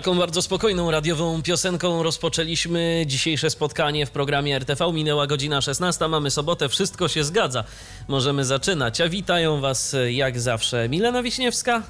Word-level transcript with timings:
Taką 0.00 0.18
bardzo 0.18 0.42
spokojną 0.42 0.90
radiową 0.90 1.42
piosenką 1.42 2.02
rozpoczęliśmy 2.02 3.04
dzisiejsze 3.06 3.50
spotkanie 3.50 4.06
w 4.06 4.10
programie 4.10 4.56
RTV. 4.56 4.92
Minęła 4.92 5.26
godzina 5.26 5.60
16, 5.60 6.08
mamy 6.08 6.30
sobotę, 6.30 6.68
wszystko 6.68 7.08
się 7.08 7.24
zgadza. 7.24 7.64
Możemy 8.08 8.44
zaczynać. 8.44 9.00
A 9.00 9.08
witają 9.08 9.60
Was 9.60 9.96
jak 10.10 10.40
zawsze 10.40 10.88
Milena 10.88 11.22
Wiśniewska. 11.22 11.82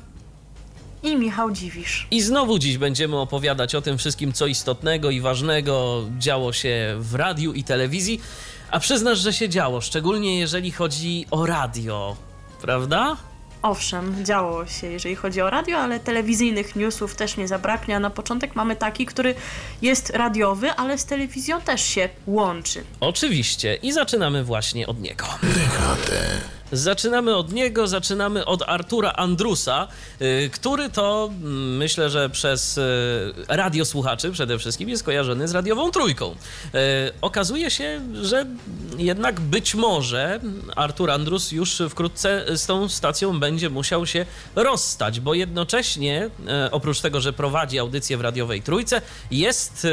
I 1.03 1.17
Michał 1.17 1.51
Dziwisz. 1.51 2.07
I 2.11 2.23
znowu 2.23 2.59
dziś 2.59 2.79
będziemy 2.79 3.17
opowiadać 3.17 3.75
o 3.75 3.83
tym 3.83 3.99
wszystkim, 3.99 4.33
co 4.33 4.47
istotnego 4.47 5.11
i 5.11 5.21
ważnego 5.21 6.05
działo 6.19 6.53
się 6.53 6.97
w 6.99 7.15
radiu 7.15 7.53
i 7.53 7.65
telewizji. 7.65 8.21
A 8.71 8.81
przyznasz, 8.81 9.19
że 9.19 9.33
się 9.33 9.49
działo, 9.49 9.81
szczególnie 9.81 10.39
jeżeli 10.39 10.71
chodzi 10.71 11.27
o 11.31 11.47
radio, 11.47 12.17
prawda? 12.63 13.17
Owszem, 13.63 14.25
działo 14.25 14.67
się, 14.67 14.87
jeżeli 14.87 15.17
chodzi 15.17 15.41
o 15.41 15.51
radio, 15.51 15.79
ale 15.79 16.01
telewizyjnych 16.01 16.77
newsów 16.77 17.17
też 17.17 17.37
nie 17.37 17.49
zabraknie. 17.49 17.97
A 17.97 18.01
na 18.01 18.11
początek 18.11 18.57
mamy 18.57 18.77
taki, 18.77 19.07
który 19.07 19.35
jest 19.83 20.11
radiowy, 20.11 20.71
ale 20.71 20.99
z 20.99 21.05
telewizją 21.05 21.61
też 21.61 21.83
się 21.83 22.09
łączy. 22.27 22.85
Oczywiście. 23.01 23.75
I 23.75 23.93
zaczynamy 23.93 24.45
właśnie 24.45 24.87
od 24.87 25.01
niego. 25.01 25.25
DHT. 25.43 26.11
Zaczynamy 26.73 27.37
od 27.37 27.53
niego, 27.53 27.89
zaczynamy 27.89 28.45
od 28.45 28.63
Artura 28.67 29.13
Andrusa, 29.13 29.89
y, 30.23 30.51
który 30.53 30.91
to 30.91 31.31
mm, 31.33 31.77
myślę, 31.77 32.11
że 32.11 32.31
przez 32.31 32.79
y, 32.79 32.83
radiosłuchaczy 33.49 34.33
przede 34.33 34.59
wszystkim 34.59 34.89
jest 34.89 35.05
kojarzony 35.05 35.49
z 35.49 35.53
radiową 35.53 35.91
trójką. 35.91 36.31
Y, 36.31 36.77
okazuje 37.21 37.71
się, 37.71 38.01
że 38.23 38.47
jednak 38.99 39.41
być 39.41 39.75
może 39.75 40.41
Artur 40.77 41.11
Andrus 41.11 41.53
już 41.53 41.83
wkrótce 41.91 42.45
z 42.57 42.67
tą 42.67 42.89
stacją 42.89 43.41
będzie 43.41 43.71
musiał 43.71 44.07
się 44.07 44.27
rozstać, 44.57 45.21
bo 45.21 45.35
jednocześnie 45.35 46.31
oprócz 46.71 47.01
tego, 47.01 47.21
że 47.21 47.33
prowadzi 47.33 47.79
audycję 47.79 48.17
w 48.17 48.21
radiowej 48.21 48.63
trójce, 48.63 49.03
jest 49.31 49.87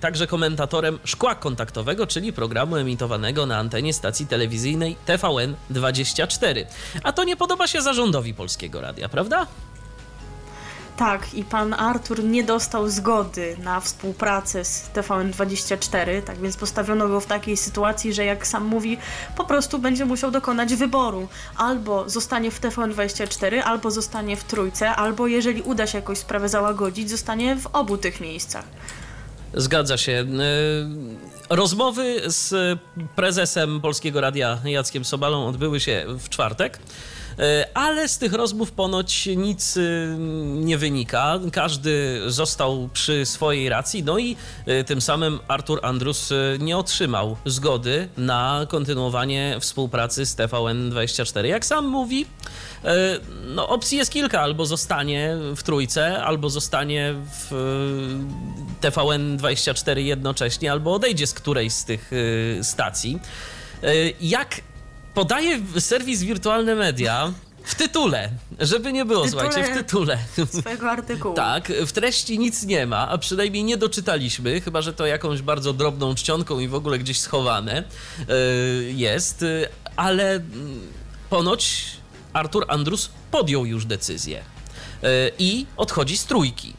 także 0.00 0.26
komentatorem 0.26 0.98
szkła 1.04 1.34
kontaktowego, 1.34 2.06
czyli 2.06 2.32
programu 2.32 2.76
emitowanego 2.76 3.46
na 3.46 3.58
antenie 3.58 3.92
stacji 3.92 4.26
telewizyjnej 4.26 4.96
TVN 5.06 5.54
20 5.70 6.15
24. 6.16 6.66
A 7.02 7.12
to 7.12 7.24
nie 7.24 7.36
podoba 7.36 7.66
się 7.66 7.82
zarządowi 7.82 8.34
Polskiego 8.34 8.80
Radia, 8.80 9.08
prawda? 9.08 9.46
Tak, 10.96 11.34
i 11.34 11.44
pan 11.44 11.74
Artur 11.74 12.24
nie 12.24 12.44
dostał 12.44 12.88
zgody 12.88 13.56
na 13.62 13.80
współpracę 13.80 14.64
z 14.64 14.90
TVN24, 14.94 16.22
tak 16.22 16.38
więc 16.38 16.56
postawiono 16.56 17.08
go 17.08 17.20
w 17.20 17.26
takiej 17.26 17.56
sytuacji, 17.56 18.12
że 18.12 18.24
jak 18.24 18.46
sam 18.46 18.64
mówi, 18.64 18.98
po 19.36 19.44
prostu 19.44 19.78
będzie 19.78 20.04
musiał 20.04 20.30
dokonać 20.30 20.74
wyboru. 20.74 21.28
Albo 21.56 22.08
zostanie 22.08 22.50
w 22.50 22.60
TVN24, 22.60 23.58
albo 23.64 23.90
zostanie 23.90 24.36
w 24.36 24.44
Trójce, 24.44 24.90
albo 24.90 25.26
jeżeli 25.26 25.62
uda 25.62 25.86
się 25.86 25.98
jakoś 25.98 26.18
sprawę 26.18 26.48
załagodzić, 26.48 27.10
zostanie 27.10 27.56
w 27.56 27.66
obu 27.66 27.96
tych 27.96 28.20
miejscach. 28.20 28.64
Zgadza 29.54 29.96
się. 29.96 30.12
E, 30.12 31.56
rozmowy 31.56 32.22
z 32.26 32.78
prezesem 33.16 33.80
Polskiego 33.80 34.20
Radia 34.20 34.58
Jackiem 34.64 35.04
Sobalą 35.04 35.46
odbyły 35.46 35.80
się 35.80 36.04
w 36.08 36.28
czwartek. 36.28 36.78
E, 37.38 37.66
ale 37.74 38.08
z 38.08 38.18
tych 38.18 38.32
rozmów 38.32 38.72
ponoć 38.72 39.26
nic 39.26 39.76
y, 39.76 40.16
nie 40.46 40.78
wynika. 40.78 41.38
Każdy 41.52 42.22
został 42.26 42.88
przy 42.92 43.26
swojej 43.26 43.68
racji, 43.68 44.02
no 44.02 44.18
i 44.18 44.36
y, 44.68 44.84
tym 44.84 45.00
samym 45.00 45.38
Artur 45.48 45.80
Andrus 45.82 46.30
y, 46.30 46.58
nie 46.60 46.76
otrzymał 46.76 47.36
zgody 47.46 48.08
na 48.16 48.66
kontynuowanie 48.68 49.56
współpracy 49.60 50.26
z 50.26 50.36
TVN24. 50.36 51.44
Jak 51.44 51.66
sam 51.66 51.86
mówi, 51.86 52.26
no 53.46 53.68
opcji 53.68 53.98
jest 53.98 54.10
kilka, 54.10 54.40
albo 54.40 54.66
zostanie 54.66 55.36
w 55.56 55.62
trójce, 55.62 56.24
albo 56.24 56.50
zostanie 56.50 57.14
w 57.40 57.52
TVN24 58.80 59.98
jednocześnie, 59.98 60.72
albo 60.72 60.94
odejdzie 60.94 61.26
z 61.26 61.34
którejś 61.34 61.72
z 61.72 61.84
tych 61.84 62.10
stacji. 62.62 63.20
Jak 64.20 64.60
podaje 65.16 65.60
serwis 65.78 66.22
Wirtualne 66.22 66.74
Media 66.74 67.32
w 67.64 67.74
tytule, 67.74 68.30
żeby 68.58 68.92
nie 68.92 69.04
było, 69.04 69.24
tytule 69.24 69.42
słuchajcie, 69.42 69.72
w 69.72 69.76
tytule. 69.76 70.18
Swojego 70.60 70.90
artykułu. 70.90 71.34
tak, 71.34 71.72
w 71.86 71.92
treści 71.92 72.38
nic 72.38 72.64
nie 72.64 72.86
ma, 72.86 73.08
a 73.08 73.18
przynajmniej 73.18 73.64
nie 73.64 73.76
doczytaliśmy, 73.76 74.60
chyba 74.60 74.82
że 74.82 74.92
to 74.92 75.06
jakąś 75.06 75.42
bardzo 75.42 75.72
drobną 75.72 76.14
czcionką 76.14 76.58
i 76.58 76.68
w 76.68 76.74
ogóle 76.74 76.98
gdzieś 76.98 77.20
schowane 77.20 77.84
yy, 78.28 78.92
jest, 78.92 79.44
ale 79.96 80.32
mm, 80.32 80.80
ponoć 81.30 81.84
Artur 82.32 82.64
Andrus 82.68 83.10
podjął 83.30 83.66
już 83.66 83.84
decyzję 83.84 84.42
yy, 85.02 85.08
i 85.38 85.66
odchodzi 85.76 86.16
z 86.16 86.24
trójki. 86.24 86.74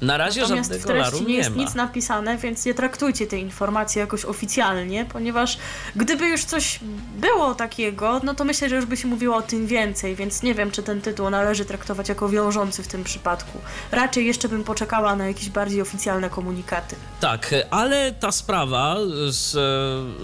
Na 0.00 0.16
razie 0.16 0.40
Natomiast 0.40 0.70
żadnego 0.72 0.88
w 0.88 0.92
treści 0.92 1.26
nie, 1.26 1.34
jest 1.34 1.56
nic 1.56 1.74
napisane, 1.74 2.38
więc 2.38 2.64
nie 2.64 2.74
traktujcie 2.74 3.26
tej 3.26 3.42
informacji 3.42 3.98
jakoś 3.98 4.24
oficjalnie, 4.24 5.06
ponieważ 5.12 5.58
gdyby 5.96 6.26
już 6.26 6.44
coś 6.44 6.80
było 7.18 7.54
takiego, 7.54 8.20
no 8.24 8.34
to 8.34 8.44
myślę, 8.44 8.68
że 8.68 8.76
już 8.76 8.86
by 8.86 8.96
się 8.96 9.08
mówiło 9.08 9.36
o 9.36 9.42
tym 9.42 9.66
więcej, 9.66 10.16
więc 10.16 10.42
nie 10.42 10.54
wiem, 10.54 10.70
czy 10.70 10.82
ten 10.82 11.00
tytuł 11.00 11.30
należy 11.30 11.64
traktować 11.64 12.08
jako 12.08 12.28
wiążący 12.28 12.82
w 12.82 12.88
tym 12.88 13.04
przypadku. 13.04 13.58
Raczej 13.92 14.26
jeszcze 14.26 14.48
bym 14.48 14.64
poczekała 14.64 15.16
na 15.16 15.26
jakieś 15.26 15.48
bardziej 15.48 15.80
oficjalne 15.80 16.30
komunikaty. 16.30 16.96
Tak, 17.20 17.54
ale 17.70 18.12
ta 18.12 18.32
sprawa 18.32 18.96
z 19.28 19.56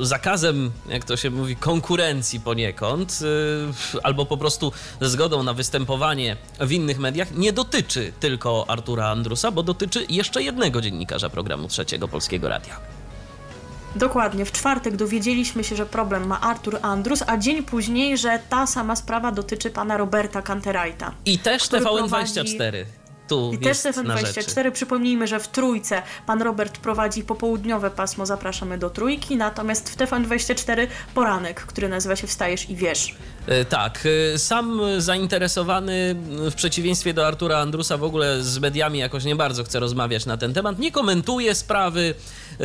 e, 0.01 0.05
zakazem, 0.05 0.71
jak 0.89 1.05
to 1.05 1.17
się 1.17 1.31
mówi, 1.31 1.57
konkurencji 1.57 2.41
poniekąd, 2.41 3.19
e, 3.23 3.99
albo 4.03 4.27
po 4.27 4.37
prostu 4.37 4.73
zgodą 5.01 5.43
na 5.43 5.55
występowanie 5.55 6.37
w 6.61 6.73
innych 6.73 6.99
mediach, 6.99 7.35
nie 7.35 7.53
dotyczy 7.53 8.13
tylko 8.21 8.65
Artura 8.69 9.09
Andrusa, 9.09 9.51
bo 9.51 9.62
dotyczy 9.63 10.07
jeszcze 10.09 10.43
jednego 10.43 10.81
dziennikarza 10.81 11.31
programu 11.31 11.69
Trzeciego 11.69 12.09
Polskiego 12.09 12.49
Radia. 12.49 12.77
Dokładnie. 13.97 14.45
W 14.45 14.53
czwartek 14.53 14.97
dowiedzieliśmy 14.97 15.65
się, 15.65 15.77
że 15.77 15.87
problem 15.87 16.27
ma 16.27 16.41
Artur 16.41 16.79
Andrus, 16.83 17.23
a 17.27 17.37
dzień 17.37 17.63
później, 17.63 18.19
że 18.19 18.39
ta 18.49 18.67
sama 18.67 18.97
sprawa 18.97 19.33
dotyczy 19.33 19.71
pana 19.71 19.97
Roberta 19.97 20.43
Canterajta. 20.43 21.15
I 21.27 21.39
też 21.39 21.63
TVN24. 21.63 22.09
Prowadzi 22.09 23.03
tu 23.29 23.53
I 23.53 23.59
też 23.59 23.79
TVN24. 23.79 24.71
Przypomnijmy, 24.71 25.27
że 25.27 25.41
w 25.41 25.49
trójce 25.49 26.03
pan 26.27 26.43
Robert 26.43 26.79
prowadzi 26.79 27.23
popołudniowe 27.23 27.91
pasmo 27.91 28.27
Zapraszamy 28.27 28.79
do 28.79 28.91
trójki, 28.91 29.37
natomiast 29.37 29.91
w 29.91 29.97
TVN24 29.97 30.87
poranek, 31.15 31.61
który 31.61 31.89
nazywa 31.89 32.17
się 32.17 32.27
Wstajesz 32.27 32.71
i 32.71 32.77
Wiesz. 32.77 33.15
E, 33.47 33.65
tak, 33.65 34.09
e, 34.35 34.39
sam 34.39 34.81
zainteresowany 34.99 36.15
w 36.51 36.55
przeciwieństwie 36.55 37.15
do 37.15 37.27
Artura 37.27 37.59
Andrusa 37.59 37.97
w 37.97 38.05
ogóle 38.05 38.43
z 38.43 38.59
mediami 38.59 38.99
jakoś 38.99 39.25
nie 39.25 39.37
bardzo 39.37 39.65
chce 39.65 39.81
rozmawiać 39.81 40.27
na 40.27 40.37
ten 40.37 40.55
temat, 40.55 40.79
nie 40.79 40.93
komentuje 40.93 41.55
sprawy, 41.55 42.15
e, 42.61 42.65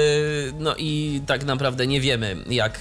no 0.59 0.75
i 0.77 1.21
tak 1.27 1.45
naprawdę 1.45 1.87
nie 1.87 2.01
wiemy, 2.01 2.37
jak 2.49 2.79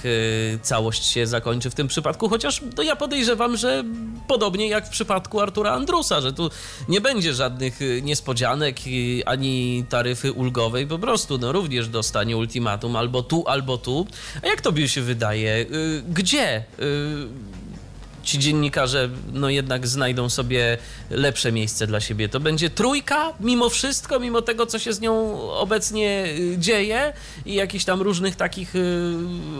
całość 0.61 1.05
się 1.05 1.27
zakończy 1.27 1.69
w 1.69 1.75
tym 1.75 1.87
przypadku, 1.87 2.29
chociaż 2.29 2.61
no 2.77 2.83
ja 2.83 2.95
podejrzewam, 2.95 3.57
że 3.57 3.83
podobnie 4.27 4.67
jak 4.67 4.87
w 4.87 4.89
przypadku 4.89 5.41
Artura 5.41 5.71
Andrusa, 5.71 6.21
że 6.21 6.33
tu 6.33 6.49
nie 6.89 7.01
będzie 7.01 7.33
żadnych 7.33 7.79
niespodzianek 8.01 8.77
ani 9.25 9.85
taryfy 9.89 10.31
ulgowej, 10.31 10.87
po 10.87 10.99
prostu 10.99 11.37
no 11.37 11.51
również 11.51 11.87
dostanie 11.87 12.37
ultimatum 12.37 12.95
albo 12.95 13.23
tu, 13.23 13.43
albo 13.47 13.77
tu. 13.77 14.07
A 14.43 14.47
jak 14.47 14.61
tobie 14.61 14.87
się 14.89 15.01
wydaje, 15.01 15.65
gdzie 16.09 16.63
ci 18.27 18.39
dziennikarze 18.39 19.09
no 19.33 19.49
jednak 19.49 19.87
znajdą 19.87 20.29
sobie 20.29 20.77
lepsze 21.09 21.51
miejsce 21.51 21.87
dla 21.87 22.01
siebie. 22.01 22.29
To 22.29 22.39
będzie 22.39 22.69
trójka 22.69 23.33
mimo 23.39 23.69
wszystko, 23.69 24.19
mimo 24.19 24.41
tego, 24.41 24.65
co 24.65 24.79
się 24.79 24.93
z 24.93 24.99
nią 24.99 25.41
obecnie 25.51 26.27
dzieje 26.57 27.13
i 27.45 27.53
jakichś 27.53 27.85
tam 27.85 28.01
różnych 28.01 28.35
takich 28.35 28.73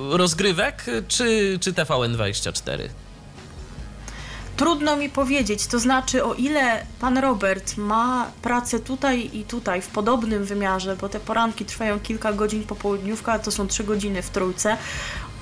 rozgrywek, 0.09 0.85
czy, 1.07 1.57
czy 1.61 1.73
TVN24? 1.73 2.89
Trudno 4.57 4.95
mi 4.97 5.09
powiedzieć, 5.09 5.67
to 5.67 5.79
znaczy 5.79 6.23
o 6.23 6.33
ile 6.33 6.85
pan 6.99 7.17
Robert 7.17 7.77
ma 7.77 8.31
pracę 8.41 8.79
tutaj 8.79 9.29
i 9.33 9.43
tutaj 9.43 9.81
w 9.81 9.87
podobnym 9.87 10.45
wymiarze, 10.45 10.95
bo 10.95 11.09
te 11.09 11.19
poranki 11.19 11.65
trwają 11.65 11.99
kilka 11.99 12.33
godzin 12.33 12.63
popołudniówka, 12.63 13.39
to 13.39 13.51
są 13.51 13.67
trzy 13.67 13.83
godziny 13.83 14.21
w 14.21 14.29
trójce, 14.29 14.77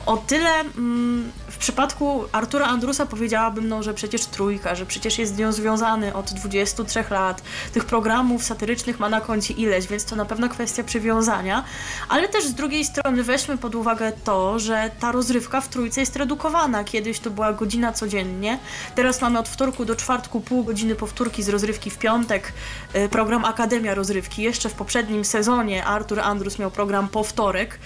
o 0.05 0.17
tyle 0.17 0.49
mm, 0.59 1.31
w 1.49 1.57
przypadku 1.57 2.23
Artura 2.31 2.65
Andrusa 2.65 3.05
powiedziałabym, 3.05 3.67
no, 3.67 3.83
że 3.83 3.93
przecież 3.93 4.25
trójka, 4.25 4.75
że 4.75 4.85
przecież 4.85 5.19
jest 5.19 5.35
z 5.35 5.37
nią 5.37 5.51
związany 5.51 6.13
od 6.13 6.33
23 6.33 7.03
lat. 7.09 7.41
Tych 7.73 7.85
programów 7.85 8.43
satyrycznych 8.43 8.99
ma 8.99 9.09
na 9.09 9.21
koncie 9.21 9.53
ileś, 9.53 9.87
więc 9.87 10.05
to 10.05 10.15
na 10.15 10.25
pewno 10.25 10.49
kwestia 10.49 10.83
przywiązania. 10.83 11.63
Ale 12.09 12.27
też 12.27 12.45
z 12.45 12.53
drugiej 12.53 12.85
strony 12.85 13.23
weźmy 13.23 13.57
pod 13.57 13.75
uwagę 13.75 14.11
to, 14.23 14.59
że 14.59 14.91
ta 14.99 15.11
rozrywka 15.11 15.61
w 15.61 15.67
trójce 15.67 15.99
jest 15.99 16.15
redukowana. 16.15 16.83
Kiedyś 16.83 17.19
to 17.19 17.29
była 17.29 17.53
godzina 17.53 17.93
codziennie, 17.93 18.59
teraz 18.95 19.21
mamy 19.21 19.39
od 19.39 19.49
wtorku 19.49 19.85
do 19.85 19.95
czwartku 19.95 20.41
pół 20.41 20.63
godziny 20.63 20.95
powtórki 20.95 21.43
z 21.43 21.49
rozrywki 21.49 21.89
w 21.89 21.97
piątek, 21.97 22.53
y, 22.95 23.09
program 23.09 23.45
Akademia 23.45 23.95
Rozrywki. 23.95 24.41
Jeszcze 24.41 24.69
w 24.69 24.73
poprzednim 24.73 25.25
sezonie 25.25 25.85
Artur 25.85 26.19
Andrus 26.19 26.59
miał 26.59 26.71
program 26.71 27.07
Powtorek, 27.07 27.79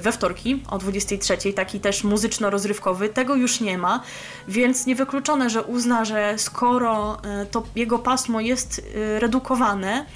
we 0.00 0.12
wtorki 0.12 0.62
o 0.70 0.78
23, 0.78 1.52
taki 1.52 1.80
też 1.80 2.04
muzyczno-rozrywkowy. 2.04 3.08
Tego 3.08 3.34
już 3.34 3.60
nie 3.60 3.78
ma, 3.78 4.02
więc 4.48 4.86
niewykluczone, 4.86 5.50
że 5.50 5.62
uzna, 5.62 6.04
że 6.04 6.34
skoro 6.38 7.18
y, 7.42 7.46
to 7.46 7.62
jego 7.76 7.98
pasmo 7.98 8.40
jest 8.40 8.78
y, 8.78 9.20
redukowane, 9.20 10.06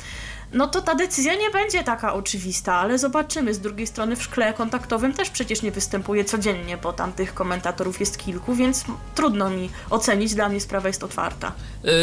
no 0.55 0.67
to 0.67 0.81
ta 0.83 0.95
decyzja 0.95 1.35
nie 1.35 1.51
będzie 1.51 1.85
taka 1.85 2.15
oczywista, 2.15 2.75
ale 2.75 2.99
zobaczymy. 2.99 3.55
Z 3.55 3.61
drugiej 3.61 3.87
strony 3.87 4.17
w 4.17 4.23
szkle 4.23 4.53
kontaktowym 4.55 5.13
też 5.13 5.31
przecież 5.31 5.63
nie 5.63 5.71
występuje 5.71 6.25
codziennie, 6.25 6.77
bo 6.77 6.93
tam 6.93 7.13
tych 7.13 7.35
komentatorów 7.35 8.01
jest 8.01 8.19
kilku, 8.19 8.55
więc 8.55 8.85
trudno 9.15 9.51
mi 9.51 9.71
ocenić, 9.91 10.35
dla 10.35 10.49
mnie 10.49 10.61
sprawa 10.61 10.89
jest 10.89 11.05
otwarta. 11.05 11.53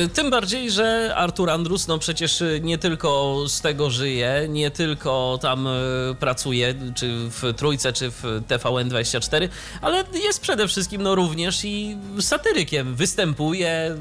Y, 0.06 0.10
Tym 0.10 0.30
bardziej, 0.30 0.72
że 0.72 1.14
Artur 1.16 1.50
Andrus 1.50 1.88
no 1.88 2.00
przecież 2.00 2.42
y, 2.42 2.60
nie 2.64 2.78
tylko 2.78 3.36
z 3.48 3.62
tego 3.62 3.90
żyje, 3.90 4.46
nie 4.50 4.72
tylko 4.72 5.40
tam 5.42 5.68
y, 5.68 5.72
pracuje, 6.20 6.76
czy 6.96 7.30
w 7.30 7.54
Trójce, 7.58 7.94
czy 7.94 8.12
w 8.12 8.24
TVN24, 8.48 9.50
ale 9.82 10.04
jest 10.24 10.42
przede 10.42 10.68
wszystkim 10.68 11.02
no 11.04 11.16
również 11.16 11.66
i 11.66 11.98
satyrykiem. 12.20 12.96
Występuje, 12.96 13.96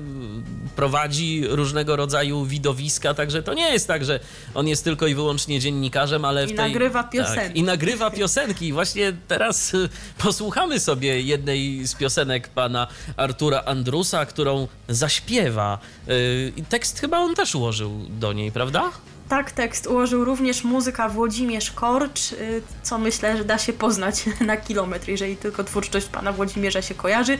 prowadzi 0.76 1.42
różnego 1.48 1.96
rodzaju 1.96 2.44
widowiska, 2.44 3.14
także 3.14 3.42
to 3.42 3.54
nie 3.54 3.72
jest 3.72 3.88
tak, 3.88 4.04
że 4.04 4.20
on 4.54 4.68
jest 4.68 4.84
tylko 4.84 5.06
i 5.06 5.14
wyłącznie 5.14 5.60
dziennikarzem, 5.60 6.24
ale 6.24 6.46
w 6.46 6.50
I 6.50 6.54
tej... 6.54 6.72
nagrywa 6.72 7.04
piosenki. 7.04 7.40
Tak, 7.40 7.56
I 7.56 7.62
nagrywa 7.62 8.10
piosenki. 8.10 8.72
Właśnie 8.72 9.12
teraz 9.28 9.74
y, 9.74 9.88
posłuchamy 10.18 10.80
sobie 10.80 11.20
jednej 11.20 11.86
z 11.86 11.94
piosenek 11.94 12.48
pana 12.48 12.86
Artura 13.16 13.62
Andrusa, 13.64 14.26
którą 14.26 14.68
zaśpiewa. 14.88 15.78
Y, 16.08 16.52
tekst 16.68 17.00
chyba 17.00 17.18
on 17.18 17.34
też 17.34 17.54
ułożył 17.54 18.06
do 18.08 18.32
niej, 18.32 18.52
prawda? 18.52 18.90
Tak, 19.30 19.50
tekst 19.52 19.86
ułożył 19.86 20.24
również 20.24 20.64
muzyka 20.64 21.08
Włodzimierz 21.08 21.70
Korcz, 21.70 22.32
y, 22.32 22.62
co 22.82 22.98
myślę, 22.98 23.36
że 23.36 23.44
da 23.44 23.58
się 23.58 23.72
poznać 23.72 24.24
na 24.40 24.56
kilometr, 24.56 25.08
jeżeli 25.08 25.36
tylko 25.36 25.64
twórczość 25.64 26.06
pana 26.06 26.32
Włodzimierza 26.32 26.82
się 26.82 26.94
kojarzy. 26.94 27.38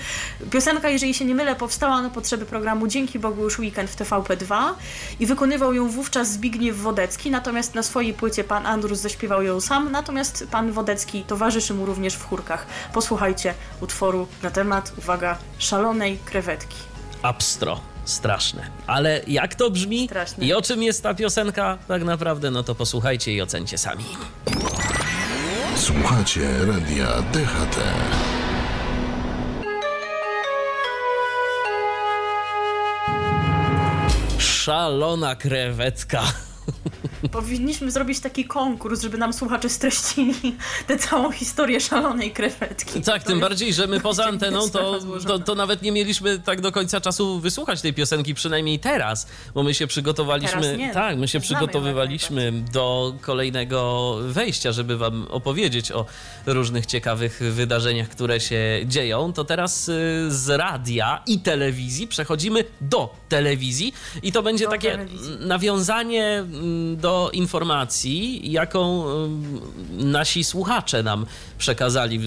Piosenka, 0.51 0.89
jeżeli 0.89 1.15
się 1.15 1.25
nie 1.25 1.35
mylę, 1.35 1.57
powstała 1.57 2.03
na 2.03 2.11
potrzeby 2.11 2.47
programu 2.47 2.87
Dzięki 2.87 3.19
Bogu 3.19 3.43
już 3.43 3.59
weekend 3.59 3.91
w 3.91 3.97
TVP2 3.97 4.57
i 5.21 5.27
wykonywał 5.27 5.75
ją 5.75 5.89
wówczas 5.89 6.33
Zbigniew 6.33 6.77
Wodecki, 6.77 7.31
natomiast 7.31 7.75
na 7.75 7.83
swojej 7.83 8.15
płycie 8.15 8.45
pan 8.45 8.67
Andrus 8.67 8.99
zaśpiewał 8.99 9.43
ją 9.43 9.61
sam, 9.61 9.93
natomiast 9.93 10.47
pan 10.51 10.73
Wodecki 10.73 11.25
towarzyszy 11.25 11.75
mu 11.75 11.87
również 11.87 12.15
w 12.15 12.25
chórkach. 12.25 12.67
Posłuchajcie 12.93 13.55
utworu 13.81 14.27
na 14.43 14.51
temat, 14.51 14.93
uwaga, 14.99 15.39
szalonej 15.59 16.19
krewetki. 16.25 16.77
Abstro. 17.23 17.90
Straszne. 18.11 18.62
Ale 18.87 19.21
jak 19.27 19.55
to 19.55 19.71
brzmi 19.71 20.07
Straszne. 20.07 20.45
i 20.45 20.53
o 20.55 20.62
czym 20.62 20.83
jest 20.83 21.03
ta 21.03 21.15
piosenka 21.15 21.79
tak 21.89 22.05
naprawdę, 22.05 22.51
no 22.51 22.62
to 22.62 22.75
posłuchajcie 22.75 23.33
i 23.33 23.43
ocencie 23.43 23.79
sami. 23.79 24.05
Słuchacie 25.77 26.41
radia 26.67 27.07
DHT. 27.07 27.77
Szalona 34.39 35.37
krewetka. 35.37 36.23
Powinniśmy 37.33 37.91
zrobić 37.91 38.21
taki 38.21 38.45
konkurs, 38.45 39.03
żeby 39.03 39.19
nam 39.19 39.33
słuchacze 39.33 39.69
streścili 39.69 40.57
tę 40.87 40.99
całą 40.99 41.31
historię 41.33 41.81
szalonej 41.81 42.31
krewetki. 42.31 43.01
Tak, 43.03 43.23
To 43.23 43.29
tym 43.29 43.41
bardziej, 43.41 43.75
że 43.75 43.87
my 43.87 44.01
poza 44.11 44.25
anteną 44.25 44.71
to, 44.71 44.99
to, 45.27 45.39
to 45.39 45.55
nawet 45.55 45.83
nie 45.83 45.93
mieliśmy 45.93 46.39
tak 46.39 46.61
do 46.61 46.73
końca 46.73 47.01
czasu 47.01 47.41
wysłuchać 47.41 47.81
tej 47.81 47.95
piosenki, 47.95 48.35
przynajmniej 48.35 48.79
teraz, 48.79 49.27
bo 49.55 49.63
my 49.63 49.75
się 49.75 49.87
przygotowaliśmy. 49.87 50.77
Nie, 50.77 50.95
tak, 50.95 51.17
my 51.19 51.29
się 51.29 51.41
przygotowywaliśmy 51.41 52.53
do 52.73 53.15
kolejnego 53.21 54.17
wejścia, 54.23 54.73
żeby 54.73 54.97
wam 54.97 55.27
opowiedzieć 55.31 55.93
o 55.93 56.07
różnych 56.47 56.87
ciekawych 56.87 57.41
wydarzeniach, 57.41 58.09
które 58.09 58.41
się 58.41 58.81
dzieją. 58.87 59.33
To 59.33 59.45
teraz 59.45 59.89
y, 59.89 59.93
z 60.29 60.49
radia 60.49 61.23
i 61.27 61.39
telewizji 61.39 62.07
przechodzimy 62.09 62.65
do 62.81 63.15
telewizji 63.29 63.95
i 64.23 64.33
to 64.33 64.43
będzie 64.43 64.65
Do 64.65 64.71
takie 64.71 64.91
telewizji. 64.91 65.37
nawiązanie 65.41 66.45
do 66.97 67.31
informacji, 67.33 68.53
jaką 68.53 69.05
mm, 69.11 69.61
nasi 69.93 70.45
słuchacze 70.45 71.03
nam 71.03 71.27
przekazali 71.59 72.21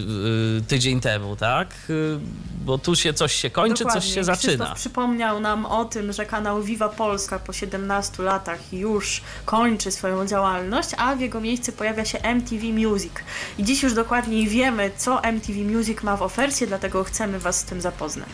y, 0.58 0.62
tydzień 0.68 1.00
temu, 1.00 1.36
tak? 1.36 1.68
Y, 1.90 2.20
Bo 2.66 2.78
tu 2.78 2.96
się 2.96 3.14
coś 3.14 3.34
się 3.34 3.50
kończy, 3.50 3.86
coś 3.86 4.06
się 4.06 4.22
Krzysztof 4.22 4.42
zaczyna. 4.42 4.76
przypomniał 4.76 5.40
nam 5.40 5.66
o 5.66 5.86
tym, 5.86 6.14
że 6.14 6.26
kanał 6.26 6.64
Viva 6.64 6.90
Polska 6.90 7.40
po 7.40 7.54
17 7.54 8.24
latach 8.24 8.74
już 8.74 9.22
kończy 9.46 9.92
swoją 9.92 10.28
działalność, 10.28 10.90
a 10.98 11.16
w 11.16 11.20
jego 11.22 11.42
miejsce 11.42 11.72
pojawia 11.72 12.06
się 12.06 12.20
MTV 12.22 12.64
Music. 12.66 13.14
I 13.58 13.64
dziś 13.64 13.84
już 13.84 13.94
dokładniej 13.94 14.48
wiemy, 14.48 14.92
co 14.98 15.24
MTV 15.24 15.60
Music 15.60 16.04
ma 16.04 16.18
w 16.18 16.22
ofercie, 16.22 16.68
dlatego 16.68 17.04
chcemy 17.04 17.40
Was 17.40 17.60
z 17.60 17.64
tym 17.64 17.82
zapoznać. 17.82 18.30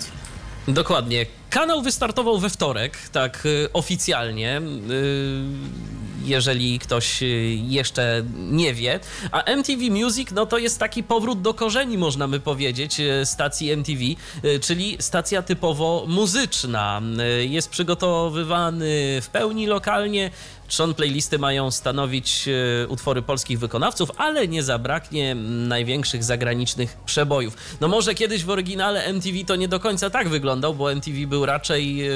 Dokładnie. 0.68 1.26
Kanał 1.50 1.82
wystartował 1.82 2.40
we 2.40 2.50
wtorek, 2.50 2.98
tak 3.12 3.46
y, 3.46 3.70
oficjalnie. 3.74 4.62
y, 4.92 5.44
Jeżeli 6.26 6.80
ktoś 6.80 7.24
y, 7.24 7.26
jeszcze 7.68 8.24
nie 8.36 8.74
wie, 8.74 9.00
a 9.32 9.44
MTV 9.44 9.84
Music 9.90 10.32
no 10.32 10.46
to 10.46 10.58
jest 10.58 10.80
taki 10.80 11.04
powrót 11.04 11.42
do 11.42 11.54
korzeni, 11.54 11.98
można 11.98 12.28
by 12.28 12.40
powiedzieć, 12.40 12.98
stacji 13.24 13.72
MTV, 13.72 14.00
czyli 14.62 14.98
stacja 15.00 15.42
typowo 15.42 16.06
muzyczna. 16.08 17.02
Jest 17.40 17.70
przygotowywany 17.70 19.20
w 19.22 19.30
pełni 19.32 19.68
lokalnie. 19.68 20.32
Trzon 20.69 20.94
playlisty 20.94 21.39
mają 21.39 21.71
stanowić 21.71 22.48
e, 22.48 22.88
utwory 22.88 23.21
polskich 23.21 23.60
wykonawców, 23.60 24.12
ale 24.18 24.48
nie 24.48 24.63
zabraknie 24.63 25.36
największych 25.36 26.24
zagranicznych 26.24 26.98
przebojów. 27.06 27.57
No 27.81 27.88
może 27.88 28.16
kiedyś 28.16 28.44
w 28.44 28.50
oryginale 28.50 29.04
MTV 29.04 29.38
to 29.48 29.56
nie 29.56 29.68
do 29.68 29.80
końca 29.80 30.10
tak 30.10 30.30
wyglądał, 30.30 30.74
bo 30.75 30.91
MTV 30.91 31.27
był 31.27 31.46
raczej 31.46 32.08
e, 32.08 32.12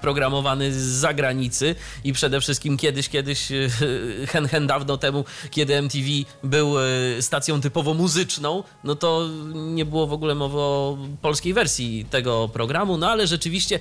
programowany 0.00 0.72
z 0.72 0.76
zagranicy 0.76 1.74
i 2.04 2.12
przede 2.12 2.40
wszystkim 2.40 2.76
kiedyś, 2.76 3.08
kiedyś, 3.08 3.52
e, 3.52 3.68
hen, 4.32 4.48
hen 4.48 4.66
dawno 4.66 4.96
temu, 4.96 5.24
kiedy 5.50 5.74
MTV 5.74 6.04
był 6.44 6.74
stacją 7.20 7.60
typowo 7.60 7.94
muzyczną, 7.94 8.62
no 8.84 8.94
to 8.94 9.28
nie 9.54 9.84
było 9.84 10.06
w 10.06 10.12
ogóle 10.12 10.34
mowy 10.34 10.58
o 10.58 10.98
polskiej 11.22 11.54
wersji 11.54 12.06
tego 12.10 12.48
programu, 12.48 12.96
no 12.96 13.10
ale 13.10 13.26
rzeczywiście 13.26 13.80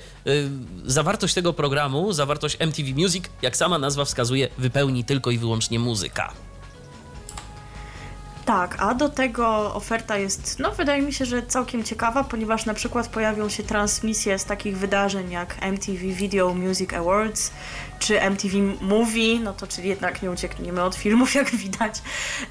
zawartość 0.85 1.33
tego 1.33 1.53
programu, 1.53 2.13
zawartość 2.13 2.57
MTV 2.59 2.89
Music, 2.95 3.25
jak 3.41 3.57
sama 3.57 3.79
nazwa 3.79 4.06
wskazuje, 4.07 4.47
wypełni 4.57 5.03
tylko 5.03 5.31
i 5.31 5.37
wyłącznie 5.37 5.79
muzyka. 5.79 6.33
Tak, 8.45 8.75
a 8.79 8.93
do 8.93 9.09
tego 9.09 9.75
oferta 9.75 10.17
jest, 10.17 10.59
no 10.59 10.71
wydaje 10.71 11.01
mi 11.01 11.13
się, 11.13 11.25
że 11.25 11.43
całkiem 11.43 11.83
ciekawa, 11.83 12.23
ponieważ 12.23 12.65
na 12.65 12.73
przykład 12.73 13.07
pojawią 13.07 13.49
się 13.49 13.63
transmisje 13.63 14.39
z 14.39 14.45
takich 14.45 14.77
wydarzeń 14.77 15.31
jak 15.31 15.55
MTV 15.61 15.97
Video 15.97 16.53
Music 16.53 16.93
Awards 16.93 17.51
czy 17.99 18.21
MTV 18.21 18.57
Movie, 18.81 19.39
no 19.39 19.53
to 19.53 19.67
czyli 19.67 19.89
jednak 19.89 20.21
nie 20.21 20.31
uciekniemy 20.31 20.83
od 20.83 20.95
filmów, 20.95 21.35
jak 21.41 21.49
widać. 21.55 22.01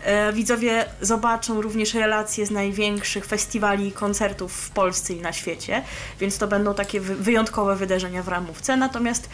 E, 0.05 0.33
widzowie 0.33 0.85
zobaczą 1.01 1.63
również 1.63 1.95
relacje 1.95 2.47
z 2.47 2.51
największych 2.51 3.27
festiwali 3.27 3.87
i 3.89 3.93
koncertów 3.93 4.53
w 4.53 4.71
Polsce 4.71 5.13
i 5.13 5.21
na 5.21 5.33
świecie, 5.33 5.83
więc 6.21 6.39
to 6.39 6.49
będą 6.49 6.75
takie 6.75 7.01
wy- 7.01 7.17
wyjątkowe 7.17 7.77
wydarzenia 7.77 8.23
w 8.23 8.29
ramówce. 8.29 8.77
Natomiast 8.77 9.29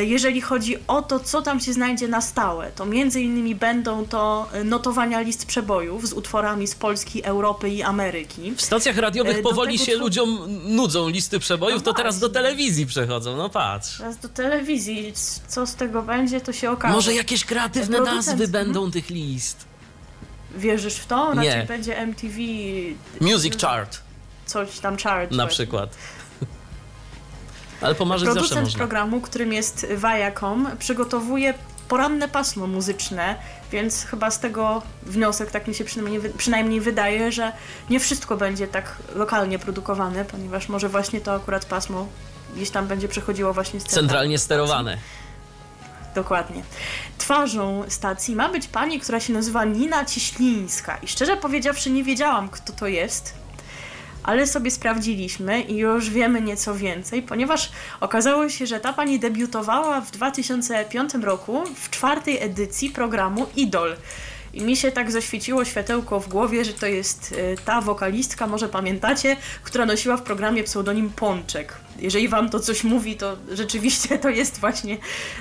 jeżeli 0.00 0.40
chodzi 0.40 0.76
o 0.86 1.02
to, 1.02 1.20
co 1.20 1.42
tam 1.42 1.60
się 1.60 1.72
znajdzie 1.72 2.08
na 2.08 2.20
stałe, 2.20 2.70
to 2.72 2.86
między 2.86 3.20
innymi 3.20 3.54
będą 3.54 4.06
to 4.06 4.48
e, 4.52 4.64
notowania 4.64 5.20
list 5.20 5.46
przebojów 5.46 6.08
z 6.08 6.12
utworami 6.12 6.66
z 6.66 6.74
Polski, 6.74 7.24
Europy 7.24 7.70
i 7.70 7.82
Ameryki. 7.82 8.52
W 8.56 8.62
stacjach 8.62 8.96
radiowych 8.98 9.38
E, 9.38 9.42
powoli 9.42 9.78
się 9.78 9.96
ludziom 9.96 10.38
nudzą 10.64 11.08
listy 11.08 11.38
przebojów, 11.38 11.78
No 11.78 11.84
to 11.84 11.92
teraz 11.94 12.18
do 12.18 12.28
właśnie. 12.28 12.42
telewizji 12.42 12.86
przechodzą, 12.86 13.36
no 13.36 13.48
patrz. 13.50 13.98
Teraz 13.98 14.18
do 14.18 14.28
telewizji, 14.28 15.12
co 15.48 15.66
z 15.66 15.74
tego 15.74 16.02
będzie, 16.02 16.40
to 16.40 16.52
się 16.52 16.70
okaże. 16.70 16.94
Może 16.94 17.14
jakieś 17.14 17.44
kreatywne 17.44 17.98
Producent- 17.98 18.14
nazwy 18.14 18.32
mhm. 18.44 18.50
będą 18.50 18.90
tych 18.90 19.10
list. 19.10 19.64
Wierzysz 20.56 20.94
w 20.94 21.06
to? 21.06 21.34
Nie. 21.34 21.48
Raczej 21.48 21.66
będzie 21.66 21.98
MTV 21.98 22.36
Music 23.20 23.60
chart 23.60 23.98
coś 24.46 24.78
tam 24.78 24.96
chart. 24.96 25.30
na 25.30 25.36
właśnie. 25.36 25.54
przykład. 25.54 25.96
Ale 27.80 27.94
pomarzyć 27.94 28.28
Producent 28.28 28.72
programu, 28.72 29.20
którym 29.20 29.52
jest 29.52 29.86
Viacom, 29.86 30.68
przygotowuje 30.78 31.54
poranne 31.88 32.28
pasmo 32.28 32.66
muzyczne, 32.66 33.34
więc 33.72 34.04
chyba 34.04 34.30
z 34.30 34.40
tego 34.40 34.82
wniosek, 35.02 35.50
tak 35.50 35.68
mi 35.68 35.74
się 35.74 35.84
przynajmniej, 35.84 36.32
przynajmniej 36.38 36.80
wydaje, 36.80 37.32
że 37.32 37.52
nie 37.90 38.00
wszystko 38.00 38.36
będzie 38.36 38.66
tak 38.66 38.96
lokalnie 39.14 39.58
produkowane, 39.58 40.24
ponieważ 40.24 40.68
może 40.68 40.88
właśnie 40.88 41.20
to 41.20 41.32
akurat 41.32 41.64
pasmo 41.64 42.06
gdzieś 42.56 42.70
tam 42.70 42.86
będzie 42.86 43.08
przechodziło 43.08 43.52
właśnie 43.52 43.80
z 43.80 43.84
Centralnie 43.84 44.38
sterowane. 44.38 44.98
Dokładnie. 46.14 46.62
Twarzą 47.18 47.84
stacji 47.88 48.36
ma 48.36 48.48
być 48.48 48.66
pani, 48.66 49.00
która 49.00 49.20
się 49.20 49.32
nazywa 49.32 49.64
Nina 49.64 50.04
Cieślińska. 50.04 50.96
I 50.96 51.08
szczerze 51.08 51.36
powiedziawszy, 51.36 51.90
nie 51.90 52.04
wiedziałam, 52.04 52.48
kto 52.48 52.72
to 52.72 52.86
jest, 52.86 53.34
ale 54.28 54.46
sobie 54.46 54.70
sprawdziliśmy 54.70 55.60
i 55.60 55.76
już 55.76 56.10
wiemy 56.10 56.40
nieco 56.40 56.74
więcej, 56.74 57.22
ponieważ 57.22 57.70
okazało 58.00 58.48
się, 58.48 58.66
że 58.66 58.80
ta 58.80 58.92
pani 58.92 59.18
debiutowała 59.18 60.00
w 60.00 60.10
2005 60.10 61.14
roku 61.14 61.64
w 61.74 61.90
czwartej 61.90 62.42
edycji 62.42 62.90
programu 62.90 63.46
Idol. 63.56 63.96
I 64.54 64.62
mi 64.62 64.76
się 64.76 64.92
tak 64.92 65.10
zaświeciło 65.10 65.64
światełko 65.64 66.20
w 66.20 66.28
głowie, 66.28 66.64
że 66.64 66.72
to 66.72 66.86
jest 66.86 67.32
y, 67.32 67.56
ta 67.64 67.80
wokalistka, 67.80 68.46
może 68.46 68.68
pamiętacie, 68.68 69.36
która 69.62 69.86
nosiła 69.86 70.16
w 70.16 70.22
programie 70.22 70.64
pseudonim 70.64 71.10
Pączek. 71.10 71.87
Jeżeli 71.98 72.28
wam 72.28 72.50
to 72.50 72.60
coś 72.60 72.84
mówi, 72.84 73.16
to 73.16 73.36
rzeczywiście 73.52 74.18
to 74.18 74.28
jest 74.28 74.58
właśnie, 74.58 74.98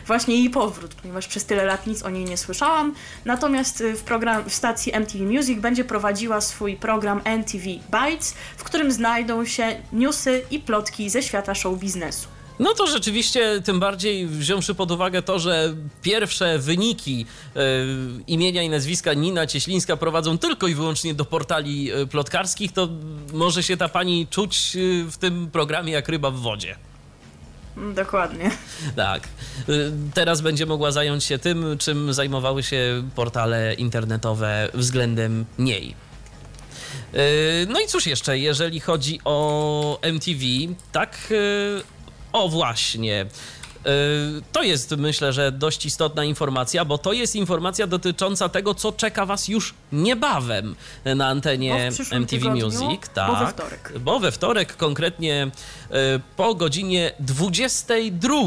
właśnie 0.08 0.36
jej 0.36 0.50
powrót, 0.50 0.96
ponieważ 0.96 1.28
przez 1.28 1.46
tyle 1.46 1.66
lat 1.66 1.88
nic 1.88 2.04
o 2.04 2.10
niej 2.10 2.26
nie 2.26 2.38
słyszałam. 2.38 2.94
Natomiast 3.26 3.82
y, 3.82 3.94
w, 3.94 4.04
program, 4.04 4.50
w 4.50 4.54
stacji 4.54 4.94
MTV 4.96 5.24
Music 5.24 5.60
będzie 5.60 5.84
prowadziła 5.84 6.42
swój 6.42 6.76
program 6.76 7.22
MTV 7.24 7.66
Bites, 7.66 8.34
w 8.58 8.64
którym 8.64 8.92
znajdą 8.92 9.46
się 9.46 9.82
newsy 9.94 10.42
i 10.52 10.60
plotki 10.60 11.10
ze 11.10 11.24
świata 11.24 11.56
show 11.56 11.80
biznesu. 11.80 12.37
No 12.60 12.74
to 12.74 12.88
rzeczywiście, 12.88 13.62
tym 13.62 13.80
bardziej 13.80 14.28
wziąwszy 14.28 14.76
pod 14.76 14.92
uwagę 14.92 15.22
to, 15.22 15.40
że 15.40 15.76
pierwsze 16.02 16.60
wyniki 16.60 17.26
e, 17.56 17.60
imienia 18.28 18.64
i 18.64 18.70
nazwiska 18.70 19.14
Nina 19.14 19.48
Cieślińska 19.48 19.98
prowadzą 19.98 20.38
tylko 20.38 20.68
i 20.68 20.76
wyłącznie 20.76 21.14
do 21.14 21.26
portali 21.26 21.92
e, 21.92 22.06
plotkarskich, 22.06 22.72
to 22.72 22.90
może 23.34 23.64
się 23.64 23.78
ta 23.78 23.90
pani 23.90 24.28
czuć 24.28 24.76
e, 24.76 24.80
w 25.12 25.18
tym 25.18 25.52
programie 25.52 25.94
jak 25.94 26.10
ryba 26.10 26.32
w 26.32 26.36
wodzie. 26.36 26.76
Dokładnie. 27.96 28.52
Tak. 28.96 29.28
Teraz 30.14 30.42
będzie 30.42 30.66
mogła 30.66 30.92
zająć 30.92 31.24
się 31.24 31.40
tym, 31.40 31.78
czym 31.80 32.14
zajmowały 32.14 32.64
się 32.64 33.04
portale 33.16 33.74
internetowe 33.74 34.70
względem 34.74 35.46
niej. 35.60 35.96
No 37.68 37.80
i 37.80 37.88
cóż 37.88 38.08
jeszcze, 38.08 38.40
jeżeli 38.40 38.80
chodzi 38.80 39.20
o 39.26 40.00
MTV, 40.02 40.42
tak. 40.92 41.18
O 42.34 42.50
właśnie. 42.50 43.22
E, 43.86 43.90
To 44.52 44.64
jest 44.64 44.92
myślę, 44.98 45.34
że 45.34 45.52
dość 45.52 45.86
istotna 45.86 46.24
informacja, 46.24 46.86
bo 46.86 46.98
to 46.98 47.14
jest 47.14 47.36
informacja 47.36 47.88
dotycząca 47.88 48.50
tego, 48.50 48.74
co 48.76 48.92
czeka 48.92 49.26
Was 49.26 49.48
już 49.48 49.74
niebawem 49.92 50.76
na 51.06 51.16
Bo 51.16 51.26
antenie 51.26 51.90
MTV 52.12 52.26
tygodniu, 52.28 52.66
Music. 52.66 53.02
bo 53.08 53.14
Tak. 53.14 53.40
we 53.40 53.48
wtorek. 53.52 53.94
Bo 54.00 54.20
we 54.20 54.32
wtorek, 54.32 54.78
konkretnie 54.78 55.44
e, 55.92 56.20
po 56.38 56.56
godzinie 56.56 57.12
22 57.20 58.38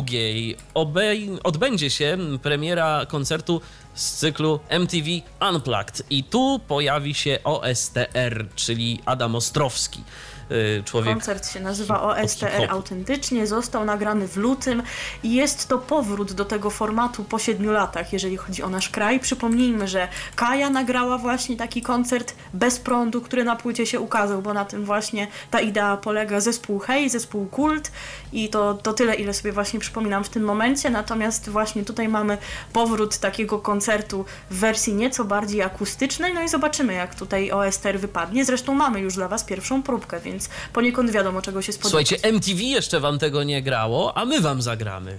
obej- 0.75 1.39
odbędzie 1.45 1.91
się 1.91 2.19
premiera 2.43 3.07
koncertu 3.07 3.61
z 3.95 4.13
cyklu 4.15 4.61
MTV 4.69 5.09
Unplugged. 5.51 6.03
I 6.11 6.25
tu 6.25 6.61
pojawi 6.69 7.15
się 7.15 7.39
OSTR, 7.45 8.47
czyli 8.57 9.01
Adam 9.07 9.35
Ostrowski. 9.35 10.01
E, 10.51 10.83
Człowiek 10.83 11.15
Koncert 11.15 11.53
się 11.53 11.61
nazywa 11.61 12.03
OSTR 12.03 12.67
autentycznie, 12.69 13.47
został 13.47 13.85
nagrany 13.85 14.29
w 14.29 14.37
lutym 14.37 14.83
i 15.23 15.35
jest 15.35 15.69
to 15.69 15.79
powrót 15.79 16.33
do 16.33 16.45
tego 16.45 16.71
formatu 16.71 17.25
po 17.25 17.39
siedmiu 17.39 17.73
latach, 17.73 18.13
jeżeli 18.13 18.37
chodzi 18.37 18.63
o 18.63 18.69
nasz 18.69 18.89
kraj. 18.89 19.21
Przypomnijmy, 19.21 19.89
że 19.89 20.09
Kaja 20.37 20.71
nagrała 20.71 21.19
właśnie 21.19 21.57
taki 21.57 21.83
koncert 21.83 22.35
bez 22.55 22.79
prądu, 22.79 23.21
który 23.21 23.45
na 23.45 23.57
płycie 23.57 23.87
się 23.87 24.01
ukazał, 24.01 24.43
bo 24.43 24.55
na 24.55 24.65
tym 24.65 24.85
właśnie 24.85 25.27
ta 25.51 25.61
idea 25.61 25.97
polega. 25.97 26.41
Zespół 26.41 26.79
Hej, 26.79 27.11
zespół 27.11 27.47
Kult 27.47 27.93
i 28.33 28.49
to, 28.49 28.75
to 28.75 28.93
tyle, 28.93 29.15
ile 29.15 29.35
sobie 29.35 29.53
właśnie 29.53 29.81
przypominam 29.81 30.25
w 30.25 30.29
tym 30.29 30.43
momencie. 30.43 30.91
Natomiast 30.91 31.49
właśnie 31.49 31.85
tutaj 31.85 32.09
mamy 32.09 32.39
powrót 32.73 33.19
takiego 33.19 33.59
koncertu 33.59 34.25
w 34.51 34.59
wersji 34.59 34.95
nieco 34.95 35.25
bardziej 35.25 35.63
akustycznej, 35.63 36.35
no 36.35 36.43
i 36.43 36.49
zobaczymy, 36.49 36.93
jak 36.93 37.15
tutaj 37.15 37.51
OSTR 37.51 37.99
wypadnie. 37.99 38.45
Zresztą 38.45 38.75
mamy 38.75 39.01
już 39.01 39.15
dla 39.15 39.29
Was 39.29 39.45
pierwszą 39.45 39.83
próbkę, 39.83 40.21
więc 40.21 40.40
poniekąd 40.73 41.11
wiadomo, 41.11 41.43
czego 41.43 41.63
się 41.63 41.73
spodziewać. 41.73 42.09
Słuchajcie, 42.09 42.29
MTV 42.29 42.63
jeszcze 42.63 43.01
wam 43.01 43.19
tego 43.19 43.43
nie 43.43 43.63
grało, 43.63 44.17
a 44.17 44.25
my 44.25 44.41
wam 44.41 44.63
zagramy. 44.63 45.19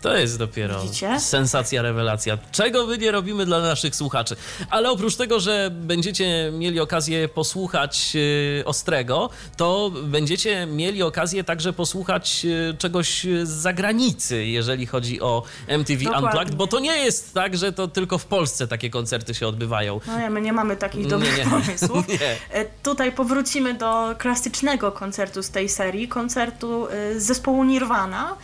To 0.00 0.16
jest 0.16 0.38
dopiero 0.38 0.82
Widzicie? 0.82 1.20
sensacja, 1.20 1.82
rewelacja. 1.82 2.38
Czego 2.52 2.86
my 2.86 2.98
nie 2.98 3.10
robimy 3.10 3.46
dla 3.46 3.60
naszych 3.60 3.96
słuchaczy. 3.96 4.36
Ale 4.70 4.90
oprócz 4.90 5.16
tego, 5.16 5.40
że 5.40 5.70
będziecie 5.72 6.50
mieli 6.52 6.80
okazję 6.80 7.28
posłuchać 7.28 8.14
yy, 8.14 8.62
Ostrego, 8.64 9.30
to 9.56 9.90
będziecie 10.02 10.66
mieli 10.66 11.02
okazję 11.02 11.44
także 11.44 11.72
posłuchać 11.72 12.44
yy, 12.44 12.74
czegoś 12.78 13.26
z 13.42 13.48
zagranicy, 13.48 14.44
jeżeli 14.44 14.86
chodzi 14.86 15.20
o 15.20 15.42
MTV 15.66 16.04
Dokładnie. 16.04 16.28
Unplugged, 16.28 16.54
bo 16.54 16.66
to 16.66 16.80
nie 16.80 16.96
jest 16.96 17.34
tak, 17.34 17.56
że 17.56 17.72
to 17.72 17.88
tylko 17.88 18.18
w 18.18 18.24
Polsce 18.24 18.68
takie 18.68 18.90
koncerty 18.90 19.34
się 19.34 19.48
odbywają. 19.48 20.00
No 20.06 20.18
nie, 20.18 20.30
my 20.30 20.40
nie 20.40 20.52
mamy 20.52 20.76
takich 20.76 21.06
dobrych 21.06 21.38
nie. 21.38 21.44
pomysłów. 21.44 22.08
Nie. 22.20 22.36
E, 22.60 22.64
Tutaj 22.82 23.12
powrócimy 23.12 23.74
do 23.74 24.14
klasycznego 24.18 24.92
koncertu 24.92 25.42
z 25.42 25.50
tej 25.50 25.68
serii, 25.68 26.08
koncertu 26.08 26.86
e, 26.88 27.20
z 27.20 27.22
zespołu 27.26 27.64
Nirvana. 27.64 28.36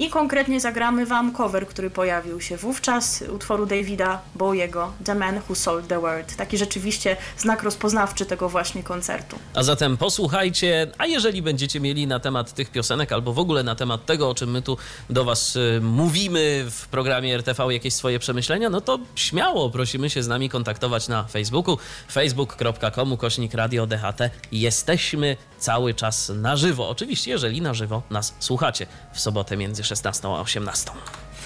I 0.00 0.10
konkretnie 0.10 0.60
zagramy 0.60 1.06
Wam 1.06 1.32
cover, 1.32 1.66
który 1.66 1.90
pojawił 1.90 2.40
się 2.40 2.56
wówczas, 2.56 3.24
utworu 3.34 3.66
Davida 3.66 4.20
Bowiego, 4.34 4.92
The 5.04 5.14
Man 5.14 5.40
Who 5.48 5.54
Sold 5.54 5.88
the 5.88 6.00
World. 6.00 6.36
Taki 6.36 6.58
rzeczywiście 6.58 7.16
znak 7.38 7.62
rozpoznawczy 7.62 8.26
tego 8.26 8.48
właśnie 8.48 8.82
koncertu. 8.82 9.38
A 9.54 9.62
zatem 9.62 9.96
posłuchajcie, 9.96 10.90
a 10.98 11.06
jeżeli 11.06 11.42
będziecie 11.42 11.80
mieli 11.80 12.06
na 12.06 12.20
temat 12.20 12.52
tych 12.52 12.70
piosenek 12.70 13.12
albo 13.12 13.32
w 13.32 13.38
ogóle 13.38 13.62
na 13.62 13.74
temat 13.74 14.06
tego, 14.06 14.30
o 14.30 14.34
czym 14.34 14.50
my 14.50 14.62
tu 14.62 14.76
do 15.10 15.24
Was 15.24 15.56
y, 15.56 15.80
mówimy 15.82 16.66
w 16.70 16.88
programie 16.88 17.34
RTV, 17.34 17.72
jakieś 17.72 17.94
swoje 17.94 18.18
przemyślenia, 18.18 18.70
no 18.70 18.80
to 18.80 18.98
śmiało 19.14 19.70
prosimy 19.70 20.10
się 20.10 20.22
z 20.22 20.28
nami 20.28 20.48
kontaktować 20.48 21.08
na 21.08 21.24
Facebooku 21.24 21.78
facebook.com 22.12 23.16
kośnik 23.16 23.54
radio 23.54 23.86
DHT. 23.86 24.30
Jesteśmy 24.52 25.36
cały 25.58 25.94
czas 25.94 26.28
na 26.28 26.56
żywo. 26.56 26.88
Oczywiście, 26.88 27.30
jeżeli 27.30 27.60
na 27.62 27.74
żywo 27.74 28.02
nas 28.10 28.34
słuchacie 28.38 28.86
w 29.12 29.20
sobotę 29.20 29.56
między 29.56 29.89
16 29.90 30.24
a 30.24 30.40
18. 30.40 30.92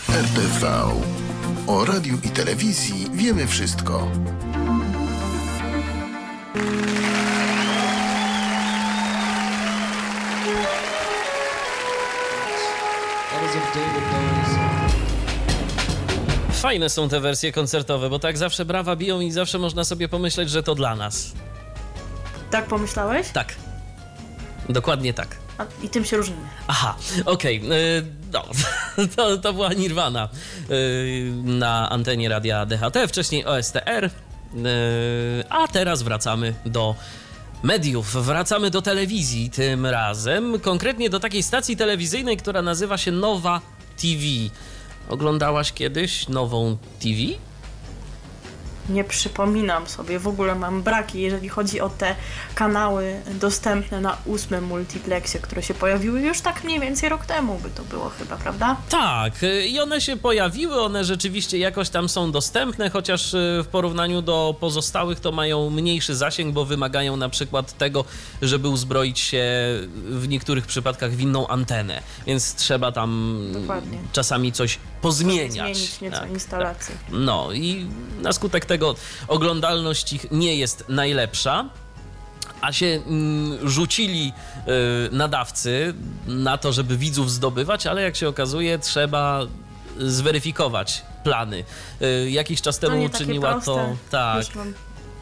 RTV. 0.08 0.66
O 1.66 1.84
radiu 1.84 2.18
i 2.24 2.30
telewizji 2.30 3.06
wiemy 3.12 3.46
wszystko. 3.46 4.08
Fajne 16.52 16.90
są 16.90 17.08
te 17.08 17.20
wersje 17.20 17.52
koncertowe, 17.52 18.10
bo 18.10 18.18
tak 18.18 18.38
zawsze 18.38 18.64
brawa 18.64 18.96
biją 18.96 19.20
i 19.20 19.32
zawsze 19.32 19.58
można 19.58 19.84
sobie 19.84 20.08
pomyśleć, 20.08 20.50
że 20.50 20.62
to 20.62 20.74
dla 20.74 20.96
nas. 20.96 21.32
Tak 22.50 22.66
pomyślałeś? 22.66 23.28
Tak. 23.28 23.54
Dokładnie 24.68 25.14
tak. 25.14 25.36
A, 25.58 25.66
I 25.82 25.88
tym 25.88 26.04
się 26.04 26.16
różnimy. 26.16 26.40
Aha, 26.66 26.96
okej. 27.24 27.62
y, 27.72 28.24
No, 28.34 28.44
to, 29.16 29.38
to 29.38 29.52
była 29.52 29.72
Nirvana 29.72 30.28
y, 30.70 31.32
na 31.44 31.90
antenie 31.90 32.28
radia 32.28 32.66
DHT, 32.66 32.96
wcześniej 33.08 33.44
OSTR, 33.44 34.04
y, 34.04 34.10
a 35.50 35.68
teraz 35.68 36.02
wracamy 36.02 36.54
do 36.66 36.94
mediów. 37.62 38.26
Wracamy 38.26 38.70
do 38.70 38.82
telewizji 38.82 39.50
tym 39.50 39.86
razem, 39.86 40.60
konkretnie 40.60 41.10
do 41.10 41.20
takiej 41.20 41.42
stacji 41.42 41.76
telewizyjnej, 41.76 42.36
która 42.36 42.62
nazywa 42.62 42.98
się 42.98 43.12
Nowa 43.12 43.60
TV. 43.96 44.22
Oglądałaś 45.08 45.72
kiedyś 45.72 46.28
nową 46.28 46.76
TV? 47.00 47.18
Nie 48.88 49.04
przypominam 49.04 49.86
sobie, 49.86 50.18
w 50.18 50.28
ogóle 50.28 50.54
mam 50.54 50.82
braki, 50.82 51.20
jeżeli 51.20 51.48
chodzi 51.48 51.80
o 51.80 51.88
te 51.88 52.14
kanały 52.54 53.20
dostępne 53.40 54.00
na 54.00 54.16
ósmym 54.24 54.64
multiplexie, 54.64 55.40
które 55.40 55.62
się 55.62 55.74
pojawiły 55.74 56.20
już 56.20 56.40
tak 56.40 56.64
mniej 56.64 56.80
więcej 56.80 57.08
rok 57.08 57.26
temu 57.26 57.58
by 57.62 57.70
to 57.70 57.82
było 57.82 58.08
chyba, 58.18 58.36
prawda? 58.36 58.76
Tak, 58.88 59.42
y, 59.42 59.66
i 59.66 59.80
one 59.80 60.00
się 60.00 60.16
pojawiły, 60.16 60.80
one 60.82 61.04
rzeczywiście 61.04 61.58
jakoś 61.58 61.88
tam 61.88 62.08
są 62.08 62.32
dostępne, 62.32 62.90
chociaż 62.90 63.34
y, 63.34 63.60
w 63.64 63.66
porównaniu 63.66 64.22
do 64.22 64.56
pozostałych 64.60 65.20
to 65.20 65.32
mają 65.32 65.70
mniejszy 65.70 66.14
zasięg, 66.16 66.54
bo 66.54 66.64
wymagają 66.64 67.16
na 67.16 67.28
przykład 67.28 67.78
tego, 67.78 68.04
żeby 68.42 68.68
uzbroić 68.68 69.18
się 69.18 69.44
w 70.08 70.28
niektórych 70.28 70.66
przypadkach 70.66 71.12
w 71.12 71.20
inną 71.20 71.46
antenę, 71.48 72.02
więc 72.26 72.54
trzeba 72.54 72.92
tam 72.92 73.38
Dokładnie. 73.52 73.98
czasami 74.12 74.52
coś 74.52 74.78
pozmieniać. 75.02 75.76
Zmienić 75.76 76.00
nieco 76.00 76.20
Tak, 76.20 76.30
instalację. 76.30 76.94
No 77.10 77.52
i 77.52 77.86
na 78.22 78.32
skutek 78.32 78.64
tego 78.64 78.74
oglądalność 79.28 80.12
ich 80.12 80.31
nie 80.31 80.57
jest 80.57 80.85
najlepsza. 80.88 81.69
A 82.61 82.73
się 82.73 82.87
mm, 82.87 83.69
rzucili 83.69 84.33
y, 85.12 85.16
nadawcy 85.16 85.95
na 86.26 86.59
to, 86.59 86.73
żeby 86.73 86.97
widzów 86.97 87.31
zdobywać, 87.31 87.87
ale 87.87 88.02
jak 88.02 88.16
się 88.16 88.28
okazuje, 88.28 88.78
trzeba 88.78 89.40
zweryfikować 89.99 91.02
plany. 91.25 91.64
Y, 92.02 92.31
Jakiś 92.31 92.62
czas 92.62 92.78
temu 92.78 93.09
takie 93.09 93.16
uczyniła 93.16 93.61
to. 93.61 93.97
Tak. 94.11 94.37
Już 94.47 94.54
wam, 94.54 94.73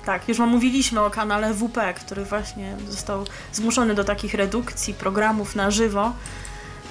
tak, 0.06 0.28
już 0.28 0.38
wam 0.38 0.48
mówiliśmy 0.48 1.00
o 1.00 1.10
kanale 1.10 1.54
WP, 1.54 1.94
który 1.94 2.24
właśnie 2.24 2.76
został 2.88 3.26
zmuszony 3.52 3.94
do 3.94 4.04
takich 4.04 4.34
redukcji 4.34 4.94
programów 4.94 5.56
na 5.56 5.70
żywo 5.70 6.12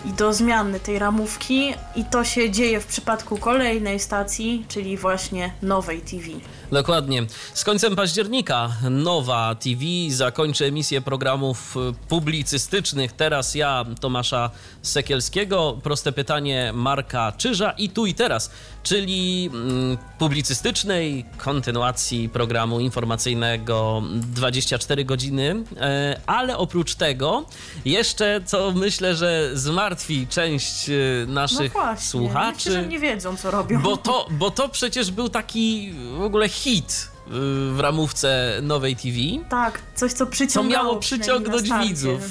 i 0.06 0.10
do 0.14 0.34
zmiany 0.34 0.80
tej 0.80 1.00
ramówki 1.00 1.74
i 1.96 2.06
to 2.06 2.24
się 2.24 2.50
dzieje 2.50 2.80
w 2.80 2.86
przypadku 2.86 3.38
kolejnej 3.38 4.00
stacji, 4.00 4.66
czyli 4.68 4.98
właśnie 4.98 5.54
nowej 5.62 6.02
TV. 6.02 6.24
Dokładnie. 6.72 7.24
Z 7.54 7.64
końcem 7.64 7.96
października 7.96 8.70
Nowa 8.90 9.56
TV 9.56 9.82
zakończy 10.10 10.66
emisję 10.66 11.02
programów 11.02 11.78
y, 11.78 12.08
publicystycznych. 12.08 13.12
Teraz 13.12 13.56
ja, 13.56 13.86
Tomasza 14.00 14.52
Sekielskiego. 14.82 15.78
Proste 15.84 16.12
pytanie 16.12 16.72
Marka 16.74 17.32
Czyża 17.38 17.72
i 17.72 17.90
tu 17.90 18.06
i 18.06 18.14
teraz, 18.14 18.52
czyli 18.84 19.50
mm, 19.54 19.98
publicystycznej 20.20 21.26
kontynuacji 21.38 22.30
programu 22.30 22.80
informacyjnego 22.80 24.04
24 24.14 25.06
godziny, 25.06 25.64
e, 25.82 26.22
ale 26.26 26.58
oprócz 26.58 26.96
tego 26.96 27.46
jeszcze, 27.86 28.42
co 28.46 28.72
myślę, 28.72 29.16
że 29.16 29.50
zmartwi 29.54 30.28
część 30.28 30.90
y, 30.90 31.26
No 31.28 31.34
naszych 31.34 31.72
właśnie, 31.72 32.08
słuchaczy. 32.08 32.72
że 32.72 32.88
nie 32.88 33.00
wiedzą, 33.00 33.38
co 33.38 33.52
robią. 33.52 33.82
Bo 33.82 33.98
to, 33.98 34.28
bo 34.32 34.52
to 34.52 34.70
przecież 34.70 35.12
był 35.12 35.30
taki 35.30 35.94
w 36.18 36.22
ogóle 36.22 36.50
hit 36.64 36.86
y, 36.92 37.11
w 37.28 37.78
ramówce 37.80 38.60
nowej 38.62 38.96
TV. 38.96 39.18
Tak, 39.50 39.82
coś, 39.96 40.12
co 40.12 40.18
Co 40.18 40.32
przyciągało 40.32 40.84
miało 40.84 41.00
przyciągnąć 41.00 41.70
widzów. 41.84 42.22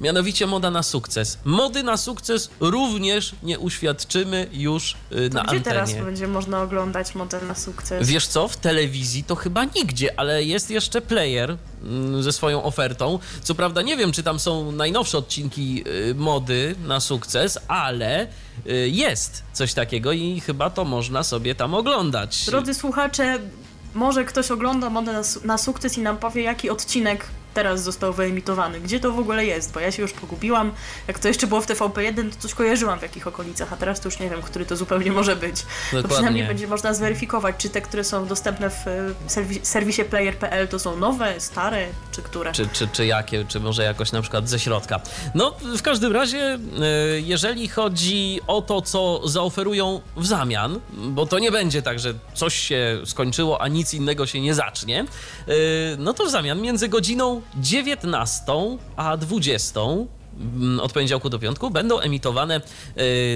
Mianowicie 0.00 0.46
moda 0.46 0.70
na 0.70 0.82
sukces. 0.82 1.38
Mody 1.44 1.82
na 1.82 1.96
sukces 1.96 2.50
również 2.60 3.34
nie 3.42 3.58
uświadczymy 3.58 4.46
już 4.52 4.96
y, 5.12 5.30
To 5.30 5.34
na 5.34 5.44
gdzie 5.44 5.60
teraz 5.60 5.88
antenie. 5.88 6.06
będzie 6.06 6.28
można 6.28 6.62
oglądać 6.62 7.14
model 7.14 7.46
na 7.46 7.54
sukces? 7.54 8.08
Wiesz 8.08 8.26
co, 8.26 8.48
w 8.48 8.56
telewizji 8.56 9.24
to 9.24 9.34
chyba 9.34 9.64
nigdzie, 9.64 10.20
ale 10.20 10.44
jest 10.44 10.70
jeszcze 10.70 11.00
player 11.00 11.56
mm, 11.82 12.22
ze 12.22 12.32
swoją 12.32 12.62
ofertą. 12.62 13.18
Co 13.42 13.54
prawda 13.54 13.82
nie 13.82 13.96
wiem, 13.96 14.12
czy 14.12 14.22
tam 14.22 14.38
są 14.38 14.72
najnowsze 14.72 15.18
odcinki 15.18 15.84
y, 16.10 16.14
mody 16.14 16.74
na 16.86 17.00
sukces, 17.00 17.58
ale 17.68 18.26
y, 18.66 18.88
jest 18.88 19.42
coś 19.52 19.74
takiego 19.74 20.12
i 20.12 20.40
chyba 20.40 20.70
to 20.70 20.84
można 20.84 21.22
sobie 21.22 21.54
tam 21.54 21.74
oglądać. 21.74 22.46
Drodzy 22.46 22.74
słuchacze, 22.74 23.38
może 23.96 24.24
ktoś 24.24 24.50
ogląda 24.50 24.90
modę 24.90 25.12
na, 25.12 25.24
su- 25.24 25.40
na 25.46 25.58
sukces 25.58 25.98
i 25.98 26.02
nam 26.02 26.16
powie, 26.18 26.42
jaki 26.42 26.70
odcinek 26.70 27.26
teraz 27.56 27.82
został 27.82 28.12
wyemitowany. 28.12 28.80
Gdzie 28.80 29.00
to 29.00 29.12
w 29.12 29.18
ogóle 29.18 29.44
jest? 29.46 29.72
Bo 29.72 29.80
ja 29.80 29.92
się 29.92 30.02
już 30.02 30.12
pogubiłam. 30.12 30.72
Jak 31.08 31.18
to 31.18 31.28
jeszcze 31.28 31.46
było 31.46 31.60
w 31.60 31.66
TVP1, 31.66 32.30
to 32.30 32.36
coś 32.38 32.54
kojarzyłam 32.54 32.98
w 32.98 33.02
jakich 33.02 33.26
okolicach, 33.26 33.72
a 33.72 33.76
teraz 33.76 34.00
to 34.00 34.08
już 34.08 34.18
nie 34.18 34.30
wiem, 34.30 34.42
który 34.42 34.66
to 34.66 34.76
zupełnie 34.76 35.12
może 35.12 35.36
być. 35.36 35.62
To 35.62 35.66
Dokładnie. 35.96 36.08
przynajmniej 36.14 36.46
będzie 36.46 36.66
można 36.66 36.94
zweryfikować, 36.94 37.56
czy 37.58 37.70
te, 37.70 37.80
które 37.80 38.04
są 38.04 38.26
dostępne 38.26 38.70
w 38.70 38.86
e, 38.88 38.90
serwi- 39.28 39.60
serwisie 39.62 40.04
player.pl 40.04 40.68
to 40.68 40.78
są 40.78 40.96
nowe, 40.96 41.40
stare, 41.40 41.86
czy 42.12 42.22
które. 42.22 42.52
Czy, 42.52 42.68
czy, 42.72 42.88
czy 42.92 43.06
jakie, 43.06 43.44
czy 43.44 43.60
może 43.60 43.82
jakoś 43.82 44.12
na 44.12 44.22
przykład 44.22 44.48
ze 44.48 44.58
środka. 44.58 45.00
No, 45.34 45.54
w 45.76 45.82
każdym 45.82 46.12
razie, 46.12 46.38
e, 46.38 46.58
jeżeli 47.20 47.68
chodzi 47.68 48.40
o 48.46 48.62
to, 48.62 48.82
co 48.82 49.28
zaoferują 49.28 50.00
w 50.16 50.26
zamian, 50.26 50.80
bo 50.92 51.26
to 51.26 51.38
nie 51.38 51.50
będzie 51.50 51.82
tak, 51.82 51.98
że 51.98 52.14
coś 52.34 52.54
się 52.54 53.00
skończyło, 53.04 53.60
a 53.62 53.68
nic 53.68 53.94
innego 53.94 54.26
się 54.26 54.40
nie 54.40 54.54
zacznie, 54.54 55.00
e, 55.00 55.54
no 55.98 56.12
to 56.12 56.26
w 56.26 56.30
zamian 56.30 56.60
między 56.60 56.88
godziną 56.88 57.42
19 57.54 58.52
a 58.96 59.16
20 59.16 59.80
mm, 60.38 60.80
od 60.80 60.92
poniedziałku 60.92 61.30
do 61.30 61.38
piątku 61.38 61.70
będą 61.70 61.98
emitowane 61.98 62.56
e, 62.56 62.60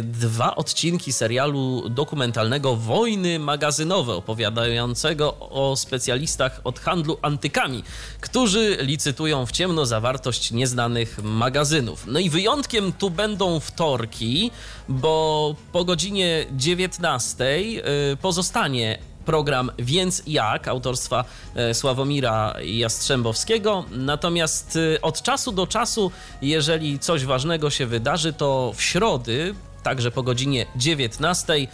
dwa 0.03 0.57
odcinki 0.57 1.13
serialu 1.13 1.89
dokumentalnego 1.89 2.77
Wojny 2.77 3.39
magazynowe, 3.39 4.15
opowiadającego 4.15 5.37
o 5.39 5.77
specjalistach 5.77 6.61
od 6.65 6.81
handlu 6.81 7.19
antykami, 7.23 7.83
którzy 8.21 8.77
licytują 8.81 9.47
w 9.47 9.53
ciemno 9.53 9.87
zawartość 9.87 10.51
nieznanych 10.51 11.23
magazynów. 11.23 12.07
No 12.07 12.19
i 12.19 12.31
wyjątkiem 12.31 12.93
tu 12.93 13.11
będą 13.11 13.61
wtorki, 13.61 14.51
bo 14.89 15.55
po 15.73 15.85
godzinie 15.85 16.47
19 16.53 17.45
e, 17.45 18.17
pozostanie 18.17 19.10
program 19.31 19.71
Więc 19.79 20.23
jak 20.27 20.69
autorstwa 20.69 21.25
e, 21.55 21.75
Sławomira 21.75 22.55
Jastrzębowskiego. 22.65 23.85
Natomiast 23.91 24.79
e, 24.95 25.01
od 25.01 25.23
czasu 25.23 25.53
do 25.53 25.67
czasu, 25.67 26.11
jeżeli 26.43 26.99
coś 26.99 27.25
ważnego 27.25 27.71
się 27.71 27.87
wydarzy, 27.87 28.33
to 28.33 28.73
w 28.77 28.83
środy, 28.83 29.55
także 29.83 30.11
po 30.11 30.23
godzinie 30.23 30.67
19, 30.77 31.53
e, 31.55 31.67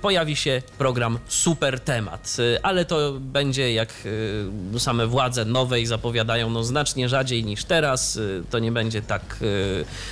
pojawi 0.00 0.36
się 0.36 0.62
program 0.78 1.18
Super 1.28 1.80
Temat. 1.80 2.36
E, 2.38 2.66
Ale 2.66 2.84
to 2.84 3.12
będzie, 3.20 3.72
jak 3.72 3.94
e, 4.74 4.80
same 4.80 5.06
władze 5.06 5.44
nowej 5.44 5.86
zapowiadają, 5.86 6.50
no 6.50 6.64
znacznie 6.64 7.08
rzadziej 7.08 7.44
niż 7.44 7.64
teraz. 7.64 8.18
To 8.50 8.58
nie 8.58 8.72
będzie 8.72 9.02
tak 9.02 9.36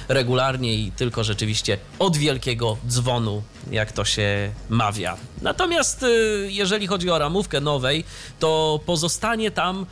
regularnie 0.09 0.75
i 0.75 0.93
tylko 0.93 1.25
rzeczywiście 1.25 1.79
od 1.99 2.17
wielkiego 2.17 2.77
dzwonu, 2.89 3.43
jak 3.71 3.93
to 3.93 4.05
się 4.05 4.53
mawia. 4.69 5.17
Natomiast 5.43 6.05
jeżeli 6.47 6.87
chodzi 6.87 7.11
o 7.11 7.19
ramówkę 7.19 7.61
nowej, 7.61 8.05
to 8.39 8.81
pozostanie 8.87 9.51
tam 9.51 9.87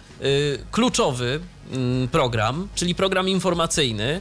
kluczowy 0.71 1.41
mm, 1.73 2.09
program, 2.09 2.69
czyli 2.75 2.95
program 2.95 3.29
informacyjny, 3.29 4.21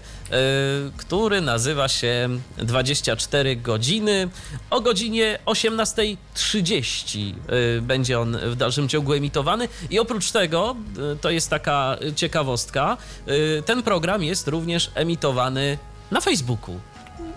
który 0.97 1.41
nazywa 1.41 1.88
się 1.88 2.29
24 2.57 3.55
godziny. 3.55 4.29
O 4.69 4.81
godzinie 4.81 5.11
18.30 5.45 7.34
e, 7.78 7.82
będzie 7.82 8.19
on 8.19 8.38
w 8.38 8.56
dalszym 8.56 8.89
ciągu 8.89 9.13
emitowany 9.13 9.67
i 9.89 10.00
oprócz 10.00 10.32
tego, 10.32 10.76
e, 11.13 11.15
to 11.15 11.30
jest 11.30 11.50
taka 11.50 11.97
ciekawostka, 12.15 12.97
e, 13.28 13.62
ten 13.62 13.84
program 13.84 14.24
jest 14.24 14.47
również 14.47 14.91
emitowany 14.95 15.78
na 16.12 16.21
Facebooku. 16.21 16.80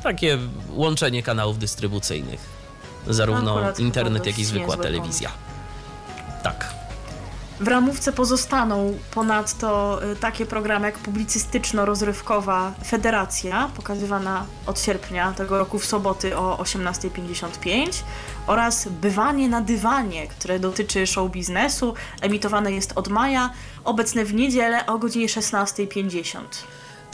Takie 0.03 0.39
łączenie 0.71 1.23
kanałów 1.23 1.59
dystrybucyjnych. 1.59 2.41
Zarówno 3.09 3.61
internet, 3.79 4.27
jak 4.27 4.39
i 4.39 4.45
zwykła 4.45 4.77
telewizja. 4.77 5.31
Tak. 6.43 6.84
W 7.65 7.69
ramówce 7.69 8.13
pozostaną 8.13 8.99
ponadto 9.15 10.01
y, 10.13 10.17
takie 10.17 10.47
programy 10.47 10.87
jak 10.87 10.99
publicystyczno-rozrywkowa 10.99 12.73
Federacja, 12.87 13.71
pokazywana 13.77 14.47
od 14.67 14.81
sierpnia 14.81 15.33
tego 15.33 15.59
roku 15.59 15.79
w 15.79 15.85
soboty 15.85 16.37
o 16.37 16.57
18.55 16.63 18.03
oraz 18.47 18.89
Bywanie 18.89 19.49
na 19.49 19.61
dywanie, 19.61 20.27
które 20.27 20.59
dotyczy 20.59 21.07
show 21.07 21.31
biznesu, 21.31 21.95
emitowane 22.21 22.73
jest 22.73 22.93
od 22.95 23.09
maja, 23.09 23.51
obecne 23.85 24.25
w 24.25 24.35
niedzielę 24.35 24.87
o 24.87 24.99
godzinie 24.99 25.27
16.50. 25.27 26.41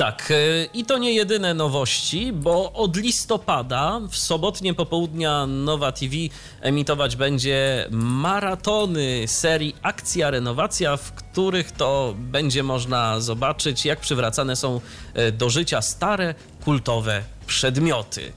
Tak, 0.01 0.31
e, 0.31 0.65
i 0.65 0.85
to 0.85 0.99
nie 0.99 1.13
jedyne 1.13 1.55
nowości, 1.55 2.33
bo 2.33 2.73
od 2.73 2.97
listopada 2.97 4.01
w 4.11 4.17
sobotnie 4.17 4.75
popołudnia 4.75 5.47
Nowa 5.47 5.93
TV 5.93 6.15
emitować 6.61 7.17
będzie 7.17 7.87
maratony 7.91 9.29
serii 9.29 9.77
Akcja 9.83 10.31
Renowacja, 10.31 10.97
w 10.97 11.13
których 11.13 11.73
to 11.73 12.15
będzie 12.19 12.63
można 12.63 13.21
zobaczyć, 13.21 13.85
jak 13.85 14.01
przywracane 14.01 14.57
są 14.57 14.81
e, 15.15 15.33
do 15.33 15.51
życia 15.51 15.83
stare, 15.83 16.35
kultowe 16.65 17.23
przedmioty. 17.47 18.33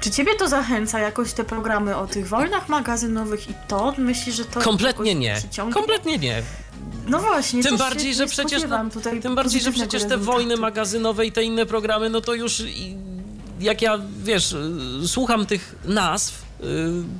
Czy 0.00 0.10
ciebie 0.10 0.34
to 0.38 0.48
zachęca 0.48 0.98
jakoś 0.98 1.32
te 1.32 1.44
programy 1.44 1.96
o 1.96 2.06
tych 2.06 2.28
wojnach 2.28 2.68
magazynowych 2.68 3.50
i 3.50 3.54
to? 3.68 3.94
Myślisz, 3.98 4.36
że 4.36 4.44
to 4.44 4.60
Kompletnie 4.60 5.14
nie. 5.14 5.42
Kompletnie 5.72 6.18
nie. 6.18 6.42
No 7.10 7.18
właśnie. 7.18 7.62
Tym 7.62 7.76
bardziej, 7.76 8.14
że 8.14 8.26
przecież, 8.26 8.62
no, 8.68 8.78
tym 9.22 9.34
bardziej, 9.34 9.60
że 9.60 9.72
przecież 9.72 10.04
te 10.04 10.16
wojny 10.16 10.56
magazynowe 10.56 11.26
i 11.26 11.32
te 11.32 11.44
inne 11.44 11.66
programy, 11.66 12.10
no 12.10 12.20
to 12.20 12.34
już 12.34 12.62
jak 13.60 13.82
ja, 13.82 13.98
wiesz, 14.22 14.52
y, 14.52 15.08
słucham 15.08 15.46
tych 15.46 15.74
nazw, 15.84 16.42
y, 16.60 16.64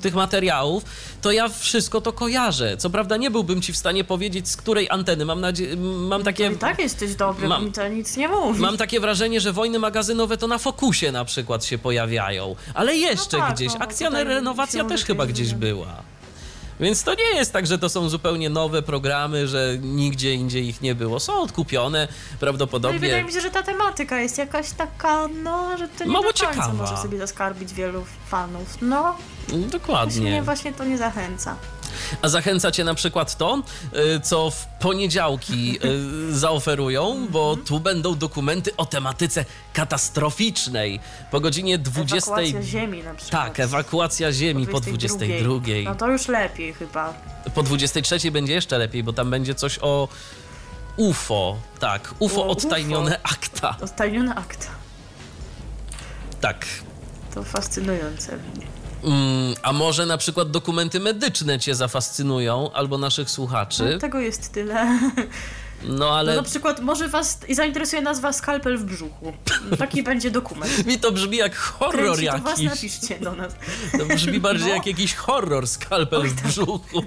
tych 0.01 0.13
materiałów, 0.15 0.83
to 1.21 1.31
ja 1.31 1.49
wszystko 1.49 2.01
to 2.01 2.13
kojarzę. 2.13 2.77
Co 2.77 2.89
prawda 2.89 3.17
nie 3.17 3.31
byłbym 3.31 3.61
ci 3.61 3.73
w 3.73 3.77
stanie 3.77 4.03
powiedzieć, 4.03 4.47
z 4.49 4.57
której 4.57 4.87
anteny. 4.89 5.25
Mam 5.25 5.41
nadzieję, 5.41 5.75
mam 6.07 6.23
takie... 6.23 6.51
I 6.51 6.57
tak 6.57 6.79
jesteś 6.79 7.15
dobry, 7.15 7.47
Mam- 7.47 7.65
mi 7.65 7.71
to 7.71 7.87
nic 7.87 8.17
nie 8.17 8.27
mówi. 8.27 8.61
Mam 8.61 8.77
takie 8.77 8.99
wrażenie, 8.99 9.41
że 9.41 9.53
wojny 9.53 9.79
magazynowe 9.79 10.37
to 10.37 10.47
na 10.47 10.57
Fokusie 10.57 11.11
na 11.11 11.25
przykład 11.25 11.65
się 11.65 11.77
pojawiają, 11.77 12.55
ale 12.73 12.95
jeszcze 12.97 13.37
tak, 13.37 13.55
gdzieś. 13.55 13.73
no, 13.73 13.79
Akcja 13.79 14.09
renowacja 14.09 14.83
też 14.85 15.05
chyba 15.05 15.25
gdzieś 15.25 15.53
była. 15.53 16.10
Więc 16.81 17.03
to 17.03 17.13
nie 17.13 17.35
jest 17.35 17.53
tak, 17.53 17.67
że 17.67 17.79
to 17.79 17.89
są 17.89 18.09
zupełnie 18.09 18.49
nowe 18.49 18.81
programy, 18.81 19.47
że 19.47 19.77
nigdzie 19.81 20.33
indziej 20.33 20.67
ich 20.67 20.81
nie 20.81 20.95
było. 20.95 21.19
Są 21.19 21.41
odkupione, 21.41 22.07
No 22.31 22.35
i 22.35 22.37
prawdopodobnie. 22.39 22.99
wydaje 22.99 23.23
mi 23.23 23.33
się, 23.33 23.41
że 23.41 23.51
ta 23.51 23.63
tematyka 23.63 24.19
jest 24.21 24.37
jakaś 24.37 24.71
taka, 24.71 25.27
no, 25.43 25.77
że 25.77 25.87
to 25.87 26.03
nie 26.03 26.11
Mało 26.11 26.23
do 26.25 26.33
końca 26.33 26.53
ciekawa. 26.53 26.73
może 26.73 26.97
sobie 26.97 27.17
zaskarbić 27.17 27.73
wielu 27.73 28.05
fanów. 28.27 28.77
No, 28.81 29.15
właśnie 29.47 29.57
mnie 29.57 29.67
Dokładnie. 29.67 30.41
właśnie 30.41 30.73
to 30.73 30.83
nie 30.85 30.97
zachęca. 30.97 31.55
A 32.21 32.29
zachęca 32.29 32.71
cię 32.71 32.83
na 32.83 32.93
przykład 32.93 33.37
to, 33.37 33.63
y, 34.15 34.19
co 34.19 34.51
w 34.51 34.65
poniedziałki 34.79 35.79
y, 36.29 36.35
zaoferują, 36.37 37.27
bo 37.29 37.55
tu 37.65 37.79
będą 37.79 38.15
dokumenty 38.15 38.75
o 38.75 38.85
tematyce 38.85 39.45
katastroficznej. 39.73 40.99
Po 41.31 41.39
godzinie 41.39 41.77
20. 41.77 42.31
Ewakuacja 42.31 42.61
ziemi 42.61 43.03
na 43.03 43.13
przykład. 43.13 43.43
Tak, 43.43 43.59
ewakuacja 43.59 44.31
ziemi 44.31 44.67
po 44.67 44.79
22. 44.79 45.53
No 45.83 45.95
to 45.95 46.07
już 46.11 46.27
lepiej 46.27 46.73
chyba. 46.73 47.13
Po 47.53 47.63
23 47.63 48.31
będzie 48.31 48.53
jeszcze 48.53 48.77
lepiej, 48.77 49.03
bo 49.03 49.13
tam 49.13 49.29
będzie 49.29 49.55
coś 49.55 49.79
o 49.81 50.07
UFO. 50.97 51.57
Tak, 51.79 52.13
UFO 52.19 52.43
O, 52.43 52.47
odtajnione 52.47 53.11
UFO. 53.11 53.19
akta. 53.23 53.75
Odtajniona 53.81 54.35
akta. 54.35 54.67
Tak. 56.41 56.65
To 57.33 57.43
fascynujące. 57.43 58.33
Mm, 58.33 58.43
a 59.63 59.73
może 59.73 60.05
na 60.05 60.17
przykład 60.17 60.51
dokumenty 60.51 60.99
medyczne 60.99 61.59
cię 61.59 61.75
zafascynują, 61.75 62.71
albo 62.73 62.97
naszych 62.97 63.29
słuchaczy. 63.29 63.89
No, 63.93 63.99
tego 63.99 64.19
jest 64.19 64.51
tyle. 64.51 64.99
No 65.83 65.97
No, 65.97 66.17
ale 66.17 66.35
na 66.35 66.43
przykład 66.43 66.79
może 66.79 67.07
was 67.07 67.39
i 67.47 67.55
zainteresuje 67.55 68.01
nazwa 68.01 68.33
skalpel 68.33 68.77
w 68.77 68.83
brzuchu. 68.83 69.33
Taki 69.79 70.03
będzie 70.11 70.31
dokument. 70.31 70.85
mi 70.85 70.99
to 70.99 71.11
brzmi 71.11 71.37
jak 71.37 71.55
horror 71.55 72.15
Kręci, 72.15 72.27
to 72.27 72.37
was 72.37 72.59
jakiś. 72.59 72.75
napiszcie 72.75 73.19
do 73.19 73.31
nas. 73.35 73.53
To 73.99 74.05
brzmi 74.15 74.39
bardziej 74.39 74.67
No. 74.67 74.73
jak 74.75 74.85
jakiś 74.87 75.15
horror 75.15 75.67
skalpel 75.67 76.21
w 76.27 76.33
brzuchu. 76.43 77.03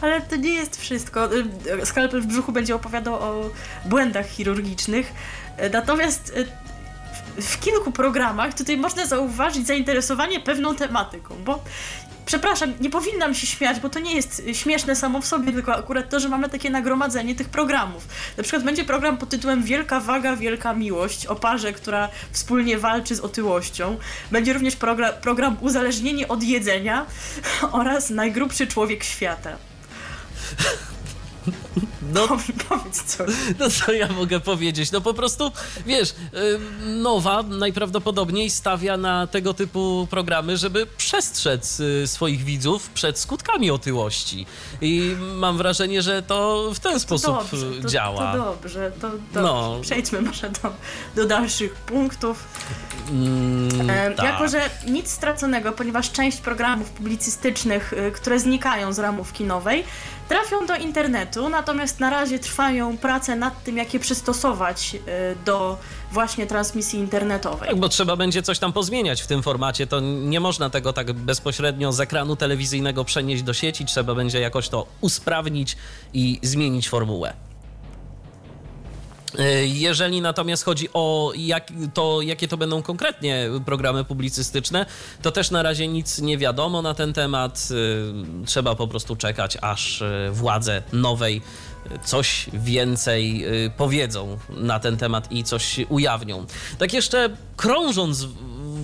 Ale 0.00 0.20
to 0.20 0.36
nie 0.36 0.54
jest 0.54 0.80
wszystko. 0.80 1.28
Skalpel 1.84 2.20
w 2.22 2.26
brzuchu 2.26 2.52
będzie 2.52 2.74
opowiadał 2.74 3.14
o 3.14 3.50
błędach 3.84 4.26
chirurgicznych. 4.28 5.12
Natomiast 5.72 6.32
e, 6.36 6.63
w- 7.40 7.60
kilku 7.60 7.92
programach 7.92 8.54
tutaj 8.54 8.76
można 8.76 9.06
zauważyć 9.06 9.66
zainteresowanie 9.66 10.40
pewną 10.40 10.74
tematyką, 10.76 11.34
bo 11.44 11.62
przepraszam, 12.26 12.72
nie 12.80 12.90
powinnam 12.90 13.34
się 13.34 13.46
śmiać, 13.46 13.80
bo 13.80 13.88
to 13.88 13.98
nie 14.00 14.14
jest 14.14 14.42
śmieszne 14.52 14.96
samo 14.96 15.20
w 15.20 15.26
sobie, 15.26 15.52
tylko 15.52 15.76
akurat 15.76 16.10
to, 16.10 16.20
że 16.20 16.28
mamy 16.28 16.48
takie 16.48 16.70
nagromadzenie 16.70 17.34
tych 17.34 17.48
programów. 17.48 18.08
Na 18.36 18.42
przykład 18.42 18.64
będzie 18.64 18.84
program 18.84 19.16
pod 19.18 19.28
tytułem 19.28 19.62
Wielka 19.62 20.00
waga, 20.00 20.36
wielka 20.36 20.74
miłość 20.74 21.26
o 21.26 21.36
parze, 21.36 21.72
która 21.72 22.08
wspólnie 22.32 22.78
walczy 22.78 23.14
z 23.14 23.20
otyłością. 23.20 23.96
Będzie 24.30 24.52
również 24.52 24.76
program, 24.76 25.12
program 25.22 25.56
Uzależnienie 25.60 26.28
od 26.28 26.42
jedzenia 26.42 27.06
oraz 27.72 28.10
Najgrubszy 28.10 28.66
człowiek 28.66 29.04
świata. 29.04 29.56
No, 32.12 32.28
Powiedz 32.68 33.02
coś. 33.04 33.30
no 33.58 33.70
co 33.70 33.92
ja 33.92 34.08
mogę 34.08 34.40
powiedzieć? 34.40 34.92
No 34.92 35.00
po 35.00 35.14
prostu, 35.14 35.52
wiesz, 35.86 36.14
Nowa 36.86 37.42
najprawdopodobniej 37.42 38.50
stawia 38.50 38.96
na 38.96 39.26
tego 39.26 39.54
typu 39.54 40.06
programy, 40.10 40.56
żeby 40.56 40.86
przestrzec 40.96 41.80
y, 41.80 42.06
swoich 42.06 42.44
widzów 42.44 42.88
przed 42.90 43.18
skutkami 43.18 43.70
otyłości. 43.70 44.46
I 44.80 45.16
mam 45.36 45.56
wrażenie, 45.56 46.02
że 46.02 46.22
to 46.22 46.70
w 46.74 46.80
ten 46.80 47.00
sposób 47.00 47.36
dobrze, 47.36 47.66
y, 47.66 47.82
to, 47.82 47.88
działa. 47.88 48.32
To 48.32 48.38
dobrze, 48.38 48.92
to 49.00 49.10
dobrze. 49.10 49.42
No. 49.42 49.78
Przejdźmy 49.82 50.22
może 50.22 50.50
do, 50.50 50.72
do 51.16 51.26
dalszych 51.28 51.74
punktów. 51.74 52.44
Mm, 53.10 53.90
E, 53.90 54.10
tak. 54.10 54.26
Jako, 54.26 54.48
że 54.48 54.70
nic 54.86 55.10
straconego, 55.10 55.72
ponieważ 55.72 56.12
część 56.12 56.38
programów 56.38 56.90
publicystycznych, 56.90 57.92
y, 57.92 58.12
które 58.12 58.40
znikają 58.40 58.92
z 58.92 58.98
ramów 58.98 59.32
kinowej, 59.32 59.84
trafią 60.28 60.66
do 60.66 60.76
internetu, 60.76 61.48
natomiast 61.48 62.00
na 62.00 62.10
razie 62.10 62.38
trwają 62.38 62.98
prace 62.98 63.36
nad 63.36 63.64
tym, 63.64 63.76
jak 63.76 63.94
je 63.94 64.00
przystosować 64.00 64.94
y, 64.94 65.00
do 65.44 65.78
właśnie 66.12 66.46
transmisji 66.46 66.98
internetowej. 66.98 67.68
Tak, 67.68 67.78
bo 67.78 67.88
trzeba 67.88 68.16
będzie 68.16 68.42
coś 68.42 68.58
tam 68.58 68.72
pozmieniać 68.72 69.22
w 69.22 69.26
tym 69.26 69.42
formacie. 69.42 69.86
To 69.86 70.00
nie 70.00 70.40
można 70.40 70.70
tego 70.70 70.92
tak 70.92 71.12
bezpośrednio 71.12 71.92
z 71.92 72.00
ekranu 72.00 72.36
telewizyjnego 72.36 73.04
przenieść 73.04 73.42
do 73.42 73.54
sieci. 73.54 73.84
Trzeba 73.84 74.14
będzie 74.14 74.40
jakoś 74.40 74.68
to 74.68 74.86
usprawnić 75.00 75.76
i 76.12 76.38
zmienić 76.42 76.88
formułę. 76.88 77.34
E, 79.38 79.66
Jeżeli 79.66 80.20
natomiast 80.20 80.64
chodzi 80.64 80.88
o 80.94 81.32
jak, 81.36 81.68
to, 81.94 82.22
jakie 82.22 82.48
to 82.48 82.56
będą 82.56 82.82
konkretnie 82.82 83.48
programy 83.66 84.04
publicystyczne, 84.04 84.86
to 85.22 85.32
też 85.32 85.50
na 85.50 85.62
razie 85.62 85.88
nic 85.88 86.18
nie 86.18 86.38
wiadomo 86.38 86.82
na 86.82 86.94
ten 86.94 87.12
temat. 87.12 87.68
E, 88.42 88.46
Trzeba 88.46 88.74
po 88.74 88.88
prostu 88.88 89.16
czekać, 89.16 89.58
aż 89.60 90.02
e, 90.02 90.30
władze 90.32 90.82
nowej 90.92 91.42
coś 92.04 92.46
więcej 92.52 93.44
powiedzą 93.76 94.38
na 94.50 94.80
ten 94.80 94.96
temat 94.96 95.32
i 95.32 95.44
coś 95.44 95.80
ujawnią. 95.88 96.46
Tak 96.78 96.92
jeszcze 96.92 97.36
krążąc 97.56 98.26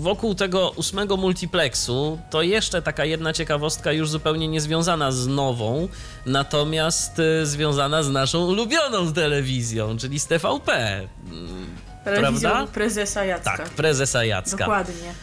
wokół 0.01 0.35
tego 0.35 0.71
ósmego 0.71 1.17
multiplexu, 1.17 2.19
to 2.31 2.43
jeszcze 2.43 2.83
taka 2.83 3.05
jedna 3.05 3.33
ciekawostka 3.33 3.93
już 3.93 4.11
zupełnie 4.11 4.49
niezwiązana 4.49 5.13
z 5.13 5.27
nową, 5.27 5.89
natomiast 6.27 7.19
y, 7.19 7.47
związana 7.47 8.03
z 8.03 8.11
naszą 8.11 8.47
ulubioną 8.47 9.13
telewizją, 9.13 9.97
czyli 9.97 10.21
z 10.21 10.27
TVP. 10.27 11.01
Mm, 11.31 11.67
Telewizją 12.05 12.51
prawda? 12.51 12.73
prezesa 12.73 13.25
Jacka. 13.25 13.57
Tak, 13.57 13.71
prezesa 13.71 14.25
Jacka. 14.25 14.57
Dokładnie. 14.57 15.15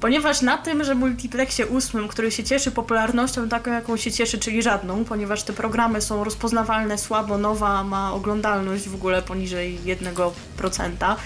Ponieważ 0.00 0.42
na 0.42 0.58
tym, 0.58 0.84
że 0.84 0.94
multiplexie 0.94 1.66
ósmym, 1.66 2.08
który 2.08 2.30
się 2.30 2.44
cieszy 2.44 2.70
popularnością 2.70 3.48
taką, 3.48 3.72
jaką 3.72 3.96
się 3.96 4.12
cieszy, 4.12 4.38
czyli 4.38 4.62
żadną, 4.62 5.04
ponieważ 5.04 5.42
te 5.42 5.52
programy 5.52 6.00
są 6.00 6.24
rozpoznawalne 6.24 6.98
słabo, 6.98 7.38
nowa 7.38 7.84
ma 7.84 8.12
oglądalność 8.12 8.88
w 8.88 8.94
ogóle 8.94 9.22
poniżej 9.22 9.78
1%. 9.84 11.16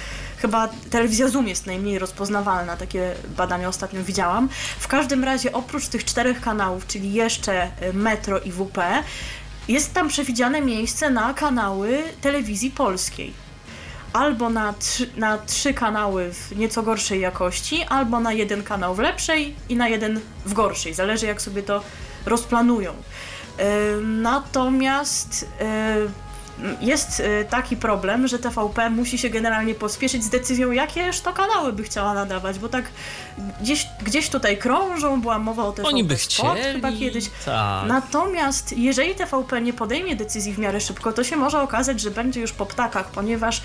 Chyba 0.43 0.69
telewizja 0.91 1.29
Zoom 1.29 1.49
jest 1.49 1.67
najmniej 1.67 1.99
rozpoznawalna, 1.99 2.77
takie 2.77 3.15
badania 3.37 3.69
ostatnio 3.69 4.05
widziałam. 4.05 4.49
W 4.79 4.89
każdym 4.89 5.25
razie 5.25 5.53
oprócz 5.53 5.89
tych 5.89 6.05
czterech 6.05 6.41
kanałów, 6.41 6.87
czyli 6.87 7.13
jeszcze 7.13 7.71
y, 7.83 7.93
Metro 7.93 8.41
i 8.41 8.53
WP, 8.53 8.79
jest 9.69 9.95
tam 9.95 10.09
przewidziane 10.09 10.61
miejsce 10.61 11.11
na 11.11 11.35
kanały 11.35 12.03
telewizji 12.21 12.71
polskiej 12.71 13.33
albo 14.13 14.51
na 14.51 14.73
trzy, 14.73 15.11
na 15.17 15.39
trzy 15.39 15.75
kanały 15.75 16.33
w 16.33 16.57
nieco 16.57 16.83
gorszej 16.83 17.21
jakości, 17.21 17.83
albo 17.83 18.21
na 18.21 18.33
jeden 18.33 18.63
kanał 18.63 18.95
w 18.95 18.99
lepszej 18.99 19.57
i 19.69 19.77
na 19.77 19.89
jeden 19.89 20.21
w 20.47 20.53
gorszej. 20.53 20.95
Zależy 20.95 21.27
jak 21.27 21.43
sobie 21.43 21.63
to 21.63 21.83
rozplanują. 22.27 22.93
Natomiast 24.03 25.49
e, 25.61 25.97
jest 26.81 27.21
e, 27.21 27.45
taki 27.45 27.77
problem, 27.77 28.29
że 28.29 28.39
TVP 28.39 28.91
musi 28.91 29.19
się 29.19 29.31
generalnie 29.31 29.75
pospieszyć 29.75 30.25
z 30.25 30.29
decyzją, 30.29 30.71
jakież 30.71 31.21
to 31.21 31.33
kanały 31.33 31.73
by 31.73 31.83
chciała 31.83 32.15
nadawać, 32.15 32.59
bo 32.59 32.69
tak 32.69 32.85
gdzieś, 33.61 33.89
gdzieś 34.03 34.29
tutaj 34.29 34.59
krążą, 34.59 35.21
była 35.21 35.39
mowa 35.39 35.65
o 35.65 35.73
TVP 35.73 35.89
Oni 35.89 36.05
by 36.05 36.17
Sport 36.17 36.59
chcieli. 36.59 36.75
chyba 36.75 36.93
kiedyś. 36.93 37.31
Tak. 37.45 37.89
Natomiast 37.89 38.73
jeżeli 38.79 39.15
TVP 39.15 39.61
nie 39.61 39.73
podejmie 39.73 40.17
decyzji 40.17 40.53
w 40.53 40.59
miarę 40.59 40.81
szybko, 40.81 41.13
to 41.13 41.25
się 41.25 41.37
może 41.37 41.63
okazać, 41.63 42.01
że 42.01 42.11
będzie 42.11 42.41
już 42.41 42.53
po 42.53 42.67
ptakach, 42.67 43.11
ponieważ 43.11 43.63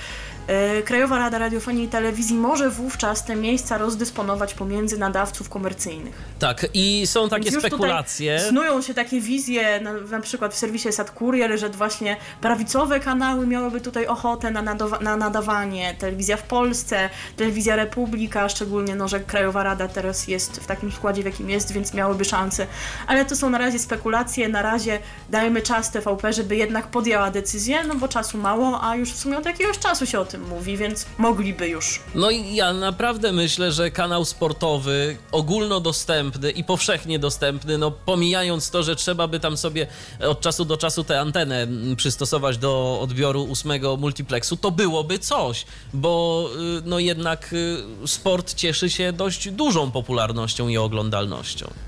Krajowa 0.86 1.17
Rada 1.17 1.38
Radiofonii 1.38 1.86
i 1.86 1.88
Telewizji 1.88 2.36
może 2.36 2.69
wówczas 2.69 3.25
te 3.25 3.36
miejsca 3.36 3.77
rozdysponować 3.77 4.53
pomiędzy 4.53 4.97
nadawców 4.97 5.49
komercyjnych. 5.49 6.21
Tak, 6.39 6.67
i 6.73 7.07
są 7.07 7.29
takie 7.29 7.51
Więc 7.51 7.60
spekulacje. 7.60 8.39
Snują 8.39 8.81
się 8.81 8.93
takie 8.93 9.21
wizje, 9.21 9.81
na, 9.81 9.93
na 9.93 10.19
przykład 10.19 10.53
w 10.53 10.57
serwisie 10.57 10.91
Sad 10.91 11.12
Kurier, 11.12 11.60
że 11.60 11.69
właśnie 11.69 12.17
prawicowe 12.41 12.99
kanały 12.99 13.47
miałyby 13.47 13.81
tutaj 13.81 14.07
ochotę 14.07 14.51
na, 14.51 14.62
na 15.01 15.17
nadawanie. 15.17 15.95
Telewizja 15.99 16.38
w 16.38 16.43
Polsce, 16.43 17.10
Telewizja 17.36 17.75
Republika, 17.75 18.49
szczególnie 18.49 18.95
no, 18.95 19.07
że 19.07 19.19
Krajowa 19.19 19.63
Rada 19.63 19.88
teraz 19.88 20.27
jest 20.27 20.57
w 20.57 20.65
takim 20.65 20.91
składzie, 20.91 21.21
w 21.21 21.25
jakim 21.25 21.49
jest, 21.49 21.71
więc 21.71 21.93
miałyby 21.93 22.25
szansę. 22.25 22.67
Ale 23.07 23.25
to 23.25 23.36
są 23.36 23.49
na 23.49 23.57
razie 23.57 23.79
spekulacje, 23.79 24.49
na 24.49 24.62
razie 24.62 24.99
dajemy 25.29 25.62
czas 25.62 25.91
TVP, 25.91 26.33
żeby 26.33 26.55
jednak 26.55 26.88
podjęła 26.88 27.31
decyzję, 27.31 27.83
no 27.83 27.95
bo 27.95 28.07
czasu 28.07 28.38
mało, 28.38 28.83
a 28.83 28.95
już 28.95 29.12
w 29.12 29.17
sumie 29.17 29.38
od 29.38 29.45
jakiegoś 29.45 29.79
czasu 29.79 30.05
się 30.05 30.19
o 30.19 30.25
tym 30.25 30.37
mówi, 30.50 30.78
więc 30.78 31.06
mogliby 31.17 31.67
już. 31.67 32.00
No 32.15 32.32
i 32.32 32.56
ja 32.56 32.73
naprawdę 32.73 33.32
myślę, 33.32 33.71
że 33.71 33.91
kanał 33.91 34.26
sportowy, 34.26 35.17
ogólnodostępny 35.32 36.52
i 36.52 36.63
powszechnie 36.63 37.19
dostępny, 37.19 37.78
no 37.78 37.91
pomijając 37.91 38.71
to, 38.71 38.84
że 38.84 38.95
trzeba 38.95 39.28
by 39.28 39.39
tam 39.39 39.58
sobie 39.58 39.88
od 40.19 40.41
czasu 40.41 40.65
do 40.65 40.78
czasu 40.78 41.04
tę 41.04 41.19
antenę 41.19 41.67
przystosować 41.95 42.58
do 42.58 43.00
odbioru 43.02 43.43
ósmego 43.43 43.97
multiplexu, 43.97 44.58
to 44.58 44.71
byłoby 44.71 45.19
coś, 45.19 45.65
bo 45.93 46.45
y, 46.80 46.82
no 46.86 47.00
jednak 47.00 47.54
y, 47.54 48.08
sport 48.08 48.54
cieszy 48.54 48.89
się 48.89 49.13
dość 49.13 49.50
dużą 49.50 49.91
popularnością 49.91 50.67
i 50.67 50.78
oglądalnością. 50.78 51.87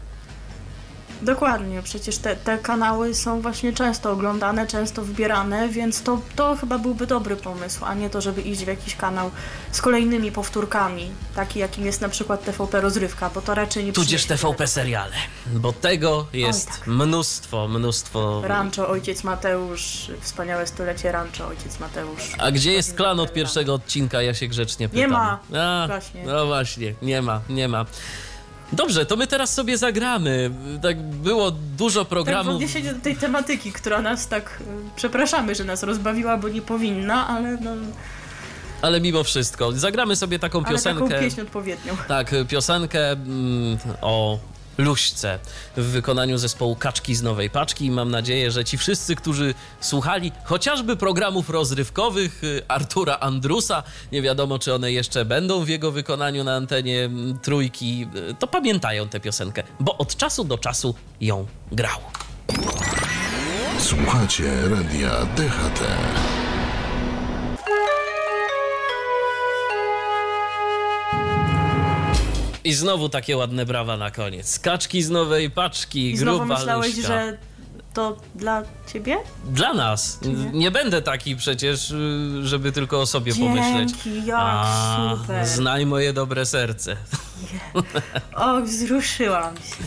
Dokładnie, 1.21 1.81
przecież 1.83 2.17
te, 2.17 2.35
te 2.35 2.57
kanały 2.57 3.15
są 3.15 3.41
właśnie 3.41 3.73
często 3.73 4.11
oglądane, 4.11 4.67
często 4.67 5.01
wybierane, 5.01 5.69
więc 5.69 6.03
to, 6.03 6.21
to 6.35 6.55
chyba 6.55 6.77
byłby 6.77 7.07
dobry 7.07 7.35
pomysł, 7.35 7.85
a 7.85 7.93
nie 7.93 8.09
to, 8.09 8.21
żeby 8.21 8.41
iść 8.41 8.63
w 8.63 8.67
jakiś 8.67 8.95
kanał 8.95 9.31
z 9.71 9.81
kolejnymi 9.81 10.31
powtórkami, 10.31 11.11
taki 11.35 11.59
jakim 11.59 11.85
jest 11.85 12.01
na 12.01 12.09
przykład 12.09 12.45
TVP 12.45 12.81
Rozrywka, 12.81 13.29
bo 13.35 13.41
to 13.41 13.55
raczej 13.55 13.85
nie 13.85 13.93
Tudzież 13.93 14.25
TVP 14.25 14.67
seriale, 14.67 15.15
bo 15.45 15.73
tego 15.73 16.25
jest 16.33 16.67
tak. 16.67 16.87
mnóstwo, 16.87 17.67
mnóstwo. 17.67 18.41
Rancho 18.43 18.89
Ojciec 18.89 19.23
Mateusz, 19.23 20.11
wspaniałe 20.21 20.67
stulecie 20.67 21.11
Rancho 21.11 21.47
Ojciec 21.47 21.79
Mateusz. 21.79 22.31
A 22.37 22.51
gdzie 22.51 22.71
jest 22.73 22.95
klan 22.95 23.19
od 23.19 23.33
pierwszego 23.33 23.73
odcinka? 23.73 24.21
Ja 24.21 24.33
się 24.33 24.47
grzecznie 24.47 24.89
pytam. 24.89 25.01
Nie 25.01 25.07
ma. 25.07 25.39
A, 25.59 25.87
Właśnie. 25.87 26.23
No 26.25 26.45
właśnie, 26.45 26.93
nie 27.01 27.21
ma, 27.21 27.41
nie 27.49 27.67
ma. 27.67 27.85
Dobrze, 28.73 29.05
to 29.05 29.15
my 29.15 29.27
teraz 29.27 29.53
sobie 29.53 29.77
zagramy. 29.77 30.51
Tak 30.81 31.01
było 31.01 31.51
dużo 31.77 31.99
Tak 31.99 32.07
w 32.07 32.09
programów. 32.09 32.53
odniesieniu 32.55 32.93
do 32.93 32.99
tej 33.01 33.15
tematyki, 33.15 33.71
która 33.71 34.01
nas 34.01 34.27
tak, 34.27 34.61
y, 34.61 34.65
przepraszamy, 34.95 35.55
że 35.55 35.63
nas 35.63 35.83
rozbawiła, 35.83 36.37
bo 36.37 36.49
nie 36.49 36.61
powinna, 36.61 37.27
ale, 37.27 37.57
no, 37.61 37.71
Ale 38.81 39.01
mimo 39.01 39.23
wszystko, 39.23 39.71
zagramy 39.71 40.15
sobie 40.15 40.39
taką 40.39 40.57
ale 40.65 40.65
taką 40.79 40.99
piosenkę. 40.99 41.19
pieśń 41.19 41.41
odpowiednią. 41.41 41.97
Tak, 42.07 42.31
piosenkę 42.47 43.11
mm, 43.11 43.77
o 44.01 44.39
Luśce 44.79 45.39
w 45.77 45.83
wykonaniu 45.83 46.37
zespołu 46.37 46.75
Kaczki 46.75 47.15
z 47.15 47.21
Nowej 47.21 47.49
Paczki 47.49 47.85
i 47.85 47.91
mam 47.91 48.11
nadzieję, 48.11 48.51
że 48.51 48.65
ci 48.65 48.77
wszyscy, 48.77 49.15
którzy 49.15 49.53
słuchali 49.79 50.31
chociażby 50.43 50.97
programów 50.97 51.49
rozrywkowych 51.49 52.43
y, 52.43 52.61
Artura 52.67 53.17
Andrusa, 53.19 53.83
nie 54.11 54.21
wiadomo 54.21 54.59
czy 54.59 54.73
one 54.73 54.91
jeszcze 54.91 55.25
będą 55.25 55.65
w 55.65 55.69
jego 55.69 55.91
wykonaniu 55.91 56.43
na 56.43 56.55
antenie 56.55 57.09
trójki, 57.41 58.07
y, 58.31 58.35
to 58.39 58.47
pamiętają 58.47 59.09
tę 59.09 59.19
piosenkę, 59.19 59.63
bo 59.79 59.97
od 59.97 60.15
czasu 60.15 60.43
do 60.43 60.57
czasu 60.57 60.95
ją 61.21 61.45
grał. 61.71 61.99
Słuchacie 63.79 64.69
radia 64.69 65.25
DHT. 65.25 65.83
I 72.69 72.73
znowu 72.73 73.09
takie 73.09 73.37
ładne 73.37 73.65
brawa 73.65 73.97
na 73.97 74.11
koniec. 74.11 74.59
Kaczki 74.59 75.03
z 75.03 75.09
Nowej 75.09 75.49
Paczki, 75.51 76.11
I 76.11 76.17
znowu 76.17 76.37
gruba 76.39 76.55
myślałeś, 76.57 76.95
Luśka. 76.97 77.07
że 77.07 77.37
to 77.93 78.17
dla 78.35 78.63
ciebie? 78.93 79.17
Dla 79.45 79.73
nas. 79.73 80.19
Nie 80.53 80.71
będę 80.71 81.01
taki 81.01 81.35
przecież, 81.35 81.91
y, 81.91 82.47
żeby 82.47 82.71
tylko 82.71 83.01
o 83.01 83.05
sobie 83.05 83.35
pomyśleć. 83.35 83.89
Dzięki, 83.91 84.25
jak 84.25 84.39
A, 84.41 85.15
super. 85.21 85.45
znaj 85.47 85.85
moje 85.85 86.13
dobre 86.13 86.45
serce. 86.45 86.97
O, 88.35 88.61
wzruszyłam 88.61 89.55
się. 89.55 89.83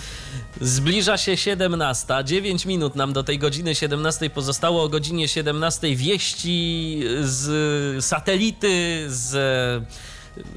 Zbliża 0.60 1.18
się 1.18 1.36
17. 1.36 2.14
9 2.24 2.66
minut 2.66 2.96
nam 2.96 3.12
do 3.12 3.22
tej 3.22 3.38
godziny 3.38 3.74
17 3.74 4.30
pozostało. 4.30 4.82
O 4.82 4.88
godzinie 4.88 5.28
17 5.28 5.96
wieści 5.96 7.00
z 7.22 8.04
satelity, 8.04 9.04
z 9.08 9.32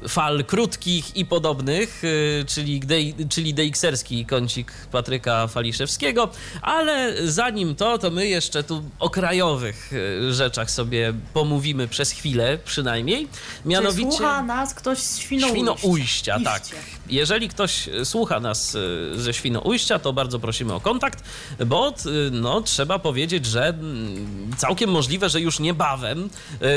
fal 0.08 0.44
krótkich 0.44 1.16
i 1.16 1.24
podobnych, 1.26 2.04
y, 2.04 2.44
czyli, 2.48 2.80
czyli 3.28 3.54
DX-erski 3.54 4.26
kącik 4.26 4.72
Patryka 4.92 5.46
Faliszewskiego, 5.46 6.30
ale 6.62 7.14
zanim 7.28 7.74
to, 7.74 7.98
to 7.98 8.10
my 8.10 8.26
jeszcze 8.26 8.62
tu 8.62 8.82
o 8.98 9.10
krajowych 9.10 9.92
y, 9.92 10.34
rzeczach 10.34 10.70
sobie 10.70 11.12
pomówimy 11.32 11.88
przez 11.88 12.10
chwilę 12.10 12.58
przynajmniej. 12.64 13.28
Czy 13.62 13.68
Mianowicie... 13.68 14.10
słucha 14.10 14.42
nas 14.42 14.74
ktoś 14.74 14.98
z 14.98 15.18
Świnoujścia? 15.18 15.54
Świnoujścia, 15.54 16.40
tak. 16.44 16.62
Jeżeli 17.08 17.48
ktoś 17.48 17.88
słucha 18.04 18.40
nas 18.40 18.74
y, 18.74 19.10
ze 19.14 19.34
Świnoujścia, 19.34 19.98
to 19.98 20.12
bardzo 20.12 20.38
prosimy 20.38 20.74
o 20.74 20.80
kontakt, 20.80 21.24
bo 21.66 21.88
y, 21.88 22.30
no, 22.32 22.60
trzeba 22.60 22.98
powiedzieć, 22.98 23.46
że 23.46 23.68
mm, 23.68 24.50
całkiem 24.56 24.90
możliwe, 24.90 25.28
że 25.28 25.40
już 25.40 25.60
niebawem 25.60 26.30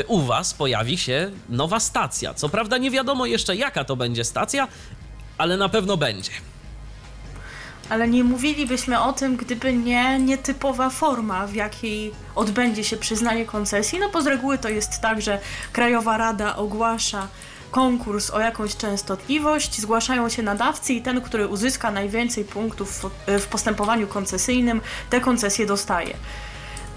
u 0.06 0.20
Was 0.20 0.54
pojawi 0.54 0.98
się 0.98 1.30
nowa 1.48 1.80
stacja. 1.80 2.34
Co 2.34 2.48
prawda 2.48 2.78
nie 2.78 2.90
wiadomo 2.90 3.26
jeszcze 3.26 3.56
jaka 3.56 3.84
to 3.84 3.96
będzie 3.96 4.24
stacja, 4.24 4.68
ale 5.38 5.56
na 5.56 5.68
pewno 5.68 5.96
będzie. 5.96 6.30
Ale 7.90 8.08
nie 8.08 8.24
mówilibyśmy 8.24 9.00
o 9.00 9.12
tym, 9.12 9.36
gdyby 9.36 9.72
nie 9.72 10.18
nietypowa 10.18 10.90
forma, 10.90 11.46
w 11.46 11.54
jakiej 11.54 12.12
odbędzie 12.34 12.84
się 12.84 12.96
przyznanie 12.96 13.44
koncesji. 13.44 13.98
No 13.98 14.08
bo 14.08 14.22
z 14.22 14.26
reguły 14.26 14.58
to 14.58 14.68
jest 14.68 15.00
tak, 15.00 15.22
że 15.22 15.40
Krajowa 15.72 16.16
Rada 16.16 16.56
ogłasza 16.56 17.28
konkurs 17.70 18.30
o 18.30 18.40
jakąś 18.40 18.76
częstotliwość, 18.76 19.80
zgłaszają 19.80 20.28
się 20.28 20.42
nadawcy 20.42 20.92
i 20.92 21.02
ten, 21.02 21.20
który 21.20 21.48
uzyska 21.48 21.90
najwięcej 21.90 22.44
punktów 22.44 23.10
w, 23.38 23.46
postępowaniu 23.46 24.06
koncesyjnym, 24.06 24.80
te 25.10 25.20
koncesje 25.20 25.66
dostaje. 25.66 26.14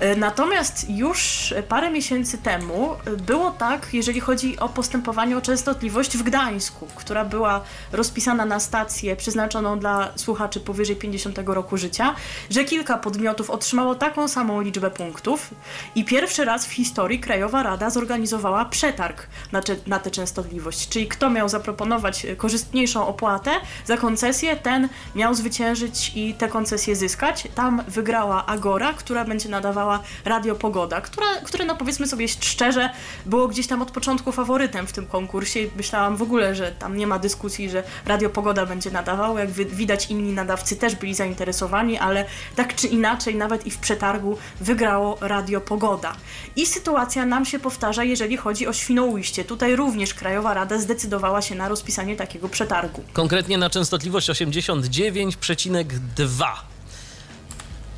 E, 0.03 0.15
Natomiast 0.15 0.89
już 0.89 1.53
parę 1.69 1.91
miesięcy 1.91 2.37
temu 2.37 2.95
było 3.27 3.51
tak, 3.51 3.87
jeżeli 3.93 4.19
chodzi 4.19 4.59
o 4.59 4.69
postępowanie 4.69 5.37
o 5.37 5.41
częstotliwość 5.41 6.17
w 6.17 6.23
Gdańsku, 6.23 6.87
która 6.95 7.25
była 7.25 7.61
rozpisana 7.91 8.45
na 8.45 8.59
stację 8.59 9.15
przeznaczoną 9.15 9.79
dla 9.79 10.11
słuchaczy 10.15 10.59
powyżej 10.59 10.95
50 10.95 11.39
roku 11.45 11.77
życia, 11.77 12.15
że 12.49 12.63
kilka 12.63 12.97
podmiotów 12.97 13.49
otrzymało 13.49 13.95
taką 13.95 14.27
samą 14.27 14.61
liczbę 14.61 14.91
punktów 14.91 15.49
i 15.95 16.05
pierwszy 16.05 16.45
raz 16.45 16.65
w 16.65 16.71
historii 16.73 17.19
Krajowa 17.19 17.63
Rada 17.63 17.89
zorganizowała 17.89 18.65
przetarg 18.65 19.27
na, 19.51 19.61
na 19.87 19.99
tę 19.99 20.11
częstotliwość. 20.11 20.89
Czyli 20.89 21.07
kto 21.07 21.29
miał 21.29 21.49
zaproponować 21.49 22.25
korzystniejszą 22.37 23.07
opłatę 23.07 23.51
za 23.85 23.97
koncesję, 23.97 24.55
ten 24.55 24.89
miał 25.15 25.35
zwyciężyć 25.35 26.11
i 26.15 26.33
tę 26.33 26.47
koncesję 26.47 26.95
zyskać. 26.95 27.47
Tam 27.55 27.83
wygrała 27.87 28.45
Agora, 28.45 28.93
która 28.93 29.25
będzie 29.25 29.49
nadawała 29.49 29.92
Radio 30.25 30.55
Pogoda, 30.55 31.01
która, 31.01 31.27
które 31.43 31.65
no 31.65 31.75
powiedzmy 31.75 32.07
sobie 32.07 32.27
szczerze 32.27 32.89
było 33.25 33.47
gdzieś 33.47 33.67
tam 33.67 33.81
od 33.81 33.91
początku 33.91 34.31
faworytem 34.31 34.87
w 34.87 34.91
tym 34.93 35.07
konkursie 35.07 35.59
myślałam 35.75 36.17
w 36.17 36.21
ogóle, 36.21 36.55
że 36.55 36.71
tam 36.71 36.97
nie 36.97 37.07
ma 37.07 37.19
dyskusji, 37.19 37.69
że 37.69 37.83
Radio 38.05 38.29
Pogoda 38.29 38.65
będzie 38.65 38.91
nadawało. 38.91 39.39
Jak 39.39 39.51
wi- 39.51 39.65
widać 39.65 40.09
inni 40.09 40.33
nadawcy 40.33 40.75
też 40.75 40.95
byli 40.95 41.15
zainteresowani, 41.15 41.97
ale 41.97 42.25
tak 42.55 42.75
czy 42.75 42.87
inaczej 42.87 43.35
nawet 43.35 43.67
i 43.67 43.71
w 43.71 43.77
przetargu 43.77 44.37
wygrało 44.61 45.17
Radio 45.21 45.61
Pogoda. 45.61 46.15
I 46.55 46.65
sytuacja 46.65 47.25
nam 47.25 47.45
się 47.45 47.59
powtarza, 47.59 48.03
jeżeli 48.03 48.37
chodzi 48.37 48.67
o 48.67 48.73
Świnoujście. 48.73 49.45
Tutaj 49.45 49.75
również 49.75 50.13
Krajowa 50.13 50.53
Rada 50.53 50.79
zdecydowała 50.79 51.41
się 51.41 51.55
na 51.55 51.67
rozpisanie 51.67 52.15
takiego 52.15 52.49
przetargu. 52.49 53.03
Konkretnie 53.13 53.57
na 53.57 53.69
częstotliwość 53.69 54.29
89,2. 54.29 56.45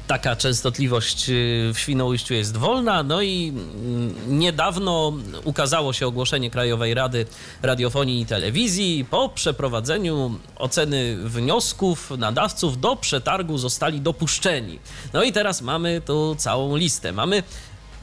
Taka 0.07 0.35
częstotliwość 0.35 1.29
y, 1.29 1.71
w 1.73 1.79
Świnoujściu 1.79 2.33
jest 2.33 2.57
wolna, 2.57 3.03
no 3.03 3.21
i 3.21 3.53
mm, 3.55 4.39
niedawno 4.39 5.13
ukazało 5.43 5.93
się 5.93 6.07
ogłoszenie 6.07 6.49
Krajowej 6.49 6.93
Rady 6.93 7.25
Radiofonii 7.61 8.21
i 8.21 8.25
Telewizji. 8.25 9.05
Po 9.09 9.29
przeprowadzeniu 9.29 10.39
oceny 10.55 11.17
wniosków 11.17 12.11
nadawców 12.17 12.79
do 12.79 12.95
przetargu 12.95 13.57
zostali 13.57 14.01
dopuszczeni. 14.01 14.79
No 15.13 15.23
i 15.23 15.31
teraz 15.31 15.61
mamy 15.61 16.01
tu 16.01 16.35
całą 16.35 16.75
listę. 16.75 17.11
Mamy 17.11 17.43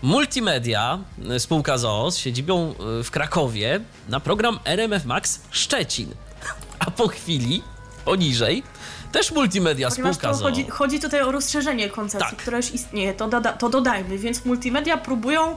Multimedia, 0.02 0.98
y, 1.30 1.40
spółka 1.40 1.78
ZOO 1.78 2.10
z 2.10 2.16
siedzibą 2.18 2.74
y, 3.00 3.04
w 3.04 3.10
Krakowie 3.10 3.80
na 4.08 4.20
program 4.20 4.58
RMF 4.64 5.04
Max 5.04 5.40
Szczecin. 5.50 6.14
A 6.86 6.90
po 6.90 7.08
chwili, 7.08 7.62
poniżej, 8.04 8.62
też 9.12 9.32
Multimedia, 9.32 9.88
Ponieważ 9.90 10.16
spółka 10.16 10.36
to 10.38 10.42
chodzi, 10.44 10.66
chodzi 10.70 11.00
tutaj 11.00 11.22
o 11.22 11.32
rozszerzenie 11.32 11.90
koncepcji, 11.90 12.30
Tak. 12.30 12.38
która 12.38 12.56
już 12.56 12.74
istnieje, 12.74 13.14
to, 13.14 13.28
doda, 13.28 13.52
to 13.52 13.68
dodajmy, 13.68 14.18
więc 14.18 14.44
multimedia 14.44 14.96
próbują 14.96 15.56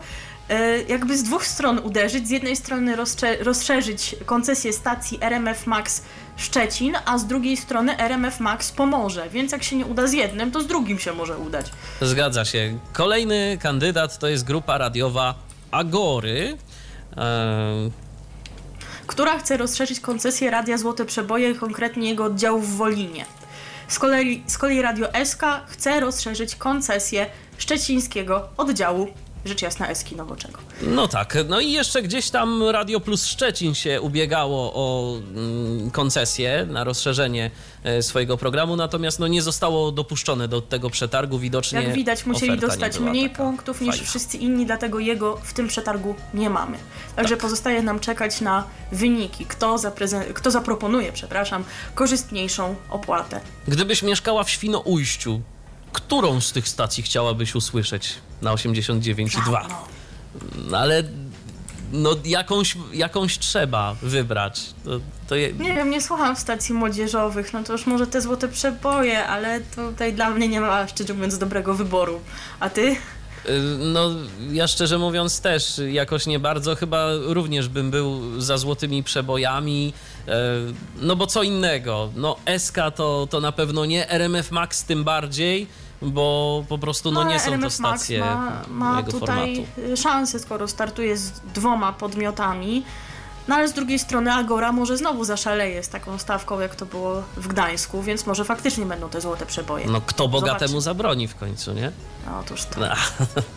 e, 0.50 0.82
jakby 0.82 1.18
z 1.18 1.24
dwóch 1.24 1.46
stron 1.46 1.80
uderzyć. 1.80 2.28
Z 2.28 2.30
jednej 2.30 2.56
strony 2.56 2.96
rozsze, 2.96 3.38
rozszerzyć 3.44 4.15
koncesję 4.26 4.74
stacji 4.74 5.18
RMF 5.22 5.68
Max 5.68 6.02
Szczecin, 6.38 6.96
a 7.06 7.18
z 7.18 7.26
drugiej 7.26 7.58
strony 7.58 7.98
RMF 7.98 8.39
Max 8.39 8.72
Pomorze, 8.72 9.30
więc 9.30 9.52
jak 9.52 9.63
się 9.63 9.76
nie 9.76 9.86
uda 9.86 10.08
z 10.08 10.13
jednym, 10.13 10.52
to 10.52 10.62
z 10.62 10.68
drugim 10.68 11.00
się 11.00 11.13
może 11.13 11.38
udać. 11.38 11.65
Zgadza 12.02 12.46
się. 12.46 12.78
Kolejny 12.94 13.58
kandydat 13.62 14.20
to 14.20 14.28
jest 14.28 14.44
grupa 14.44 14.78
radiowa 14.78 15.36
Agory. 15.72 16.58
Eee, 17.18 17.91
która 19.08 19.39
chce 19.39 19.58
rozszerzyć 19.58 20.00
koncesję 20.00 20.52
Radia 20.52 20.78
Złote 20.78 21.06
Przeboje, 21.06 21.56
konkretnie 21.56 22.10
jego 22.10 22.24
oddziału 22.24 22.60
w 22.62 22.76
Wolinie. 22.76 23.26
Z 23.88 24.00
kolei, 24.00 24.43
z 24.48 24.58
kolei 24.58 24.82
Radio 24.82 25.08
SK 25.26 25.41
chce 25.67 26.00
rozszerzyć 26.00 26.56
koncesję 26.56 27.26
szczecińskiego 27.58 28.50
oddziału 28.58 29.08
rzecz 29.45 29.62
jasna 29.62 29.89
Eski 29.89 30.15
Nowoczego. 30.15 30.60
No 30.81 31.08
tak, 31.08 31.38
no 31.49 31.60
i 31.60 31.71
jeszcze 31.71 32.01
gdzieś 32.01 32.29
tam 32.29 32.63
Radio 32.63 32.99
Plus 32.99 33.25
Szczecin 33.25 33.75
się 33.75 34.01
ubiegało 34.01 34.71
o 34.73 35.15
mm, 35.17 35.91
koncesję 35.91 36.67
na 36.69 36.84
rozszerzenie 36.84 37.51
e, 37.84 38.03
swojego 38.03 38.38
programu, 38.38 38.75
natomiast 38.75 39.19
no 39.19 39.27
nie 39.27 39.41
zostało 39.41 39.91
dopuszczone 39.91 40.47
do 40.47 40.62
tego 40.62 40.89
przetargu. 40.89 41.39
Widocznie 41.39 41.81
Jak 41.81 41.93
widać, 41.93 42.25
musieli 42.25 42.60
dostać 42.60 42.99
mniej 42.99 43.29
punktów 43.29 43.81
niż 43.81 43.95
fajna. 43.95 44.10
wszyscy 44.10 44.38
inni, 44.38 44.65
dlatego 44.65 44.99
jego 44.99 45.38
w 45.43 45.53
tym 45.53 45.67
przetargu 45.67 46.15
nie 46.34 46.49
mamy. 46.49 46.77
Także 47.15 47.38
pozostaje 47.38 47.84
nam 47.84 47.99
czekać 47.99 48.41
na 48.41 48.63
wyniki, 48.91 49.45
kto, 49.45 49.75
kto 50.34 50.51
zaproponuje, 50.51 51.12
przepraszam, 51.12 51.63
korzystniejszą 51.95 52.75
opłatę. 52.89 53.41
Gdybyś 53.67 54.03
mieszkała 54.03 54.43
w 54.43 54.49
Świnoujściu, 54.49 55.41
którą 55.91 56.41
z 56.41 56.51
tych 56.51 56.67
stacji 56.69 57.03
chciałabyś 57.03 57.55
usłyszeć 57.55 58.13
na 58.41 58.54
89,2? 58.54 59.65
No. 60.69 60.78
Ale 60.78 61.04
no 61.91 62.15
jakąś, 62.26 62.78
jakąś 62.93 63.39
trzeba 63.39 63.95
wybrać. 64.02 64.74
To, 64.86 64.91
to 65.28 65.36
je, 65.36 65.54
Nie 65.54 65.74
wiem, 65.74 65.89
nie 65.89 66.02
słucham 66.02 66.36
stacji 66.36 66.76
młodzieżowych, 66.76 67.54
no 67.54 67.63
to 67.63 67.74
już 67.74 67.86
może 67.86 68.08
te 68.08 68.21
złote 68.21 68.48
przeboje, 68.48 69.26
ale 69.26 69.62
tutaj 69.62 70.13
dla 70.13 70.30
mnie 70.30 70.48
nie 70.48 70.62
ma, 70.62 70.88
szczerze 70.88 71.13
mówiąc, 71.13 71.38
dobrego 71.38 71.74
wyboru. 71.74 72.21
A 72.60 72.69
ty? 72.69 72.82
Y, 73.50 73.62
No, 73.80 74.10
ja 74.52 74.67
szczerze 74.67 74.98
mówiąc 74.98 75.41
też 75.41 75.82
jakoś 75.91 76.28
nie 76.28 76.39
bardzo, 76.39 76.76
chyba 76.76 77.08
również 77.21 77.69
bym 77.69 77.91
był 77.91 78.41
za 78.41 78.58
złotymi 78.58 79.04
przebojami, 79.04 79.93
e, 80.28 80.32
no 81.02 81.15
bo 81.15 81.28
co 81.28 81.43
innego, 81.43 82.10
no 82.15 82.36
SK 82.58 82.78
to, 82.95 83.28
to 83.30 83.39
na 83.39 83.52
pewno 83.52 83.86
nie, 83.86 84.10
RMF 84.10 84.52
Max 84.52 84.84
tym 84.84 85.04
bardziej, 85.04 85.67
bo 86.06 86.63
po 86.70 86.78
prostu 86.78 87.12
no, 87.12 87.22
ale 87.22 87.30
nie 87.30 87.39
są 87.39 87.46
to 87.46 87.52
RMF 87.52 87.80
Max 87.80 88.02
stacje 88.02 88.20
ma, 88.20 88.62
ma 88.70 88.94
mojego 88.94 89.12
tutaj 89.12 89.65
formatu. 89.76 90.02
szansę, 90.02 90.39
skoro 90.39 90.68
startuje 90.68 91.18
z 91.18 91.32
dwoma 91.54 91.94
podmiotami. 91.94 92.84
No 93.47 93.55
ale 93.55 93.67
z 93.67 93.73
drugiej 93.73 93.99
strony 93.99 94.34
Agora 94.34 94.71
może 94.71 94.97
znowu 94.97 95.23
zaszaleje 95.23 95.84
z 95.84 95.89
taką 95.89 96.17
stawką, 96.17 96.60
jak 96.60 96.75
to 96.75 96.86
było 96.86 97.23
w 97.38 97.47
Gdańsku, 97.47 98.01
więc 98.01 98.25
może 98.25 98.45
faktycznie 98.45 98.86
będą 98.86 99.10
te 99.10 99.21
złote 99.21 99.45
przeboje. 99.45 99.86
No 99.88 100.01
kto 100.01 100.27
bogatemu 100.27 100.58
Zobaczymy. 100.58 100.81
zabroni 100.81 101.27
w 101.27 101.36
końcu, 101.36 101.73
nie? 101.73 101.91
No, 102.25 102.39
otóż 102.39 102.65
to. 102.65 102.79
No. 102.79 102.88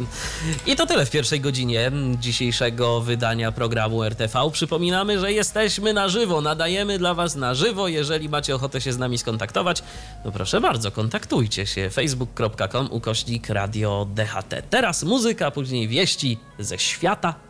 I 0.73 0.77
to 0.77 0.87
tyle 0.87 1.07
w 1.07 1.11
pierwszej 1.11 1.41
godzinie 1.41 1.93
dzisiejszego 2.19 3.01
wydania 3.01 3.53
programu 3.53 4.05
RTV. 4.05 4.51
Przypominamy, 4.53 5.21
że 5.21 5.33
jesteśmy 5.33 5.93
na 5.93 6.09
żywo, 6.09 6.41
nadajemy 6.41 6.99
dla 6.99 7.15
Was 7.15 7.35
na 7.35 7.55
żywo. 7.55 7.89
Jeżeli 7.89 8.29
macie 8.29 8.55
ochotę 8.55 8.81
się 8.81 8.93
z 8.93 8.99
nami 8.99 9.19
skontaktować, 9.19 9.83
to 10.25 10.33
proszę 10.33 10.61
bardzo, 10.61 10.91
kontaktujcie 10.93 11.67
się 11.67 11.91
facebook.com 11.91 12.89
ukośnik 12.91 13.49
radio 13.49 14.07
DHT. 14.15 14.63
Teraz 14.71 15.03
muzyka, 15.03 15.51
później 15.51 15.89
wieści 15.89 16.39
ze 16.59 16.79
świata 16.79 17.48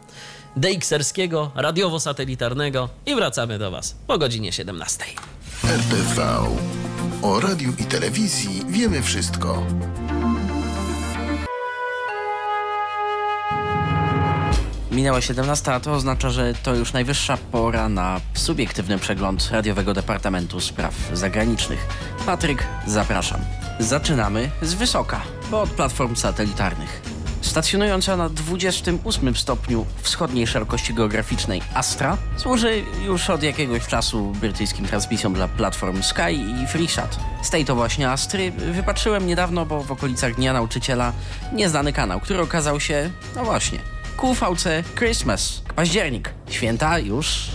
DXerskiego, 0.56 1.50
radiowo-satelitarnego 1.54 2.88
i 3.06 3.14
wracamy 3.14 3.58
do 3.58 3.70
Was 3.70 3.96
po 4.06 4.18
godzinie 4.18 4.52
17. 4.52 5.04
RTV. 5.64 6.38
O 7.22 7.40
radiu 7.40 7.72
i 7.78 7.84
telewizji 7.84 8.62
wiemy 8.68 9.02
wszystko. 9.02 9.62
Minęła 14.92 15.20
17, 15.20 15.72
a 15.72 15.80
to 15.80 15.92
oznacza, 15.92 16.30
że 16.30 16.54
to 16.62 16.74
już 16.74 16.92
najwyższa 16.92 17.38
pora 17.52 17.88
na 17.88 18.20
subiektywny 18.34 18.98
przegląd 18.98 19.48
Radiowego 19.52 19.94
Departamentu 19.94 20.60
Spraw 20.60 20.94
Zagranicznych. 21.12 21.86
Patryk, 22.26 22.66
zapraszam. 22.86 23.40
Zaczynamy 23.78 24.50
z 24.62 24.74
wysoka, 24.74 25.20
bo 25.50 25.62
od 25.62 25.70
platform 25.70 26.16
satelitarnych. 26.16 27.02
Stacjonująca 27.58 28.16
na 28.16 28.28
28 28.28 29.36
stopniu 29.36 29.86
wschodniej 30.02 30.46
szerokości 30.46 30.94
geograficznej 30.94 31.62
Astra 31.74 32.16
służy 32.36 32.82
już 33.04 33.30
od 33.30 33.42
jakiegoś 33.42 33.86
czasu 33.86 34.32
brytyjskim 34.40 34.86
transmisjom 34.86 35.34
dla 35.34 35.48
platform 35.48 36.02
Sky 36.02 36.32
i 36.32 36.66
FreeSat. 36.66 37.18
Z 37.42 37.50
tej 37.50 37.64
to 37.64 37.74
właśnie 37.74 38.10
Astry 38.10 38.50
wypatrzyłem 38.50 39.26
niedawno, 39.26 39.66
bo 39.66 39.82
w 39.82 39.92
okolicach 39.92 40.34
Dnia 40.34 40.52
Nauczyciela 40.52 41.12
nieznany 41.52 41.92
kanał, 41.92 42.20
który 42.20 42.40
okazał 42.40 42.80
się, 42.80 43.10
no 43.36 43.44
właśnie, 43.44 43.78
QVC 44.16 44.84
Christmas. 44.98 45.62
Październik. 45.76 46.34
Święta 46.50 46.98
już 46.98 47.48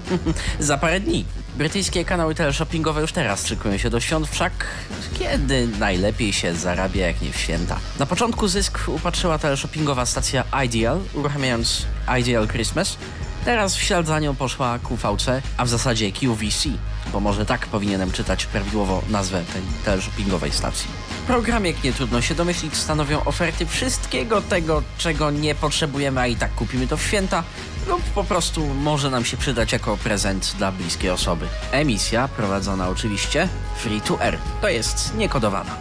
za 0.60 0.78
parę 0.78 1.00
dni. 1.00 1.24
Brytyjskie 1.56 2.04
kanały 2.04 2.34
teleshoppingowe 2.34 3.00
już 3.00 3.12
teraz 3.12 3.46
szykują 3.46 3.78
się 3.78 3.90
do 3.90 4.00
świąt, 4.00 4.28
wszak 4.28 4.52
kiedy 5.18 5.68
najlepiej 5.78 6.32
się 6.32 6.54
zarabia 6.54 7.06
jak 7.06 7.20
nie 7.22 7.32
w 7.32 7.36
święta? 7.36 7.78
Na 7.98 8.06
początku 8.06 8.48
zysk 8.48 8.80
upatrzyła 8.88 9.38
teleshoppingowa 9.38 10.06
stacja 10.06 10.44
Ideal, 10.64 11.00
uruchamiając 11.14 11.86
Ideal 12.20 12.48
Christmas. 12.48 12.96
Teraz 13.44 13.76
w 13.76 13.82
ślad 13.82 14.06
za 14.06 14.20
nią 14.20 14.36
poszła 14.36 14.78
QVC, 14.78 15.42
a 15.56 15.64
w 15.64 15.68
zasadzie 15.68 16.12
QVC, 16.12 16.68
bo 17.12 17.20
może 17.20 17.46
tak 17.46 17.66
powinienem 17.66 18.12
czytać 18.12 18.46
prawidłowo 18.46 19.02
nazwę 19.10 19.44
tej 19.52 19.62
teleshoppingowej 19.84 20.52
stacji. 20.52 20.88
Program, 21.26 21.66
jak 21.66 21.84
nie 21.84 21.92
trudno 21.92 22.22
się 22.22 22.34
domyślić, 22.34 22.76
stanowią 22.76 23.24
oferty 23.24 23.66
wszystkiego 23.66 24.42
tego, 24.42 24.82
czego 24.98 25.30
nie 25.30 25.54
potrzebujemy, 25.54 26.20
a 26.20 26.26
i 26.26 26.36
tak 26.36 26.54
kupimy 26.54 26.86
to 26.86 26.96
w 26.96 27.02
święta, 27.02 27.42
lub 27.88 28.02
po 28.02 28.24
prostu 28.24 28.66
może 28.66 29.10
nam 29.10 29.24
się 29.24 29.36
przydać 29.36 29.72
jako 29.72 29.96
prezent 29.96 30.54
dla 30.58 30.72
bliskiej 30.72 31.10
osoby. 31.10 31.46
Emisja 31.72 32.28
prowadzona 32.28 32.88
oczywiście 32.88 33.48
free 33.76 34.00
to 34.00 34.20
air, 34.20 34.38
to 34.60 34.68
jest 34.68 35.14
niekodowana. 35.14 35.76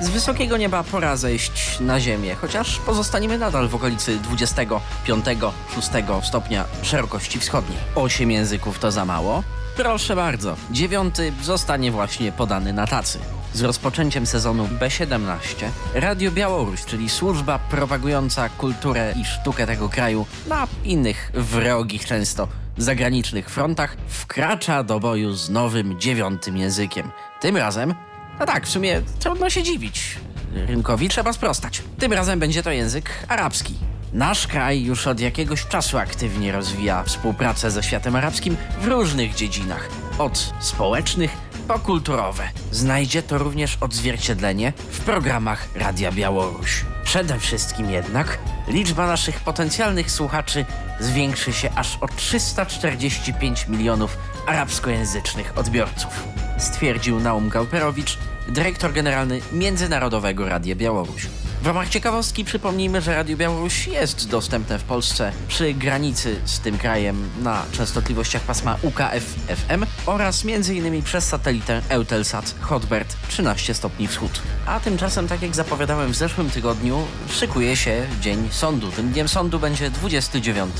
Z 0.00 0.08
wysokiego 0.08 0.56
nieba 0.56 0.82
pora 0.82 1.16
zejść 1.16 1.80
na 1.80 2.00
ziemię, 2.00 2.34
chociaż 2.34 2.78
pozostaniemy 2.78 3.38
nadal 3.38 3.68
w 3.68 3.74
okolicy 3.74 4.18
25-6 4.18 6.22
stopnia 6.22 6.64
szerokości 6.82 7.40
wschodniej. 7.40 7.78
Osiem 7.94 8.30
języków 8.30 8.78
to 8.78 8.92
za 8.92 9.04
mało? 9.04 9.42
Proszę 9.76 10.16
bardzo, 10.16 10.56
dziewiąty 10.70 11.32
zostanie 11.42 11.92
właśnie 11.92 12.32
podany 12.32 12.72
na 12.72 12.86
tacy. 12.86 13.18
Z 13.54 13.62
rozpoczęciem 13.62 14.26
sezonu 14.26 14.68
B17 14.80 15.68
Radio 15.94 16.32
Białoruś, 16.32 16.84
czyli 16.84 17.08
służba 17.08 17.58
propagująca 17.58 18.48
kulturę 18.48 19.14
i 19.20 19.24
sztukę 19.24 19.66
tego 19.66 19.88
kraju 19.88 20.26
na 20.46 20.66
innych 20.84 21.30
wrogich 21.34 22.04
często 22.06 22.48
zagranicznych 22.78 23.50
frontach, 23.50 23.96
wkracza 24.08 24.82
do 24.82 25.00
boju 25.00 25.32
z 25.32 25.50
nowym 25.50 26.00
dziewiątym 26.00 26.56
językiem. 26.56 27.10
Tym 27.40 27.56
razem 27.56 27.94
no 28.40 28.46
tak, 28.46 28.66
w 28.66 28.70
sumie 28.70 29.02
trudno 29.20 29.50
się 29.50 29.62
dziwić. 29.62 30.18
Rynkowi 30.54 31.08
trzeba 31.08 31.32
sprostać. 31.32 31.82
Tym 31.98 32.12
razem 32.12 32.40
będzie 32.40 32.62
to 32.62 32.70
język 32.70 33.10
arabski. 33.28 33.74
Nasz 34.12 34.46
kraj 34.46 34.82
już 34.82 35.06
od 35.06 35.20
jakiegoś 35.20 35.66
czasu 35.66 35.98
aktywnie 35.98 36.52
rozwija 36.52 37.02
współpracę 37.02 37.70
ze 37.70 37.82
światem 37.82 38.16
arabskim 38.16 38.56
w 38.80 38.86
różnych 38.86 39.34
dziedzinach. 39.34 39.88
Od 40.18 40.54
społecznych 40.60 41.30
po 41.68 41.78
kulturowe. 41.78 42.48
Znajdzie 42.72 43.22
to 43.22 43.38
również 43.38 43.78
odzwierciedlenie 43.80 44.72
w 44.90 45.00
programach 45.00 45.68
Radia 45.74 46.12
Białoruś. 46.12 46.84
Przede 47.04 47.38
wszystkim 47.38 47.90
jednak 47.90 48.38
liczba 48.68 49.06
naszych 49.06 49.40
potencjalnych 49.40 50.10
słuchaczy 50.10 50.64
zwiększy 51.00 51.52
się 51.52 51.70
aż 51.74 51.98
o 52.00 52.08
345 52.16 53.68
milionów 53.68 54.16
arabskojęzycznych 54.46 55.58
odbiorców 55.58 56.24
stwierdził 56.58 57.20
Naum 57.20 57.48
Gauperowicz, 57.48 58.18
dyrektor 58.48 58.92
generalny 58.92 59.40
Międzynarodowego 59.52 60.48
Radia 60.48 60.74
Białoruś. 60.74 61.26
W 61.64 61.66
ramach 61.66 61.88
ciekawostki 61.88 62.44
przypomnijmy, 62.44 63.00
że 63.00 63.14
Radio 63.14 63.36
Białoruś 63.36 63.86
jest 63.86 64.28
dostępne 64.28 64.78
w 64.78 64.82
Polsce 64.82 65.32
przy 65.48 65.74
granicy 65.74 66.40
z 66.44 66.60
tym 66.60 66.78
krajem 66.78 67.30
na 67.42 67.64
częstotliwościach 67.72 68.42
pasma 68.42 68.76
UKF-FM 68.82 69.86
oraz 70.06 70.44
m.in. 70.44 71.02
przez 71.02 71.24
satelitę 71.28 71.82
Eutelsat 71.88 72.54
Hotbird 72.60 73.16
13 73.28 73.74
stopni 73.74 74.08
wschód. 74.08 74.42
A 74.66 74.80
tymczasem, 74.80 75.28
tak 75.28 75.42
jak 75.42 75.54
zapowiadałem 75.54 76.12
w 76.12 76.16
zeszłym 76.16 76.50
tygodniu, 76.50 77.02
szykuje 77.30 77.76
się 77.76 78.06
Dzień 78.20 78.48
Sądu. 78.50 78.92
Tym 78.92 79.10
dniem 79.10 79.28
sądu 79.28 79.58
będzie 79.58 79.90
29 79.90 80.74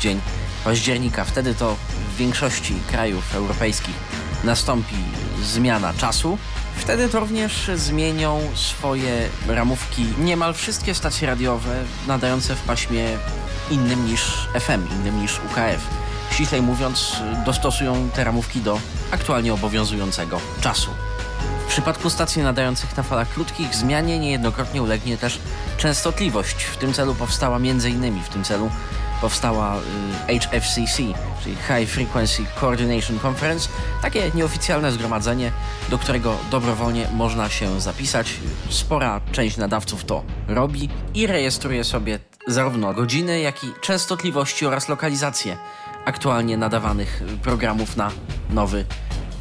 dzień 0.00 0.20
października. 0.64 1.24
Wtedy 1.24 1.54
to 1.54 1.76
w 2.14 2.16
większości 2.16 2.74
krajów 2.90 3.34
europejskich 3.34 3.96
nastąpi 4.44 4.96
zmiana 5.42 5.94
czasu. 5.94 6.38
Wtedy 6.76 7.08
to 7.08 7.20
również 7.20 7.70
zmienią 7.74 8.40
swoje 8.54 9.28
ramówki 9.48 10.06
niemal 10.18 10.54
wszystkie 10.54 10.94
stacje 10.94 11.28
radiowe 11.28 11.84
nadające 12.06 12.54
w 12.54 12.60
paśmie 12.60 13.04
innym 13.70 14.06
niż 14.06 14.48
FM, 14.60 14.86
innym 14.92 15.20
niż 15.20 15.38
UKF. 15.38 15.86
Ściślej 16.30 16.62
mówiąc, 16.62 17.16
dostosują 17.46 18.10
te 18.10 18.24
ramówki 18.24 18.60
do 18.60 18.80
aktualnie 19.10 19.54
obowiązującego 19.54 20.40
czasu. 20.60 20.90
W 21.64 21.68
przypadku 21.68 22.10
stacji 22.10 22.42
nadających 22.42 22.96
na 22.96 23.02
falach 23.02 23.28
krótkich 23.28 23.74
zmianie 23.74 24.18
niejednokrotnie 24.18 24.82
ulegnie 24.82 25.18
też 25.18 25.38
częstotliwość. 25.76 26.64
W 26.64 26.76
tym 26.76 26.92
celu 26.92 27.14
powstała 27.14 27.56
m.in. 27.56 28.22
w 28.22 28.28
tym 28.28 28.44
celu 28.44 28.70
powstała 29.20 29.76
y, 30.28 30.38
HFCC, 30.38 30.96
czyli 31.42 31.56
High 31.56 31.90
Frequency 31.90 32.42
Coordination 32.60 33.18
Conference, 33.26 33.68
takie 34.02 34.30
nieoficjalne 34.34 34.92
zgromadzenie, 34.92 35.52
do 35.88 35.98
którego 35.98 36.36
dobrowolnie 36.50 37.06
można 37.12 37.48
się 37.48 37.80
zapisać. 37.80 38.34
Spora 38.70 39.20
część 39.32 39.56
nadawców 39.56 40.04
to 40.04 40.24
robi 40.48 40.88
i 41.14 41.26
rejestruje 41.26 41.84
sobie 41.84 42.18
zarówno 42.46 42.94
godziny, 42.94 43.40
jak 43.40 43.64
i 43.64 43.72
częstotliwości 43.80 44.66
oraz 44.66 44.88
lokalizacje 44.88 45.56
aktualnie 46.04 46.56
nadawanych 46.56 47.22
programów 47.42 47.96
na 47.96 48.10
nowy 48.50 48.84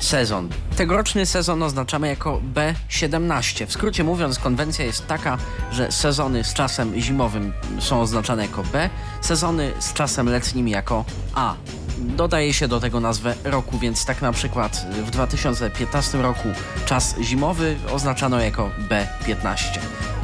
sezon. 0.03 0.49
Tegoroczny 0.77 1.25
sezon 1.25 1.63
oznaczamy 1.63 2.07
jako 2.07 2.41
B17. 2.53 3.65
W 3.65 3.71
skrócie 3.71 4.03
mówiąc, 4.03 4.39
konwencja 4.39 4.85
jest 4.85 5.07
taka, 5.07 5.37
że 5.71 5.91
sezony 5.91 6.43
z 6.43 6.53
czasem 6.53 7.01
zimowym 7.01 7.53
są 7.79 8.01
oznaczane 8.01 8.41
jako 8.41 8.63
B, 8.63 8.89
sezony 9.21 9.71
z 9.79 9.93
czasem 9.93 10.29
letnim 10.29 10.67
jako 10.67 11.05
A. 11.35 11.55
Dodaje 11.97 12.53
się 12.53 12.67
do 12.67 12.79
tego 12.79 12.99
nazwę 12.99 13.35
roku, 13.43 13.77
więc 13.77 14.05
tak 14.05 14.21
na 14.21 14.31
przykład 14.31 14.85
w 15.05 15.11
2015 15.11 16.21
roku 16.21 16.49
czas 16.85 17.15
zimowy 17.21 17.75
oznaczano 17.91 18.39
jako 18.39 18.69
B15. 18.89 19.79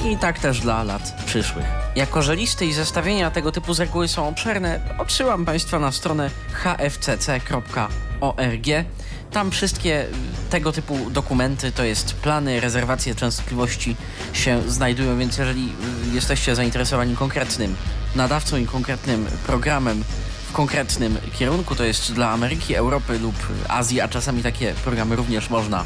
I 0.05 0.17
tak 0.17 0.39
też 0.39 0.59
dla 0.59 0.83
lat 0.83 1.13
przyszłych. 1.25 1.65
Jako 1.95 2.21
że 2.21 2.35
listy 2.35 2.65
i 2.65 2.73
zestawienia 2.73 3.31
tego 3.31 3.51
typu 3.51 3.73
z 3.73 3.79
reguły 3.79 4.07
są 4.07 4.27
obszerne, 4.27 4.79
odsyłam 4.97 5.45
Państwa 5.45 5.79
na 5.79 5.91
stronę 5.91 6.29
hfcc.org. 6.53 7.59
Tam 9.31 9.51
wszystkie 9.51 10.05
tego 10.49 10.71
typu 10.71 11.09
dokumenty, 11.09 11.71
to 11.71 11.83
jest 11.83 12.13
plany, 12.13 12.59
rezerwacje 12.59 13.15
częstotliwości 13.15 13.95
się 14.33 14.61
znajdują, 14.67 15.17
więc 15.17 15.37
jeżeli 15.37 15.73
jesteście 16.13 16.55
zainteresowani 16.55 17.15
konkretnym 17.15 17.75
nadawcą 18.15 18.57
i 18.57 18.65
konkretnym 18.65 19.25
programem 19.45 20.03
w 20.49 20.53
konkretnym 20.53 21.17
kierunku, 21.39 21.75
to 21.75 21.83
jest 21.83 22.13
dla 22.13 22.29
Ameryki, 22.29 22.75
Europy 22.75 23.19
lub 23.19 23.35
Azji, 23.67 24.01
a 24.01 24.07
czasami 24.07 24.43
takie 24.43 24.73
programy 24.73 25.15
również 25.15 25.49
można 25.49 25.83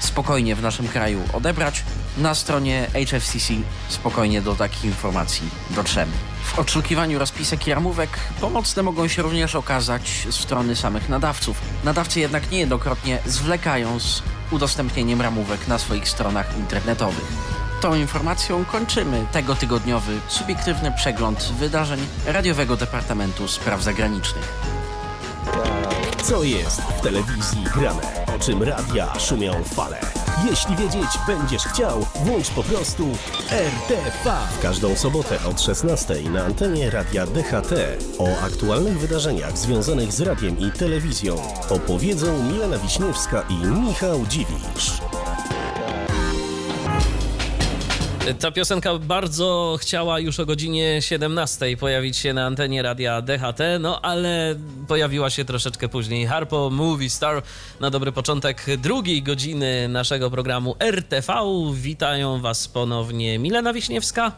spokojnie 0.00 0.56
w 0.56 0.62
naszym 0.62 0.88
kraju 0.88 1.20
odebrać. 1.32 1.84
Na 2.18 2.34
stronie 2.34 2.86
HFCC 2.92 3.54
spokojnie 3.88 4.42
do 4.42 4.54
takich 4.54 4.84
informacji 4.84 5.50
dotrzemy. 5.70 6.12
W 6.54 6.58
oczekiwaniu 6.58 7.18
rozpisek 7.18 7.66
i 7.66 7.74
ramówek 7.74 8.10
pomocne 8.40 8.82
mogą 8.82 9.08
się 9.08 9.22
również 9.22 9.54
okazać 9.54 10.26
strony 10.30 10.76
samych 10.76 11.08
nadawców. 11.08 11.60
Nadawcy 11.84 12.20
jednak 12.20 12.50
niejednokrotnie 12.50 13.18
zwlekają 13.26 14.00
z 14.00 14.22
udostępnieniem 14.50 15.20
ramówek 15.20 15.68
na 15.68 15.78
swoich 15.78 16.08
stronach 16.08 16.58
internetowych. 16.58 17.32
Tą 17.80 17.94
informacją 17.94 18.64
kończymy 18.64 19.26
tegotygodniowy, 19.32 20.20
subiektywny 20.28 20.92
przegląd 20.92 21.52
wydarzeń 21.58 22.00
Radiowego 22.26 22.76
Departamentu 22.76 23.48
Spraw 23.48 23.82
Zagranicznych. 23.82 24.52
Co 26.22 26.42
jest 26.42 26.80
w 26.80 27.00
telewizji 27.00 27.64
grane? 27.74 28.26
O 28.36 28.38
czym 28.38 28.62
radia 28.62 29.18
szumią 29.18 29.64
fale? 29.64 30.23
Jeśli 30.50 30.76
wiedzieć 30.76 31.18
będziesz 31.26 31.62
chciał, 31.62 32.06
włącz 32.24 32.50
po 32.50 32.62
prostu 32.62 33.08
RTV. 33.50 34.36
W 34.58 34.62
każdą 34.62 34.96
sobotę 34.96 35.38
od 35.50 35.60
16 35.60 36.14
na 36.30 36.44
antenie 36.44 36.90
Radia 36.90 37.26
DHT 37.26 37.72
o 38.18 38.44
aktualnych 38.44 38.98
wydarzeniach 38.98 39.58
związanych 39.58 40.12
z 40.12 40.20
radiem 40.20 40.58
i 40.58 40.70
telewizją 40.70 41.36
opowiedzą 41.70 42.42
Milena 42.42 42.78
Wiśniewska 42.78 43.44
i 43.48 43.66
Michał 43.66 44.26
Dziwisz. 44.26 45.00
Ta 48.32 48.50
piosenka 48.50 48.98
bardzo 48.98 49.76
chciała 49.80 50.20
już 50.20 50.40
o 50.40 50.46
godzinie 50.46 51.02
17 51.02 51.76
pojawić 51.76 52.16
się 52.16 52.32
na 52.32 52.46
antenie 52.46 52.82
radia 52.82 53.22
DHT, 53.22 53.60
no 53.80 54.00
ale 54.00 54.54
pojawiła 54.88 55.30
się 55.30 55.44
troszeczkę 55.44 55.88
później. 55.88 56.26
Harpo 56.26 56.70
Movie 56.70 57.10
Star 57.10 57.42
na 57.80 57.90
dobry 57.90 58.12
początek 58.12 58.66
drugiej 58.78 59.22
godziny 59.22 59.88
naszego 59.88 60.30
programu 60.30 60.76
RTV. 60.80 61.34
Witają 61.74 62.40
Was 62.40 62.68
ponownie 62.68 63.38
Milena 63.38 63.72
Wiśniewska. 63.72 64.32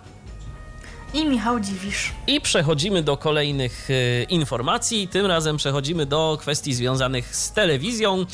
I 1.14 1.26
Michał 1.26 1.60
Dziwisz. 1.60 2.12
I 2.26 2.40
przechodzimy 2.40 3.02
do 3.02 3.16
kolejnych 3.16 3.90
y, 3.90 4.26
informacji. 4.28 5.08
Tym 5.08 5.26
razem 5.26 5.56
przechodzimy 5.56 6.06
do 6.06 6.38
kwestii 6.40 6.74
związanych 6.74 7.36
z 7.36 7.52
telewizją. 7.52 8.26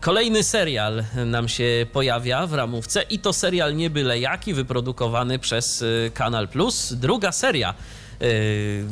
Kolejny 0.00 0.42
serial 0.42 1.04
nam 1.26 1.48
się 1.48 1.86
pojawia 1.92 2.46
w 2.46 2.54
ramówce 2.54 3.02
i 3.02 3.18
to 3.18 3.32
serial 3.32 3.76
nie 3.76 3.90
byle 3.90 4.18
jaki, 4.18 4.54
wyprodukowany 4.54 5.38
przez 5.38 5.82
y, 5.82 6.10
Kanal 6.14 6.48
Plus. 6.48 6.92
Druga 6.92 7.32
seria 7.32 7.74
y, 8.22 8.84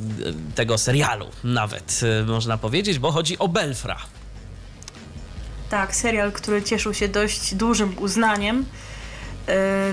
tego 0.55 0.79
serialu 0.79 1.27
nawet 1.45 2.01
y, 2.23 2.27
można 2.27 2.59
powiedzieć, 2.59 2.99
bo 2.99 3.13
chodzi 3.13 3.39
o 3.39 3.49
Belfra. 3.49 3.97
Tak, 5.71 5.97
serial, 5.97 6.33
który 6.33 6.63
cieszył 6.63 6.95
się 6.95 7.09
dość 7.09 7.55
dużym 7.55 7.99
uznaniem, 7.99 8.65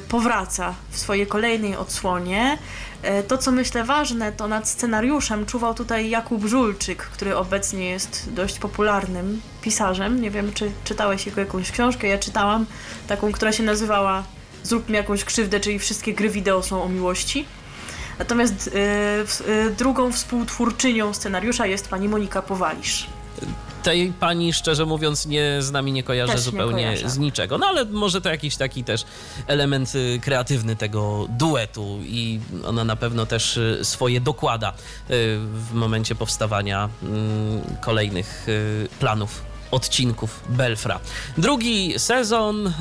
powraca 0.09 0.75
w 0.89 0.99
swojej 0.99 1.27
kolejnej 1.27 1.75
odsłonie. 1.75 2.57
To, 3.27 3.37
co 3.37 3.51
myślę 3.51 3.83
ważne, 3.83 4.31
to 4.31 4.47
nad 4.47 4.69
scenariuszem 4.69 5.45
czuwał 5.45 5.73
tutaj 5.73 6.09
Jakub 6.09 6.45
Żulczyk, 6.45 7.03
który 7.03 7.37
obecnie 7.37 7.89
jest 7.89 8.33
dość 8.33 8.59
popularnym 8.59 9.41
pisarzem. 9.61 10.21
Nie 10.21 10.31
wiem, 10.31 10.53
czy 10.53 10.71
czytałeś 10.83 11.25
jego 11.25 11.41
jakąś 11.41 11.71
książkę. 11.71 12.07
Ja 12.07 12.17
czytałam 12.17 12.65
taką, 13.07 13.31
która 13.31 13.51
się 13.51 13.63
nazywała 13.63 14.23
Zrób 14.65 14.89
mi 14.89 14.95
jakąś 14.95 15.23
krzywdę, 15.23 15.59
czyli 15.59 15.79
wszystkie 15.79 16.13
gry 16.13 16.29
wideo 16.29 16.63
są 16.63 16.83
o 16.83 16.89
miłości. 16.89 17.45
Natomiast 18.19 18.73
yy, 18.73 19.53
yy, 19.53 19.71
drugą 19.71 20.11
współtwórczynią 20.11 21.13
scenariusza 21.13 21.65
jest 21.65 21.87
pani 21.87 22.09
Monika 22.09 22.41
Powalisz 22.41 23.07
tej 23.85 24.13
pani, 24.19 24.53
szczerze 24.53 24.85
mówiąc, 24.85 25.25
nie 25.25 25.61
z 25.61 25.71
nami 25.71 25.91
nie 25.91 26.03
kojarzę 26.03 26.33
też 26.33 26.41
zupełnie 26.41 26.89
nie 26.89 27.09
z 27.09 27.17
niczego. 27.17 27.57
No 27.57 27.67
ale 27.67 27.85
może 27.85 28.21
to 28.21 28.29
jakiś 28.29 28.55
taki 28.55 28.83
też 28.83 29.05
element 29.47 29.95
y, 29.95 30.19
kreatywny 30.23 30.75
tego 30.75 31.27
duetu 31.29 31.99
i 32.03 32.39
ona 32.67 32.83
na 32.83 32.95
pewno 32.95 33.25
też 33.25 33.57
y, 33.57 33.79
swoje 33.83 34.21
dokłada 34.21 34.69
y, 34.71 34.73
w 35.39 35.73
momencie 35.73 36.15
powstawania 36.15 36.89
mm, 37.03 37.61
kolejnych 37.81 38.47
planów 38.99 39.43
odcinków 39.71 40.43
Belfra. 40.49 40.99
Drugi 41.37 41.99
sezon. 41.99 42.73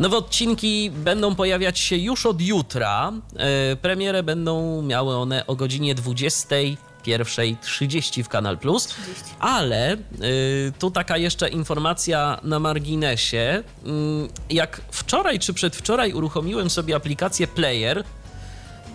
Nowe 0.00 0.16
odcinki 0.16 0.90
będą 0.90 1.34
pojawiać 1.34 1.78
się 1.78 1.96
już 1.96 2.26
od 2.26 2.40
jutra. 2.40 3.12
Premierę 3.82 4.22
będą 4.22 4.82
miały 4.82 5.16
one 5.16 5.46
o 5.46 5.56
godzinie 5.56 5.94
20 5.94 6.56
pierwszej 7.02 7.56
30 7.56 8.22
w 8.22 8.28
Kanal 8.28 8.58
Plus. 8.58 8.86
30. 8.86 9.24
Ale 9.40 9.94
y, 9.94 9.98
tu 10.78 10.90
taka 10.90 11.16
jeszcze 11.16 11.48
informacja 11.48 12.40
na 12.42 12.58
marginesie. 12.58 13.62
Y, 14.50 14.54
jak 14.54 14.80
wczoraj 14.90 15.38
czy 15.38 15.54
przedwczoraj 15.54 16.12
uruchomiłem 16.12 16.70
sobie 16.70 16.96
aplikację 16.96 17.46
Player, 17.46 18.04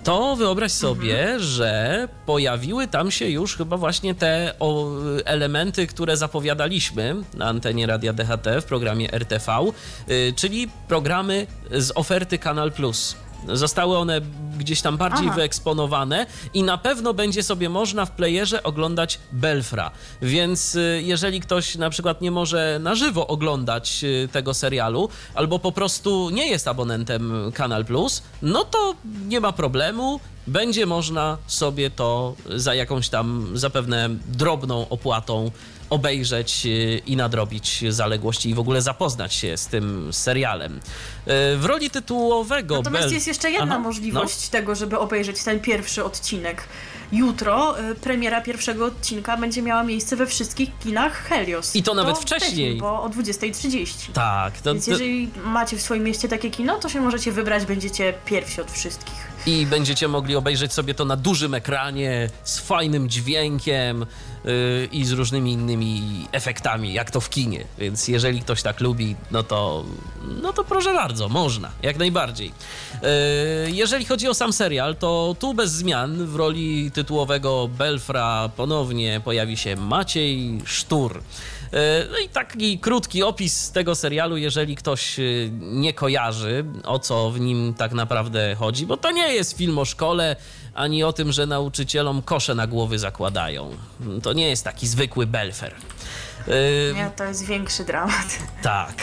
to 0.06 0.36
wyobraź 0.36 0.72
sobie, 0.72 1.22
mhm. 1.22 1.39
że 1.39 2.08
pojawiły 2.26 2.88
tam 2.88 3.12
się 3.12 3.30
już 3.30 3.58
chyba 3.58 3.78
właśnie 3.78 4.16
te 4.16 4.53
o, 4.60 4.91
elementy, 5.26 5.88
które 5.88 6.18
zapowiadaliśmy 6.18 7.16
na 7.34 7.45
antenie 7.45 7.88
Radia 7.88 8.14
DHT 8.14 8.47
w 8.62 8.64
programie 8.64 9.14
RTV, 9.14 9.72
y, 10.10 10.34
czyli 10.36 10.70
programy 10.88 11.47
z 11.72 11.91
oferty 11.95 12.38
Kanal 12.38 12.72
Plus. 12.72 13.16
Zostały 13.54 13.98
one 13.98 14.22
gdzieś 14.58 14.82
tam 14.82 14.98
bardziej 14.98 15.28
Aha. 15.28 15.36
wyeksponowane 15.36 16.26
i 16.54 16.64
na 16.64 16.78
pewno 16.78 17.14
będzie 17.14 17.43
sobie 17.43 17.70
można 17.70 18.06
w 18.06 18.12
playerze 18.12 18.64
oglądać 18.64 19.20
Belfra. 19.32 19.91
Więc 20.22 20.76
y, 20.76 21.02
jeżeli 21.06 21.41
ktoś 21.41 21.76
na 21.76 21.89
przykład 21.89 22.22
nie 22.22 22.32
może 22.32 22.80
na 22.82 22.96
żywo 22.96 23.28
oglądać 23.28 24.04
y, 24.04 24.30
tego 24.32 24.54
serialu, 24.54 25.10
albo 25.36 25.60
po 25.60 25.72
prostu 25.72 26.30
nie 26.30 26.48
jest 26.48 26.68
abonentem 26.68 27.52
Kanal 27.54 27.86
Plus, 27.86 28.24
no 28.41 28.64
to 28.64 28.96
nie 29.28 29.39
ma 29.39 29.52
problemu 29.52 30.20
będzie 30.48 30.86
można 30.86 31.38
sobie 31.48 31.89
to 31.89 32.36
za 32.56 32.76
jakąś 32.76 33.10
tam 33.10 33.48
zapewne 33.54 34.10
drobną 34.28 34.89
opłatą 34.89 35.52
obejrzeć 35.96 36.66
y, 36.66 37.02
i 37.06 37.16
nadrobić 37.16 37.84
zaległości 37.89 38.50
i 38.50 38.54
w 38.54 38.60
ogóle 38.60 38.82
zapoznać 38.82 39.34
się 39.34 39.58
z 39.58 39.68
tym 39.68 40.14
serialem. 40.14 40.76
Y, 40.78 40.82
w 41.58 41.66
roli 41.66 41.89
tytułowego... 41.89 42.78
Natomiast 42.78 43.06
Bel... 43.06 43.14
jest 43.14 43.28
jeszcze 43.28 43.52
jedna 43.52 43.76
Aha, 43.76 43.84
możliwość 43.84 44.43
no? 44.43 44.52
tego, 44.52 44.76
żeby 44.76 45.00
obejrzeć 45.00 45.43
ten 45.43 45.60
pierwszy 45.60 46.04
odcinek. 46.04 46.68
Jutro 47.12 47.80
y, 47.91 47.96
premiera 47.96 48.41
pierwszego 48.41 48.86
odcinka 48.86 49.38
będzie 49.38 49.62
miała 49.62 49.84
miejsce 49.84 50.16
we 50.16 50.26
wszystkich 50.26 50.70
kinach 50.80 51.14
Helios. 51.14 51.76
I 51.76 51.84
to 51.84 51.93
nawet 51.93 52.18
wcześniej. 52.18 52.39
wcześniej. 52.39 52.78
Bo 52.78 53.04
o 53.04 53.10
20.30. 53.10 54.12
Tak. 54.14 54.62
To, 54.62 54.74
Więc 54.74 54.88
jeżeli 54.88 55.30
macie 55.43 55.78
w 55.78 55.82
swoim 55.82 56.04
mieście 56.04 56.28
takie 56.28 56.52
kino, 56.52 56.80
to 56.80 56.89
się 56.89 57.02
możecie 57.02 57.32
wybrać, 57.32 57.66
będziecie 57.66 58.14
pierwsi 58.26 58.62
od 58.62 58.72
wszystkich 58.72 59.36
i 59.46 59.66
będziecie 59.66 60.08
mogli 60.08 60.36
obejrzeć 60.36 60.74
sobie 60.74 60.93
to 60.93 61.06
na 61.06 61.16
dużym 61.16 61.54
ekranie 61.54 62.30
z 62.43 62.60
fajnym 62.60 63.10
dźwiękiem 63.10 64.06
i 64.91 65.06
z 65.06 65.12
różnymi 65.12 65.52
innymi 65.52 66.02
efektami, 66.32 66.93
jak 66.93 67.12
to 67.12 67.22
w 67.22 67.30
kinie. 67.30 67.66
Więc 67.78 68.08
jeżeli 68.08 68.41
ktoś 68.41 68.62
tak 68.62 68.82
lubi, 68.82 69.16
no 69.32 69.43
to, 69.43 69.84
no 70.41 70.54
to 70.54 70.64
proszę 70.64 70.93
bardzo, 70.93 71.30
można, 71.30 71.72
jak 71.84 71.98
najbardziej. 71.98 72.52
Yy, 73.02 73.72
jeżeli 73.72 74.06
chodzi 74.06 74.28
o 74.28 74.34
sam 74.34 74.54
serial, 74.54 74.96
to 74.96 75.36
tu 75.39 75.54
bez 75.54 75.72
zmian 75.72 76.26
w 76.26 76.36
roli 76.36 76.91
tytułowego 76.91 77.68
Belfra 77.68 78.50
ponownie 78.56 79.22
pojawi 79.24 79.58
się 79.58 79.76
Maciej 79.76 80.60
Sztur. 80.66 81.22
E, 81.74 82.06
no 82.12 82.18
i 82.18 82.30
taki 82.30 82.80
krótki 82.80 83.24
opis 83.24 83.72
tego 83.72 83.96
serialu, 83.96 84.38
jeżeli 84.38 84.76
ktoś 84.76 85.18
nie 85.62 85.93
kojarzy, 85.93 86.66
o 86.84 87.00
co 87.00 87.32
w 87.32 87.39
nim 87.39 87.74
tak 87.74 87.93
naprawdę 87.93 88.56
chodzi, 88.56 88.86
bo 88.86 88.98
to 88.98 89.12
nie 89.12 89.34
jest 89.34 89.58
film 89.58 89.78
o 89.78 89.86
szkole, 89.86 90.36
ani 90.76 91.03
o 91.03 91.13
tym, 91.13 91.32
że 91.32 91.45
nauczycielom 91.45 92.21
kosze 92.21 92.55
na 92.55 92.67
głowy 92.67 92.99
zakładają. 92.99 93.69
To 94.23 94.34
nie 94.34 94.49
jest 94.49 94.63
taki 94.63 94.88
zwykły 94.88 95.28
belfer. 95.28 95.76
Nie, 96.95 97.11
to 97.15 97.23
jest 97.23 97.45
większy 97.45 97.84
dramat. 97.84 98.39
Tak. 98.61 98.93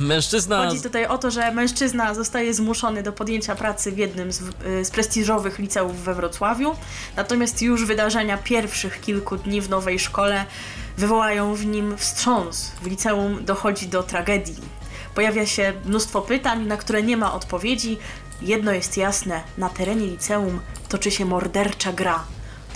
Mężczyzna. 0.00 0.66
Chodzi 0.66 0.82
tutaj 0.82 1.06
o 1.06 1.18
to, 1.18 1.30
że 1.30 1.52
mężczyzna 1.52 2.14
zostaje 2.14 2.54
zmuszony 2.54 3.02
do 3.02 3.12
podjęcia 3.12 3.54
pracy 3.54 3.92
w 3.92 3.98
jednym 3.98 4.32
z, 4.32 4.40
z 4.82 4.90
prestiżowych 4.90 5.58
liceów 5.58 6.00
we 6.00 6.14
Wrocławiu. 6.14 6.74
Natomiast 7.16 7.62
już 7.62 7.84
wydarzenia 7.84 8.38
pierwszych 8.38 9.00
kilku 9.00 9.36
dni 9.36 9.60
w 9.60 9.70
nowej 9.70 9.98
szkole 9.98 10.44
wywołają 10.96 11.54
w 11.54 11.66
nim 11.66 11.98
wstrząs. 11.98 12.72
W 12.82 12.86
liceum 12.86 13.44
dochodzi 13.44 13.88
do 13.88 14.02
tragedii. 14.02 14.56
Pojawia 15.14 15.46
się 15.46 15.72
mnóstwo 15.84 16.22
pytań, 16.22 16.66
na 16.66 16.76
które 16.76 17.02
nie 17.02 17.16
ma 17.16 17.34
odpowiedzi. 17.34 17.98
Jedno 18.44 18.72
jest 18.72 18.96
jasne: 18.96 19.42
na 19.58 19.68
terenie 19.68 20.06
liceum 20.06 20.60
toczy 20.88 21.10
się 21.10 21.24
mordercza 21.24 21.92
gra. 21.92 22.24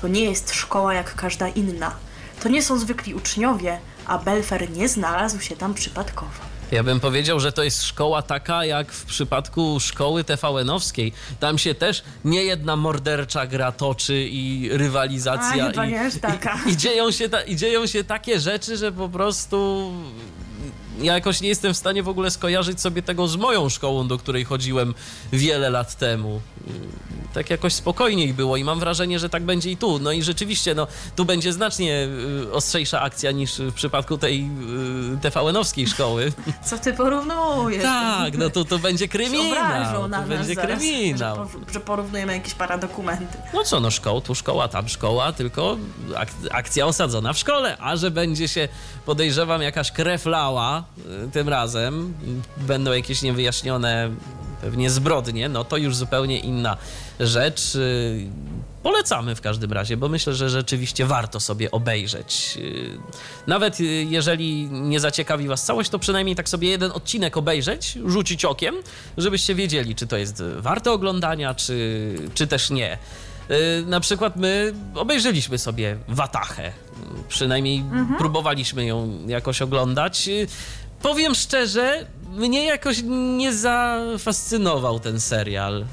To 0.01 0.09
nie 0.09 0.25
jest 0.25 0.55
szkoła 0.55 0.95
jak 0.95 1.15
każda 1.15 1.49
inna. 1.49 1.97
To 2.43 2.49
nie 2.49 2.63
są 2.63 2.79
zwykli 2.79 3.15
uczniowie, 3.15 3.79
a 4.07 4.19
Belfer 4.19 4.71
nie 4.71 4.89
znalazł 4.89 5.41
się 5.41 5.57
tam 5.57 5.75
przypadkowo. 5.75 6.57
Ja 6.71 6.83
bym 6.83 7.01
powiedział, 7.01 7.41
że 7.41 7.53
to 7.53 7.63
jest 7.63 7.83
szkoła 7.83 8.23
taka 8.23 8.65
jak 8.65 8.93
w 8.93 9.05
przypadku 9.05 9.81
szkoły 9.81 10.25
TVN-owskiej. 10.25 11.13
Tam 11.41 11.59
się 11.59 11.75
też 11.75 12.03
nie 12.25 12.45
jedna 12.45 12.77
mordercza 12.77 13.47
gra 13.47 13.73
toczy 13.73 14.29
i 14.31 14.69
rywalizacja. 14.73 15.73
A, 15.77 15.85
i, 15.85 15.91
nie 15.91 16.07
aż 16.07 16.15
taka. 16.19 16.59
I, 16.67 16.71
i, 16.71 16.77
dzieją 16.77 17.11
się 17.11 17.29
ta, 17.29 17.43
I 17.43 17.57
dzieją 17.57 17.87
się 17.87 18.05
takie 18.05 18.41
rzeczy, 18.41 18.77
że 18.77 18.93
po 18.93 19.09
prostu 19.09 19.93
ja 21.01 21.15
jakoś 21.15 21.41
nie 21.41 21.49
jestem 21.49 21.75
w 21.75 21.77
stanie 21.77 22.03
w 22.03 22.09
ogóle 22.09 22.31
skojarzyć 22.31 22.81
sobie 22.81 23.03
tego 23.03 23.29
z 23.29 23.37
moją 23.37 23.69
szkołą, 23.69 24.09
do 24.09 24.19
której 24.19 24.45
chodziłem 24.45 24.95
wiele 25.33 25.71
lat 25.71 25.95
temu. 25.95 26.41
Tak 27.35 27.51
jakoś 27.51 27.73
spokojniej 27.73 28.35
było 28.35 28.57
i 28.57 28.65
mam 28.65 28.81
wrażenie, 28.81 29.19
że 29.19 29.29
tak 29.29 29.43
będzie 29.43 29.71
i 29.71 29.77
tu. 29.77 29.99
No 29.99 30.13
i 30.13 30.23
rzeczywiście, 30.23 30.75
no, 30.75 30.87
tu 31.17 31.25
będzie 31.25 31.53
znacznie 31.53 32.09
y, 32.45 32.53
ostrzejsza 32.53 33.01
akcja 33.01 33.31
niż 33.31 33.59
w 33.59 33.73
przypadku 33.73 34.19
tej 34.19 34.51
y, 35.15 35.21
TVN-owskiej 35.21 35.87
szkoły. 35.87 36.33
Co 36.65 36.79
ty 36.79 36.93
porównujesz? 36.95 37.83
Tak, 37.83 38.39
no 38.39 38.51
to, 38.51 38.65
to 38.65 38.79
będzie 38.79 39.09
kryminał. 39.09 39.69
na 39.69 39.93
To 39.93 40.09
nas 40.09 40.29
będzie 40.29 40.55
zaraz, 40.55 40.79
kryminał. 40.79 41.37
Że, 41.37 41.59
po, 41.59 41.73
że 41.73 41.81
porównujemy 41.81 42.33
jakieś 42.33 42.55
paradokumenty. 42.55 43.39
No 43.55 43.65
co, 43.65 43.81
no 43.81 43.91
szkoła, 43.91 44.21
tu 44.21 44.35
szkoła, 44.35 44.69
tam 44.69 44.89
szkoła, 44.89 45.33
tylko 45.33 45.77
ak 46.17 46.29
akcja 46.51 46.87
osadzona 46.87 47.33
w 47.33 47.39
szkole. 47.39 47.77
A 47.81 47.97
że 47.97 48.11
będzie 48.11 48.49
się, 48.49 48.69
podejrzewam, 49.07 49.63
jakaś 49.63 49.93
krew 49.93 50.27
lała 50.27 50.85
tym 51.33 51.49
razem, 51.49 52.15
y, 52.61 52.67
będą 52.67 52.93
jakieś 52.93 53.23
niewyjaśnione 53.23 54.11
pewnie 54.61 54.91
zbrodnie, 54.91 55.49
no 55.49 55.65
to 55.65 55.77
już 55.77 55.97
zupełnie 55.97 56.39
inna 56.41 56.77
rzecz. 57.21 57.75
Y, 57.75 58.27
Polecamy 58.83 59.35
w 59.35 59.41
każdym 59.41 59.73
razie, 59.73 59.97
bo 59.97 60.09
myślę, 60.09 60.35
że 60.35 60.51
rzeczywiście 60.51 61.07
warto 61.07 61.41
sobie 61.41 61.71
obejrzeć. 61.71 62.59
Y, 62.61 62.99
Nawet 63.47 63.81
y, 63.81 63.85
jeżeli 64.11 64.67
nie 64.71 65.01
zaciekawi 65.01 65.49
Was 65.49 65.65
całość, 65.65 65.91
to 65.91 65.99
przynajmniej 65.99 66.37
tak 66.37 66.49
sobie 66.49 66.69
jeden 66.69 66.91
odcinek 66.91 67.37
obejrzeć, 67.37 67.99
rzucić 68.07 68.45
okiem, 68.45 68.75
żebyście 69.19 69.55
wiedzieli, 69.55 69.95
czy 69.95 70.07
to 70.07 70.17
jest 70.17 70.43
warte 70.57 70.93
oglądania, 70.93 71.55
czy, 71.55 72.15
czy 72.35 72.47
też 72.47 72.71
nie. 72.71 72.99
Y, 73.51 73.85
Na 73.87 74.01
przykład 74.01 74.37
my 74.37 74.73
obejrzeliśmy 74.95 75.59
sobie 75.59 75.97
Watachę. 76.09 76.73
Przynajmniej 77.29 77.85
próbowaliśmy 78.19 78.87
ją 78.87 79.19
jakoś 79.27 79.63
oglądać. 79.63 80.29
Powiem 81.03 81.35
szczerze, 81.35 82.07
mnie 82.37 82.65
jakoś 82.65 83.03
nie 83.37 83.53
zafascynował 83.53 85.01
ten 85.01 85.21
serial. 85.21 85.85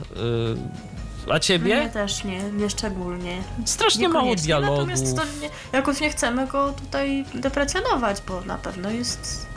Y, 1.28 1.32
A 1.32 1.40
ciebie? 1.40 1.76
Mnie 1.82 1.90
też 1.90 2.24
nie, 2.24 2.44
nie 2.44 2.70
szczególnie. 2.70 3.38
Strasznie 3.66 4.10
mało 4.10 4.36
dialogu. 4.36 4.74
Natomiast 4.74 5.18
to 5.18 5.24
nie, 5.42 5.50
jakoś 5.74 6.00
nie 6.02 6.10
chcemy 6.10 6.48
go 6.48 6.74
tutaj 6.74 7.26
deprecjonować, 7.34 8.18
bo 8.28 8.42
na 8.42 8.58
pewno 8.58 8.92
jest... 8.92 9.53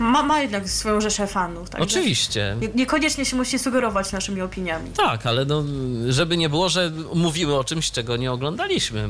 Ma, 0.00 0.22
ma 0.22 0.40
jednak 0.40 0.68
swoją 0.70 1.00
rzeszę 1.00 1.26
fanów. 1.26 1.68
Oczywiście. 1.78 2.56
nie- 2.60 2.68
Niekoniecznie 2.74 3.24
się 3.24 3.36
musi 3.36 3.58
sugerować 3.58 4.12
naszymi 4.12 4.40
opiniami. 4.42 4.90
Tak, 4.90 5.26
ale 5.26 5.44
no, 5.44 5.64
żeby 6.08 6.36
nie 6.36 6.48
było, 6.48 6.68
że 6.68 6.92
mówimy 7.14 7.54
o 7.56 7.64
czymś, 7.64 7.90
czego 7.90 8.16
nie 8.16 8.32
oglądaliśmy. 8.32 9.08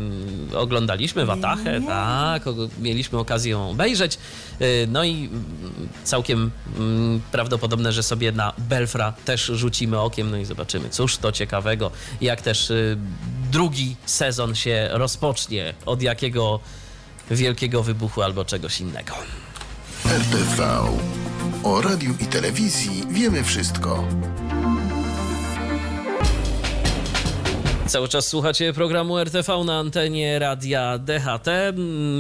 Oglądaliśmy 0.54 1.26
Watachę, 1.26 1.80
nie. 1.80 1.86
tak, 1.86 2.42
mieliśmy 2.80 3.18
okazję 3.18 3.50
ją 3.50 3.70
obejrzeć. 3.70 4.18
Y, 4.60 4.86
No 4.90 5.04
i 5.04 5.30
całkiem 6.04 6.50
mm, 6.78 7.20
prawdopodobne, 7.32 7.92
że 7.92 8.02
sobie 8.02 8.32
na 8.32 8.52
Belfra 8.58 9.12
też 9.24 9.44
rzucimy 9.54 10.00
okiem, 10.00 10.30
no 10.30 10.36
i 10.36 10.44
zobaczymy, 10.44 10.88
cóż 10.90 11.16
to 11.16 11.32
ciekawego, 11.32 11.90
jak 12.20 12.40
też 12.42 12.70
y, 12.70 12.96
drugi 13.52 13.96
sezon 14.06 14.54
się 14.54 14.88
rozpocznie, 14.92 15.74
od 15.86 16.02
jakiego 16.02 16.60
wielkiego 17.30 17.82
wybuchu 17.82 18.22
albo 18.22 18.44
czegoś 18.44 18.80
innego. 18.80 19.14
RTV. 20.06 20.62
O 21.64 21.80
radiu 21.80 22.14
i 22.20 22.26
telewizji 22.26 23.02
wiemy 23.10 23.44
wszystko. 23.44 24.04
Cały 27.86 28.08
czas 28.08 28.26
słuchacie 28.28 28.72
programu 28.72 29.18
RTV 29.18 29.64
na 29.64 29.78
antenie 29.78 30.38
radia 30.38 30.98
DHT. 30.98 31.48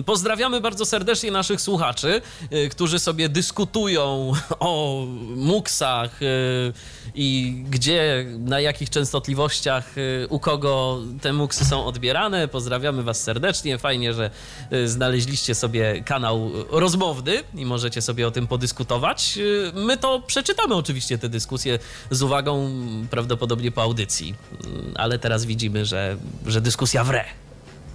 Pozdrawiamy 0.06 0.60
bardzo 0.60 0.86
serdecznie 0.86 1.30
naszych 1.30 1.60
słuchaczy, 1.60 2.22
y, 2.52 2.68
którzy 2.68 2.98
sobie 2.98 3.28
dyskutują 3.28 4.32
o 4.60 5.04
muksach 5.36 6.22
y, 6.22 6.72
i 7.14 7.54
gdzie, 7.70 8.26
na 8.38 8.60
jakich 8.60 8.90
częstotliwościach, 8.90 9.98
y, 9.98 10.26
u 10.28 10.38
kogo 10.40 10.98
te 11.22 11.32
muksy 11.32 11.64
są 11.64 11.84
odbierane. 11.84 12.48
Pozdrawiamy 12.48 13.02
Was 13.02 13.22
serdecznie. 13.22 13.78
Fajnie, 13.78 14.14
że 14.14 14.30
y, 14.72 14.88
znaleźliście 14.88 15.54
sobie 15.54 16.02
kanał 16.04 16.50
rozmowny 16.70 17.32
i 17.54 17.66
możecie 17.66 18.02
sobie 18.02 18.26
o 18.26 18.30
tym 18.30 18.46
podyskutować. 18.46 19.38
Y, 19.38 19.72
My 19.74 19.96
to 19.96 20.20
przeczytamy 20.26 20.74
oczywiście 20.74 21.18
te 21.18 21.28
dyskusje 21.28 21.78
z 22.10 22.22
uwagą 22.22 22.70
prawdopodobnie 23.10 23.70
po 23.72 23.82
audycji, 23.82 24.34
Mm, 24.64 24.94
ale 24.96 25.18
teraz 25.18 25.44
widzimy, 25.44 25.84
że, 25.86 26.16
że 26.46 26.60
dyskusja 26.60 27.04
wre, 27.04 27.24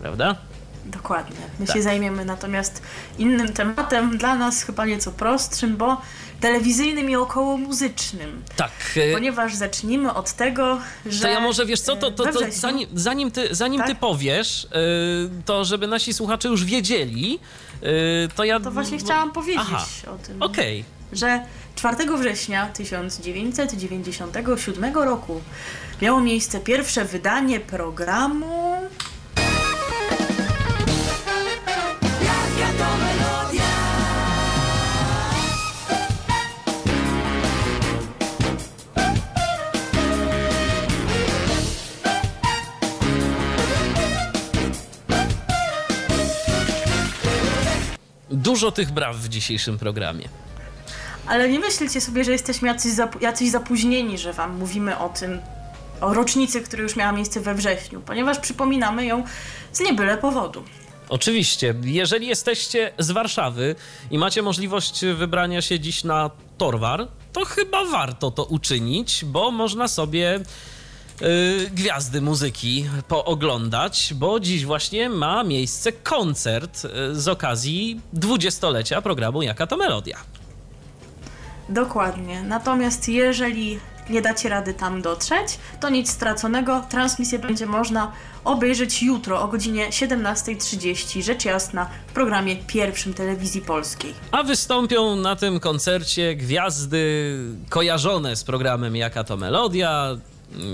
prawda? 0.02 0.36
Dokładnie. 0.86 1.36
My 1.60 1.66
Tak. 1.66 1.76
się 1.76 1.82
zajmiemy 1.82 2.26
natomiast 2.26 2.82
innym 3.18 3.54
tematem, 3.54 4.18
dla 4.18 4.36
nas 4.36 4.64
chyba 4.64 4.86
nieco 4.86 5.12
prostszym, 5.12 5.78
bo 5.78 6.02
telewizyjnym 6.40 7.10
i 7.10 7.16
około 7.16 7.58
muzycznym. 7.58 8.44
Tak. 8.56 8.72
y, 8.98 9.10
Ponieważ 9.14 9.56
zacznijmy 9.56 10.14
od 10.14 10.32
tego, 10.34 10.80
że. 11.06 11.22
To 11.22 11.28
ja 11.28 11.40
może 11.40 11.66
wiesz 11.66 11.82
co, 11.82 11.96
to, 11.96 12.12
to, 12.12 12.24
to 12.34 12.40
zanim, 12.50 12.88
zanim, 12.94 13.32
ty, 13.32 13.56
zanim 13.56 13.82
ty 13.82 13.88
Tak? 13.88 14.00
powiesz, 14.00 14.64
y, 14.64 14.68
to 15.46 15.66
żeby 15.66 15.88
nasi 15.88 16.14
słuchacze 16.14 16.48
już 16.50 16.66
wiedzieli, 16.66 17.40
y, 17.84 17.88
to 18.36 18.44
ja. 18.44 18.60
To 18.60 18.72
właśnie 18.72 18.98
chciałam 18.98 19.32
powiedzieć 19.32 19.64
Aha. 19.68 19.86
o 20.08 20.18
tym. 20.28 20.42
Okej. 20.42 20.84
że 21.14 21.46
4 21.76 22.18
września 22.18 22.66
1997 22.68 24.94
roku 24.96 25.42
miało 26.02 26.22
miejsce 26.22 26.60
pierwsze 26.60 27.06
wydanie 27.06 27.60
programu. 27.60 28.65
Dużo 48.56 48.72
tych 48.72 48.92
braw 48.92 49.16
w 49.18 49.30
dzisiejszym 49.30 49.78
programie. 49.78 50.30
Ale 51.28 51.50
nie 51.50 51.60
myślcie 51.60 52.02
sobie, 52.02 52.24
że 52.24 52.32
jesteśmy 52.32 52.68
jacyś, 52.68 52.94
zapu- 52.94 53.22
jacyś 53.22 53.52
zapóźnieni, 53.52 54.18
że 54.18 54.34
wam 54.34 54.58
mówimy 54.58 54.98
o 54.98 55.10
tym, 55.10 55.40
o 56.02 56.14
rocznicy, 56.14 56.62
która 56.62 56.84
już 56.84 56.96
miała 56.96 57.12
miejsce 57.12 57.40
we 57.42 57.56
wrześniu, 57.56 58.02
ponieważ 58.02 58.40
przypominamy 58.40 59.06
ją 59.06 59.24
z 59.74 59.80
niebyle 59.80 60.18
powodu. 60.18 60.64
Oczywiście, 61.10 61.76
jeżeli 61.84 62.28
jesteście 62.28 62.94
z 63.00 63.12
Warszawy 63.12 63.76
i 64.12 64.18
macie 64.18 64.42
możliwość 64.42 65.06
wybrania 65.16 65.62
się 65.62 65.80
dziś 65.80 66.04
na 66.04 66.30
Torwar, 66.58 67.08
to 67.34 67.46
chyba 67.46 67.86
warto 67.86 68.32
to 68.32 68.44
uczynić, 68.44 69.26
bo 69.26 69.52
można 69.52 69.88
sobie 69.88 70.40
y, 71.22 71.70
gwiazdy 71.74 72.22
muzyki 72.22 72.86
pooglądać, 73.08 74.14
bo 74.16 74.40
dziś 74.40 74.66
właśnie 74.66 75.10
ma 75.10 75.44
miejsce 75.44 75.92
koncert 75.92 76.86
y, 76.86 77.22
z 77.22 77.28
okazji 77.28 78.02
dwudziestolecia 78.14 79.02
programu 79.02 79.42
Jaka 79.42 79.68
to 79.68 79.78
Melodia. 79.78 80.18
Dokładnie. 81.70 82.44
Natomiast 82.44 83.10
jeżeli 83.10 83.80
nie 84.10 84.22
dacie 84.22 84.50
rady 84.50 84.74
tam 84.74 85.02
dotrzeć, 85.02 85.60
to 85.80 85.90
nic 85.90 86.10
straconego. 86.10 86.84
Transmisję 86.90 87.40
będzie 87.40 87.66
można 87.66 88.12
obejrzeć 88.46 89.04
jutro 89.04 89.42
o 89.42 89.48
godzinie 89.48 89.90
17.30, 89.90 91.22
rzecz 91.22 91.46
jasna, 91.46 91.90
w 92.08 92.14
programie 92.14 92.56
pierwszym 92.56 93.14
telewizji 93.14 93.62
polskiej. 93.62 94.14
A 94.32 94.44
wystąpią 94.44 95.16
na 95.16 95.36
tym 95.36 95.60
koncercie 95.60 96.36
gwiazdy 96.36 97.38
kojarzone 97.70 98.36
z 98.36 98.44
programem 98.44 98.96
Jaka 98.96 99.24
to 99.24 99.38
Melodia. 99.38 100.18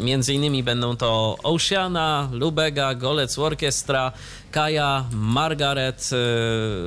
Między 0.04 0.34
innymi 0.34 0.64
będą 0.64 0.98
to 0.98 1.38
Oceana, 1.44 2.30
Lubega, 2.32 2.96
Golec 2.96 3.40
Orchestra, 3.40 4.12
Kaja, 4.52 5.06
Margaret, 5.12 6.10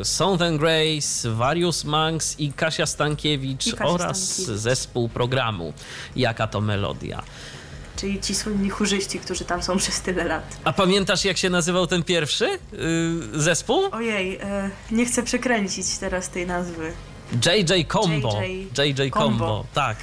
e, 0.01 0.05
Southern 0.05 0.57
Grace, 0.59 1.31
Various 1.31 1.85
Monks 1.85 2.41
i 2.41 2.53
Kasia 2.53 2.87
Stankiewicz 2.87 3.67
I 3.67 3.73
Kasia 3.73 3.87
oraz 3.87 4.29
Stankiewicz. 4.33 4.61
zespół 4.61 5.09
programu 5.09 5.73
Jaka 6.17 6.47
to 6.47 6.61
Melodia. 6.61 7.23
Czyli 7.97 8.21
ci 8.21 8.35
słynni 8.35 8.71
chórzyści, 8.71 9.19
którzy 9.19 9.45
tam 9.45 9.63
są 9.63 9.77
przez 9.83 10.01
tyle 10.01 10.25
lat. 10.25 10.57
A 10.65 10.73
pamiętasz 10.73 11.25
jak 11.25 11.37
się 11.37 11.51
nazywał 11.51 11.87
ten 11.87 12.03
pierwszy 12.03 12.47
y, 12.47 12.59
zespół? 13.41 13.83
Ojej, 13.93 14.37
e, 14.43 14.71
nie 14.91 15.07
chcę 15.07 15.23
przekręcić 15.23 15.99
teraz 16.01 16.31
tej 16.31 16.47
nazwy. 16.47 16.93
JJ 17.33 17.87
Combo. 17.89 18.43
JJ 18.43 18.69
JJ 18.79 19.11
Combo, 19.11 19.21
Combo. 19.21 19.65
tak. 19.75 19.97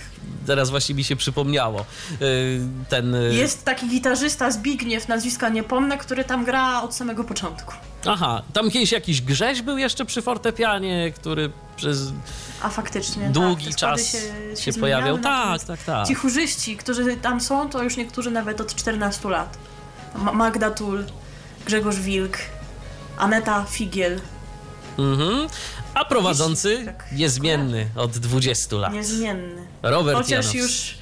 Teraz 0.47 0.69
właśnie 0.69 0.95
mi 0.95 1.03
się 1.03 1.15
przypomniało. 1.15 1.85
Y, 2.21 2.61
Ten. 2.89 3.15
y, 3.15 3.33
Jest 3.35 3.65
taki 3.65 3.87
gitarzysta 3.89 4.51
Zbigniew, 4.51 5.07
nazwiska 5.07 5.49
nie 5.49 5.63
pomnę, 5.63 5.97
który 5.97 6.23
tam 6.23 6.45
gra 6.45 6.81
od 6.81 6.95
samego 6.95 7.23
początku. 7.23 7.73
Aha, 8.05 8.41
tam 8.53 8.71
kiedyś 8.71 8.91
jakiś 8.91 9.21
Grześ 9.21 9.61
był 9.61 9.77
jeszcze 9.77 10.05
przy 10.05 10.21
fortepianie, 10.21 11.11
który 11.15 11.51
przez 11.75 11.99
A 12.61 12.69
faktycznie. 12.69 13.29
długi 13.29 13.65
tak, 13.65 13.73
te 13.73 13.79
składy 13.79 14.01
czas 14.01 14.11
się, 14.59 14.71
się, 14.73 14.79
pojawiał. 14.79 15.15
zmieniały, 15.17 15.59
Tak, 15.59 15.63
tak, 15.67 15.83
tak. 15.83 16.07
Ci 16.07 16.13
chórzyści, 16.15 16.77
którzy 16.77 17.15
tam 17.17 17.41
są, 17.41 17.69
to 17.69 17.83
już 17.83 17.97
niektórzy 17.97 18.31
nawet 18.31 18.61
od 18.61 18.75
14 18.75 19.29
lat. 19.29 19.57
Ma- 20.15 20.33
Magda 20.33 20.71
Tul, 20.71 21.03
Grzegorz 21.65 21.99
Wilk, 21.99 22.37
Aneta 23.17 23.65
Figiel. 23.69 24.19
Mhm. 24.97 25.47
A 25.93 26.05
prowadzący 26.05 26.85
Tak. 26.85 27.05
niezmienny 27.11 27.87
od 27.95 28.11
20 28.11 28.75
lat. 28.75 28.93
Niezmienny. 28.93 29.67
Robert 29.83 30.17
Chociaż 30.17 30.29
Janowski. 30.31 30.57
już, 30.57 30.95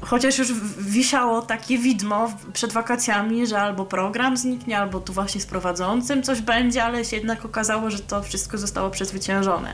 chociaż 0.00 0.38
już 0.38 0.48
wisiało 0.78 1.42
takie 1.42 1.78
widmo 1.78 2.32
przed 2.52 2.72
wakacjami, 2.72 3.46
że 3.46 3.60
albo 3.60 3.84
program 3.86 4.36
zniknie, 4.36 4.78
albo 4.78 5.00
tu 5.00 5.12
właśnie 5.12 5.40
z 5.40 5.46
prowadzącym 5.46 6.22
coś 6.22 6.40
będzie, 6.40 6.84
ale 6.84 7.04
się 7.04 7.16
jednak 7.16 7.44
okazało, 7.44 7.90
że 7.90 7.98
to 7.98 8.22
wszystko 8.22 8.58
zostało 8.58 8.90
przezwyciężone. 8.90 9.72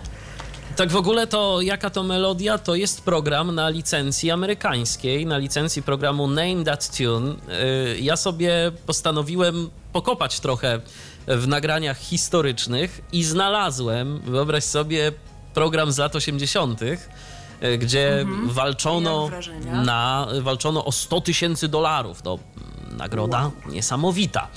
Tak 0.76 0.90
w 0.90 0.96
ogóle 0.96 1.26
to 1.26 1.60
jaka 1.60 1.90
to 1.90 2.02
melodia? 2.02 2.58
To 2.58 2.74
jest 2.74 3.00
program 3.00 3.54
na 3.54 3.68
licencji 3.68 4.30
amerykańskiej, 4.30 5.26
na 5.26 5.38
licencji 5.38 5.82
programu 5.82 6.26
Name 6.28 6.64
That 6.64 6.96
Tune. 6.96 7.28
Yy, 7.28 7.98
Ja 8.00 8.16
sobie 8.16 8.72
postanowiłem 8.86 9.70
pokopać 9.92 10.40
trochę 10.40 10.80
w 11.26 11.48
nagraniach 11.48 11.98
historycznych 11.98 13.00
i 13.12 13.24
znalazłem, 13.24 14.20
wyobraź 14.20 14.64
sobie, 14.64 15.12
program 15.54 15.92
z 15.92 15.98
lat 15.98 16.16
80., 16.16 16.80
yy, 16.80 17.78
gdzie 17.78 18.26
walczono 18.44 19.22
Jak 19.22 19.30
wrażenia? 19.30 19.82
na 19.82 20.26
walczono 20.40 20.84
o 20.84 20.92
100 20.92 21.20
tysięcy 21.20 21.68
dolarów. 21.68 22.22
To 22.22 22.38
nagroda 22.96 23.50
niesamowita. 23.66 24.48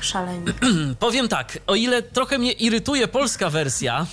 Szalenie. 0.00 0.52
Powiem 0.98 1.28
tak, 1.28 1.58
o 1.66 1.74
ile 1.74 2.02
trochę 2.02 2.38
mnie 2.38 2.52
irytuje 2.52 3.08
polska 3.08 3.50
wersja 3.50 4.06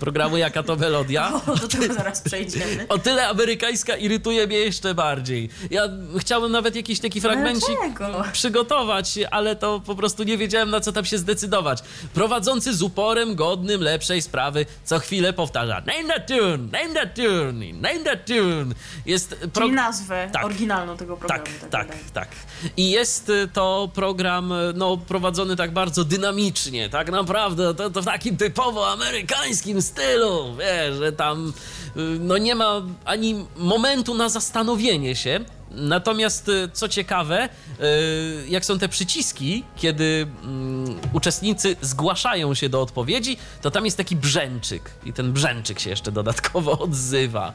programu 0.00 0.36
Jaka 0.36 0.62
to 0.62 0.76
Melodia, 0.76 1.32
O, 1.46 1.56
do 1.56 1.68
tego 1.68 1.94
zaraz 1.94 2.20
przejdziemy. 2.20 2.86
o 2.88 2.98
tyle 2.98 3.28
amerykańska 3.28 3.96
irytuje 3.96 4.46
mnie 4.46 4.56
jeszcze 4.58 4.94
bardziej. 4.94 5.48
Ja 5.70 5.82
chciałem 6.18 6.52
nawet 6.52 6.76
jakiś 6.76 7.00
taki 7.00 7.20
fragmencik 7.20 7.76
Dlaczego? 7.96 8.24
przygotować, 8.32 9.18
ale 9.30 9.56
to 9.56 9.80
po 9.86 9.94
prostu 9.94 10.22
nie 10.22 10.38
wiedziałem 10.38 10.70
na 10.70 10.80
co 10.80 10.92
tam 10.92 11.04
się 11.04 11.18
zdecydować. 11.18 11.82
Prowadzący 12.14 12.74
z 12.74 12.82
uporem 12.82 13.34
godnym 13.34 13.80
lepszej 13.80 14.22
sprawy 14.22 14.66
co 14.84 14.98
chwilę 14.98 15.32
powtarza 15.32 15.74
Name 15.86 16.04
that 16.14 16.26
tune, 16.26 16.58
name 16.58 16.94
that 16.94 17.14
tune, 17.14 17.52
name 17.72 17.98
that 18.04 18.26
tune. 18.26 18.74
Jest 19.06 19.34
pro... 19.52 19.62
Czyli 19.62 19.72
nazwę 19.74 20.28
Tak. 20.32 20.44
oryginalną 20.44 20.96
tego 20.96 21.16
programu. 21.16 21.44
Tak, 21.44 21.70
tak, 21.70 21.86
wydaje. 21.86 22.04
tak. 22.12 22.28
I 22.76 22.90
jest 22.90 23.28
y, 23.28 23.48
to 23.52 23.90
program 23.94 24.52
y, 24.52 24.72
no, 24.76 24.96
prowadzony 24.96 25.56
tak 25.56 25.70
bardzo 25.72 26.04
dynamicznie, 26.04 26.88
tak 26.88 27.10
naprawdę, 27.10 27.74
to, 27.74 27.90
to 27.90 28.02
w 28.02 28.04
takim 28.04 28.36
typowo 28.36 28.88
amerykańskim 28.92 29.63
stylu, 29.82 30.56
wiesz, 30.58 30.96
że 30.98 31.12
tam 31.12 31.52
y, 31.96 32.00
no, 32.20 32.38
nie 32.38 32.54
ma 32.54 32.82
ani 33.04 33.46
momentu 33.56 34.14
na 34.14 34.28
zastanowienie 34.28 35.16
się. 35.16 35.40
Natomiast 35.70 36.48
y, 36.48 36.68
co 36.72 36.88
ciekawe, 36.88 37.48
y, 37.80 38.48
jak 38.48 38.64
są 38.64 38.78
te 38.78 38.88
przyciski, 38.88 39.64
kiedy 39.76 40.26
mm, 40.42 41.00
uczestnicy 41.12 41.76
zgłaszają 41.80 42.54
się 42.54 42.68
do 42.68 42.82
odpowiedzi, 42.82 43.36
to 43.62 43.70
tam 43.70 43.84
jest 43.84 43.96
taki 43.96 44.16
brzęczyk 44.16 44.90
i 45.04 45.12
ten 45.12 45.32
brzęczyk 45.32 45.80
się 45.80 45.90
jeszcze 45.90 46.12
dodatkowo 46.12 46.78
odzywa. 46.86 47.54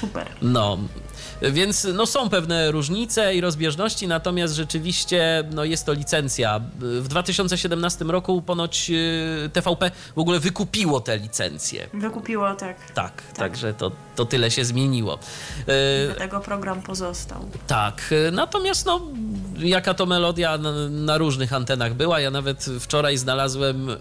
Super. 0.00 0.26
No, 0.42 0.78
więc 1.52 1.86
no, 1.94 2.06
są 2.06 2.28
pewne 2.28 2.70
różnice 2.70 3.34
i 3.34 3.40
rozbieżności, 3.40 4.08
natomiast 4.08 4.54
rzeczywiście 4.54 5.44
no, 5.52 5.64
jest 5.64 5.86
to 5.86 5.92
licencja. 5.92 6.60
W 6.78 7.08
2017 7.08 8.04
roku 8.04 8.42
ponoć 8.42 8.90
y, 8.90 9.50
TVP 9.52 9.90
w 10.16 10.18
ogóle 10.18 10.40
wykupiło 10.40 11.00
te 11.00 11.18
licencje. 11.18 11.88
Wykupiło, 11.94 12.54
tak. 12.54 12.92
Tak, 12.92 13.22
także 13.36 13.74
to, 13.74 13.92
to 14.16 14.24
tyle 14.24 14.50
się 14.50 14.64
zmieniło. 14.64 15.18
Y, 15.60 15.66
Dlatego 16.06 16.40
program 16.40 16.82
pozostał. 16.82 17.48
tak, 17.66 18.14
natomiast 18.32 18.86
no, 18.86 19.00
jaka 19.58 19.94
to 19.94 20.06
melodia 20.06 20.58
na, 20.58 20.88
na 20.88 21.18
różnych 21.18 21.52
antenach 21.52 21.94
była. 21.94 22.20
Ja 22.20 22.30
nawet 22.30 22.66
wczoraj 22.80 23.16
znalazłem 23.16 23.90
y, 23.90 23.96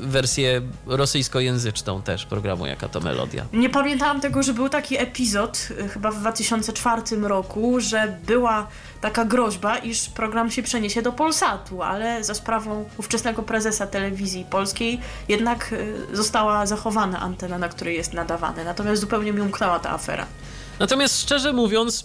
wersję 0.00 0.62
rosyjskojęzyczną 0.86 2.02
też 2.02 2.26
programu 2.26 2.66
Jaka 2.66 2.88
to 2.88 3.00
melodia. 3.00 3.44
Nie 3.52 3.70
pamiętałam 3.70 4.20
tego, 4.20 4.42
że 4.42 4.54
był 4.54 4.68
taki 4.68 4.98
epizod, 4.98 5.68
y, 5.70 5.88
chyba 5.88 6.10
w 6.10 6.20
2004 6.20 7.02
roku, 7.22 7.80
że 7.80 8.18
była 8.26 8.66
taka 9.00 9.24
groźba, 9.24 9.78
iż 9.78 10.08
program 10.08 10.50
się 10.50 10.62
przeniesie 10.62 11.02
do 11.02 11.12
Polsatu, 11.12 11.82
ale 11.82 12.24
za 12.24 12.34
sprawą 12.34 12.84
ówczesnego 12.98 13.42
prezesa 13.42 13.86
telewizji 13.86 14.46
polskiej 14.50 15.00
jednak 15.28 15.72
y, 15.72 16.16
została 16.16 16.66
zachowana 16.66 17.20
antena, 17.20 17.58
na 17.58 17.68
której 17.68 17.96
jest 17.96 18.12
nadawany. 18.12 18.64
Natomiast 18.64 19.00
zupełnie 19.00 19.32
mi 19.32 19.40
umknęła 19.40 19.78
ta 19.78 19.90
afera. 19.90 20.26
Natomiast 20.78 21.22
szczerze 21.22 21.52
mówiąc, 21.52 22.04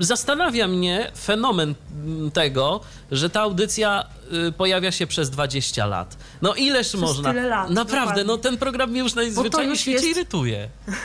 zastanawia 0.00 0.68
mnie 0.68 1.10
fenomen 1.22 1.74
mm, 2.04 2.30
tego, 2.30 2.80
że 3.10 3.30
ta 3.30 3.40
audycja 3.40 4.04
y, 4.48 4.52
pojawia 4.52 4.92
się 4.92 5.06
przez 5.06 5.30
20 5.30 5.86
lat. 5.86 6.16
No 6.42 6.54
ileż 6.54 6.94
można? 6.94 7.28
tyle 7.30 7.48
lat, 7.48 7.70
Naprawdę, 7.70 8.00
dokładnie. 8.00 8.24
no 8.24 8.38
ten 8.38 8.56
program 8.58 8.90
mnie 8.90 9.00
już 9.00 9.14
najzwyczajniej 9.14 9.76
w 9.76 9.80
świecie 9.80 10.06
jest- 10.06 10.18
irytuje. 10.18 10.68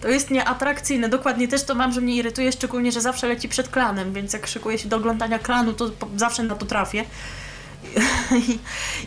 To 0.00 0.08
jest 0.08 0.30
nieatrakcyjne. 0.30 1.08
Dokładnie 1.08 1.48
też 1.48 1.62
to 1.64 1.74
mam, 1.74 1.92
że 1.92 2.00
mnie 2.00 2.16
irytuje, 2.16 2.52
szczególnie, 2.52 2.92
że 2.92 3.00
zawsze 3.00 3.28
leci 3.28 3.48
przed 3.48 3.68
klanem, 3.68 4.12
więc 4.12 4.32
jak 4.32 4.46
szykuję 4.46 4.78
się 4.78 4.88
do 4.88 4.96
oglądania 4.96 5.38
klanu, 5.38 5.72
to 5.72 5.90
zawsze 6.16 6.42
na 6.42 6.54
to 6.54 6.66
trafię. 6.66 7.04
I, 8.48 8.58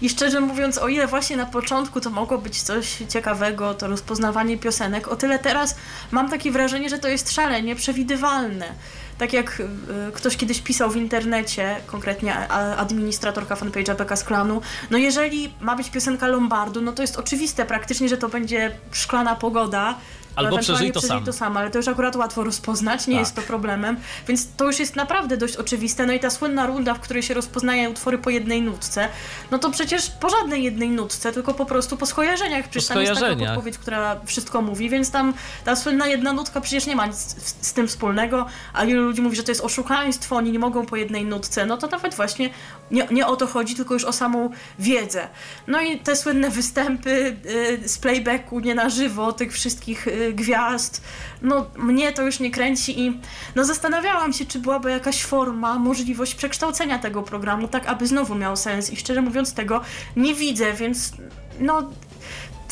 I 0.06 0.10
szczerze 0.10 0.42
mówiąc, 0.42 0.78
o 0.78 0.88
ile 0.88 1.08
właśnie 1.08 1.38
na 1.38 1.46
początku 1.46 2.02
to 2.02 2.10
mogło 2.10 2.38
być 2.38 2.62
coś 2.62 2.98
ciekawego, 3.10 3.74
to 3.74 3.88
rozpoznawanie 3.88 4.58
piosenek, 4.58 5.08
o 5.08 5.16
tyle 5.16 5.40
teraz 5.40 5.76
mam 6.12 6.30
takie 6.30 6.52
wrażenie, 6.52 6.90
że 6.90 7.00
to 7.00 7.08
jest 7.08 7.32
szalenie 7.32 7.76
przewidywalne. 7.76 8.74
Tak 9.18 9.34
jak 9.34 9.59
y, 9.59 10.11
ktoś 10.14 10.38
kiedyś 10.38 10.61
pisał 10.61 10.89
w 10.91 10.95
internecie, 10.95 11.76
konkretnie 11.88 12.47
administratorka 12.78 13.55
fanpage'a 13.55 13.95
Beka 13.95 14.16
z 14.16 14.24
klanu, 14.24 14.61
no 14.91 14.97
jeżeli 14.97 15.53
ma 15.61 15.76
być 15.76 15.89
piosenka 15.89 16.28
Lombardu, 16.28 16.82
no 16.82 16.91
to 16.91 17.01
jest 17.01 17.18
oczywiste 17.18 17.66
praktycznie, 17.66 18.09
że 18.09 18.18
to 18.18 18.30
będzie 18.30 18.72
szklana 18.91 19.36
pogoda, 19.36 19.95
Albo 20.36 20.58
przeżyj 20.58 20.92
to 20.92 21.00
przeżyj 21.00 21.18
sam. 21.18 21.26
to 21.26 21.34
sam, 21.34 21.58
ale 21.58 21.72
to 21.72 21.78
już 21.78 21.88
akurat 21.88 22.16
łatwo 22.16 22.44
rozpoznać, 22.44 23.08
nie 23.08 23.14
Tak. 23.14 23.20
jest 23.20 23.36
to 23.36 23.42
problemem, 23.42 23.98
więc 24.28 24.48
to 24.58 24.66
już 24.66 24.80
jest 24.80 24.96
naprawdę 24.96 25.38
dość 25.38 25.56
oczywiste. 25.56 26.06
No 26.06 26.14
i 26.14 26.20
ta 26.20 26.30
słynna 26.30 26.66
runda, 26.66 26.94
w 26.94 27.00
której 27.00 27.24
się 27.24 27.34
rozpoznaje 27.34 27.90
utwory 27.90 28.18
po 28.18 28.30
jednej 28.30 28.62
nutce, 28.62 29.08
no 29.52 29.60
to 29.60 29.72
przecież 29.72 30.10
po 30.10 30.30
żadnej 30.30 30.64
jednej 30.64 30.90
nutce, 30.90 31.32
tylko 31.34 31.54
po 31.54 31.66
prostu 31.66 31.98
po 31.98 32.06
skojarzeniach. 32.06 32.68
Przecież 32.70 32.88
tam 32.88 33.02
jest 33.02 33.22
taka 33.22 33.36
podpowiedź, 33.36 33.78
która 33.78 34.16
wszystko 34.26 34.62
mówi, 34.62 34.90
więc 34.90 35.12
tam 35.12 35.34
ta 35.66 35.76
słynna 35.76 36.08
jedna 36.08 36.34
nutka 36.34 36.62
przecież 36.62 36.86
nie 36.86 36.96
ma 36.96 37.06
nic 37.06 37.16
z, 37.16 37.68
z 37.68 37.74
tym 37.74 37.88
wspólnego, 37.88 38.46
a 38.74 38.86
wielu 38.86 39.04
ludzi 39.04 39.22
mówi, 39.22 39.36
że 39.36 39.44
to 39.44 39.52
jest 39.52 39.62
oszukaństwo, 39.62 40.36
oni 40.36 40.52
nie 40.52 40.60
mogą 40.60 40.86
po 40.86 40.96
jednej 40.96 41.26
nutce, 41.26 41.66
no 41.66 41.78
to 41.78 41.88
nawet 41.88 42.16
właśnie 42.16 42.50
nie, 42.92 43.08
nie 43.12 43.28
o 43.28 43.36
to 43.36 43.48
chodzi, 43.48 43.76
tylko 43.76 43.94
już 43.94 44.04
o 44.06 44.14
samą 44.14 44.50
wiedzę. 44.80 45.28
No 45.68 45.82
i 45.82 46.00
te 46.00 46.16
słynne 46.16 46.50
występy 46.50 47.36
y, 47.84 47.90
z 47.90 47.98
playbacku, 47.98 48.60
nie 48.60 48.76
na 48.76 48.90
żywo, 48.90 49.34
tych 49.34 49.54
wszystkich 49.54 50.08
y, 50.08 50.23
gwiazd, 50.32 51.02
no 51.42 51.66
mnie 51.78 52.12
to 52.12 52.22
już 52.22 52.40
nie 52.40 52.52
kręci 52.52 53.00
i 53.00 53.20
no 53.56 53.66
zastanawiałam 53.66 54.34
się, 54.34 54.46
czy 54.46 54.60
byłaby 54.60 54.92
jakaś 54.92 55.24
forma, 55.24 55.80
możliwość 55.80 56.36
przekształcenia 56.36 57.00
tego 57.00 57.24
programu, 57.24 57.68
tak 57.68 57.88
aby 57.88 58.08
znowu 58.08 58.36
miał 58.36 58.58
sens 58.58 58.94
i 58.94 58.96
szczerze 58.96 59.22
mówiąc 59.22 59.54
tego 59.54 59.82
nie 60.16 60.34
widzę, 60.34 60.74
więc 60.74 61.14
no 61.60 61.90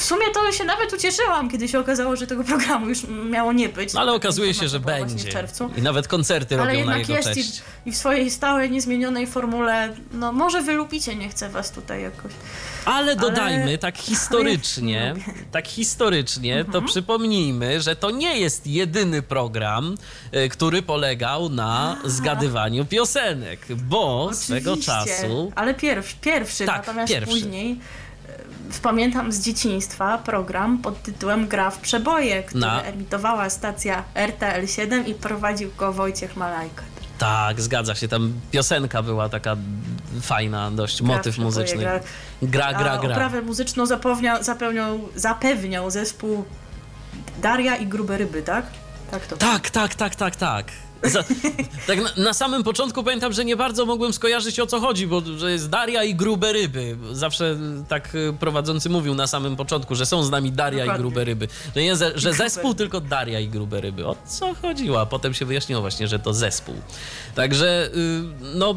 w 0.02 0.04
sumie 0.04 0.26
to 0.34 0.52
się 0.52 0.64
nawet 0.64 0.94
ucieszyłam, 0.94 1.50
kiedy 1.50 1.68
się 1.68 1.80
okazało, 1.80 2.16
że 2.16 2.28
tego 2.28 2.44
programu 2.44 2.90
już 2.90 3.00
miało 3.30 3.54
nie 3.54 3.70
być. 3.70 3.94
No, 3.94 4.00
ale 4.02 4.14
okazuje 4.14 4.54
się, 4.54 4.68
że 4.68 4.80
będzie. 4.80 5.30
W 5.30 5.34
czerwcu. 5.34 5.70
I 5.78 5.82
nawet 5.82 6.08
koncerty 6.08 6.62
Ale 6.62 6.74
robią 6.74 6.86
na 6.86 6.98
jego 6.98 7.14
jest 7.14 7.32
i, 7.32 7.36
cześć. 7.36 7.62
i 7.86 7.92
w 7.92 7.98
swojej 7.98 8.32
stałej, 8.32 8.72
niezmienionej 8.72 9.28
formule, 9.28 9.90
no 10.14 10.32
może 10.32 10.62
wylupicie, 10.62 11.16
nie 11.16 11.30
chcę 11.30 11.50
was 11.50 11.72
tutaj 11.72 12.02
jakoś. 12.04 12.32
Ale 12.86 13.16
dodajmy, 13.16 13.64
Ale- 13.64 13.78
tak 13.78 13.96
ale 13.96 14.04
historycznie, 14.10 15.16
tak 15.52 15.68
historycznie, 15.68 16.56
Mhm. 16.60 16.74
to 16.74 16.82
przypomnijmy, 16.92 17.82
że 17.82 17.96
to 17.96 18.12
nie 18.12 18.40
jest 18.40 18.68
jedyny 18.68 19.22
program, 19.22 19.96
y, 20.36 20.50
który 20.50 20.82
polegał 20.82 21.50
na 21.50 21.98
zgadywaniu 22.06 22.86
piosenek, 22.86 23.60
bo 23.76 24.30
swego 24.34 24.72
Oczywiście, 24.72 24.92
czasu 24.92 25.52
Ale 25.56 25.74
pierwszy, 25.74 26.16
pierwszy 26.22 26.66
Tak, 26.66 26.78
natomiast 26.78 27.14
pierwszy. 27.14 27.32
później 27.32 27.72
e, 27.72 28.01
pamiętam 28.80 29.32
z 29.32 29.40
dzieciństwa 29.40 30.18
program 30.18 30.78
pod 30.78 31.04
tytułem 31.04 31.48
Gra 31.48 31.70
w 31.70 31.78
przeboje, 31.80 32.44
który 32.44 32.60
Na- 32.62 32.84
emitowała 32.84 33.50
stacja 33.50 34.04
RTL7 34.16 35.08
i 35.08 35.14
prowadził 35.14 35.70
go 35.78 35.94
Wojciech 35.94 36.36
Malajka. 36.38 36.84
Tak, 37.18 37.62
zgadza 37.62 37.96
się. 37.96 38.08
Tam 38.08 38.34
piosenka 38.52 39.04
była 39.04 39.30
taka 39.30 39.56
fajna, 40.22 40.72
dość 40.72 41.04
Gra 41.04 41.16
motyw 41.16 41.38
muzyczny. 41.38 41.84
gra- 41.84 42.00
Gra, 42.42 42.74
gra, 42.74 42.98
gra. 42.98 43.12
oprawę 43.12 43.42
muzyczną 43.42 43.86
zapewniał, 43.86 44.44
zapewniał, 44.44 45.00
zapewniał 45.16 45.92
zespół 45.92 46.46
Daria 47.42 47.76
i 47.76 47.88
Grube 47.88 48.18
Ryby, 48.18 48.42
tak? 48.44 48.66
Tak 49.12 49.28
to. 49.28 49.38
Tak, 49.38 49.70
tak, 49.70 49.96
tak, 49.96 50.16
tak, 50.16 50.36
tak. 50.36 50.66
Za, 51.04 51.24
tak 51.88 52.00
na, 52.02 52.24
na, 52.24 52.34
samym 52.34 52.64
początku 52.64 53.04
pamiętam, 53.04 53.34
że 53.34 53.46
nie 53.46 53.56
bardzo 53.56 53.86
mogłem 53.86 54.14
skojarzyć 54.14 54.60
o 54.60 54.68
co 54.68 54.80
chodzi, 54.80 55.08
bo 55.08 55.22
że 55.38 55.52
jest 55.52 55.70
Daria 55.70 56.04
i 56.04 56.16
grube 56.16 56.54
ryby. 56.54 56.98
Zawsze 57.12 57.58
tak 57.88 58.16
y, 58.16 58.34
prowadzący 58.40 58.90
mówił 58.90 59.16
na 59.16 59.28
samym 59.28 59.56
początku, 59.56 59.96
że 59.96 60.06
są 60.06 60.24
z 60.24 60.30
nami 60.30 60.52
Daria 60.52 60.80
Dokładnie. 60.84 61.00
i 61.00 61.02
grube 61.02 61.24
ryby. 61.24 61.48
Że, 61.76 61.84
nie, 61.84 61.96
że 62.16 62.34
zespół 62.34 62.74
tylko 62.74 63.02
Daria 63.02 63.40
i 63.40 63.48
grube 63.48 63.82
ryby. 63.82 64.08
O 64.08 64.16
co 64.26 64.54
chodziło? 64.54 65.02
A 65.02 65.06
potem 65.06 65.34
się 65.34 65.46
wyjaśniło 65.46 65.82
właśnie, 65.82 66.08
że 66.08 66.20
to 66.20 66.34
zespół. 66.34 66.76
Także 67.36 67.90
y, 67.96 68.22
no 68.56 68.76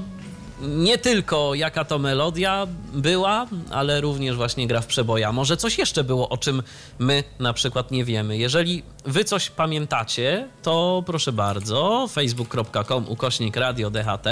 nie 0.60 0.98
tylko 0.98 1.54
jaka 1.54 1.84
to 1.84 1.98
melodia 1.98 2.66
była, 2.92 3.46
ale 3.70 4.00
również 4.00 4.36
właśnie 4.36 4.66
gra 4.66 4.80
w 4.80 4.86
przeboja. 4.86 5.32
Może 5.32 5.56
coś 5.56 5.78
jeszcze 5.78 6.04
było, 6.04 6.28
o 6.28 6.38
czym 6.38 6.62
my 6.98 7.24
na 7.38 7.52
przykład 7.52 7.90
nie 7.90 8.04
wiemy. 8.04 8.36
Jeżeli 8.36 8.82
wy 9.04 9.24
coś 9.24 9.50
pamiętacie, 9.50 10.48
to 10.62 11.02
proszę 11.06 11.32
bardzo, 11.32 12.08
facebook.com 12.12 13.08
ukośnik 13.08 13.56
radio 13.56 13.90
DHT. 13.90 14.26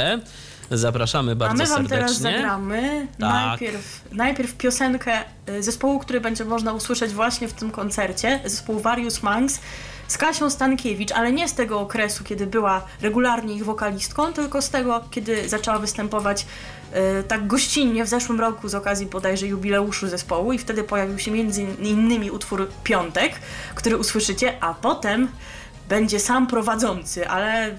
Zapraszamy 0.70 1.36
bardzo 1.36 1.66
serdecznie. 1.66 1.76
A 1.76 1.82
my 1.82 1.88
wam 1.88 1.98
teraz 1.98 2.18
zagramy 2.18 3.06
tak. 3.10 3.20
najpierw, 3.20 4.00
najpierw 4.12 4.56
piosenkę 4.56 5.24
y, 5.48 5.62
zespołu, 5.62 5.98
który 5.98 6.20
będzie 6.20 6.44
można 6.44 6.72
usłyszeć 6.72 7.12
właśnie 7.12 7.48
w 7.48 7.52
tym 7.52 7.70
koncercie, 7.70 8.40
zespół 8.44 8.80
Various 8.80 9.22
Monks 9.22 9.60
z 10.12 10.18
Kasią 10.18 10.50
Stankiewicz, 10.50 11.12
ale 11.12 11.32
nie 11.32 11.48
z 11.48 11.54
tego 11.54 11.80
okresu, 11.80 12.24
kiedy 12.24 12.46
była 12.46 12.82
regularnie 13.00 13.54
ich 13.54 13.64
wokalistką, 13.64 14.32
tylko 14.32 14.62
z 14.62 14.70
tego, 14.70 15.04
kiedy 15.10 15.48
zaczęła 15.48 15.78
występować 15.78 16.46
e, 16.92 17.22
tak 17.22 17.46
gościnnie 17.46 18.04
w 18.04 18.08
zeszłym 18.08 18.40
roku 18.40 18.68
z 18.68 18.74
okazji 18.74 19.06
bodajże 19.06 19.46
jubileuszu 19.46 20.08
zespołu 20.08 20.52
i 20.52 20.58
wtedy 20.58 20.84
pojawił 20.84 21.18
się 21.18 21.30
między 21.30 21.62
innymi 21.62 22.30
utwór 22.30 22.68
Piątek, 22.84 23.32
który 23.74 23.96
usłyszycie, 23.96 24.56
a 24.60 24.74
potem 24.74 25.28
będzie 25.88 26.20
sam 26.20 26.46
prowadzący, 26.46 27.28
ale 27.28 27.78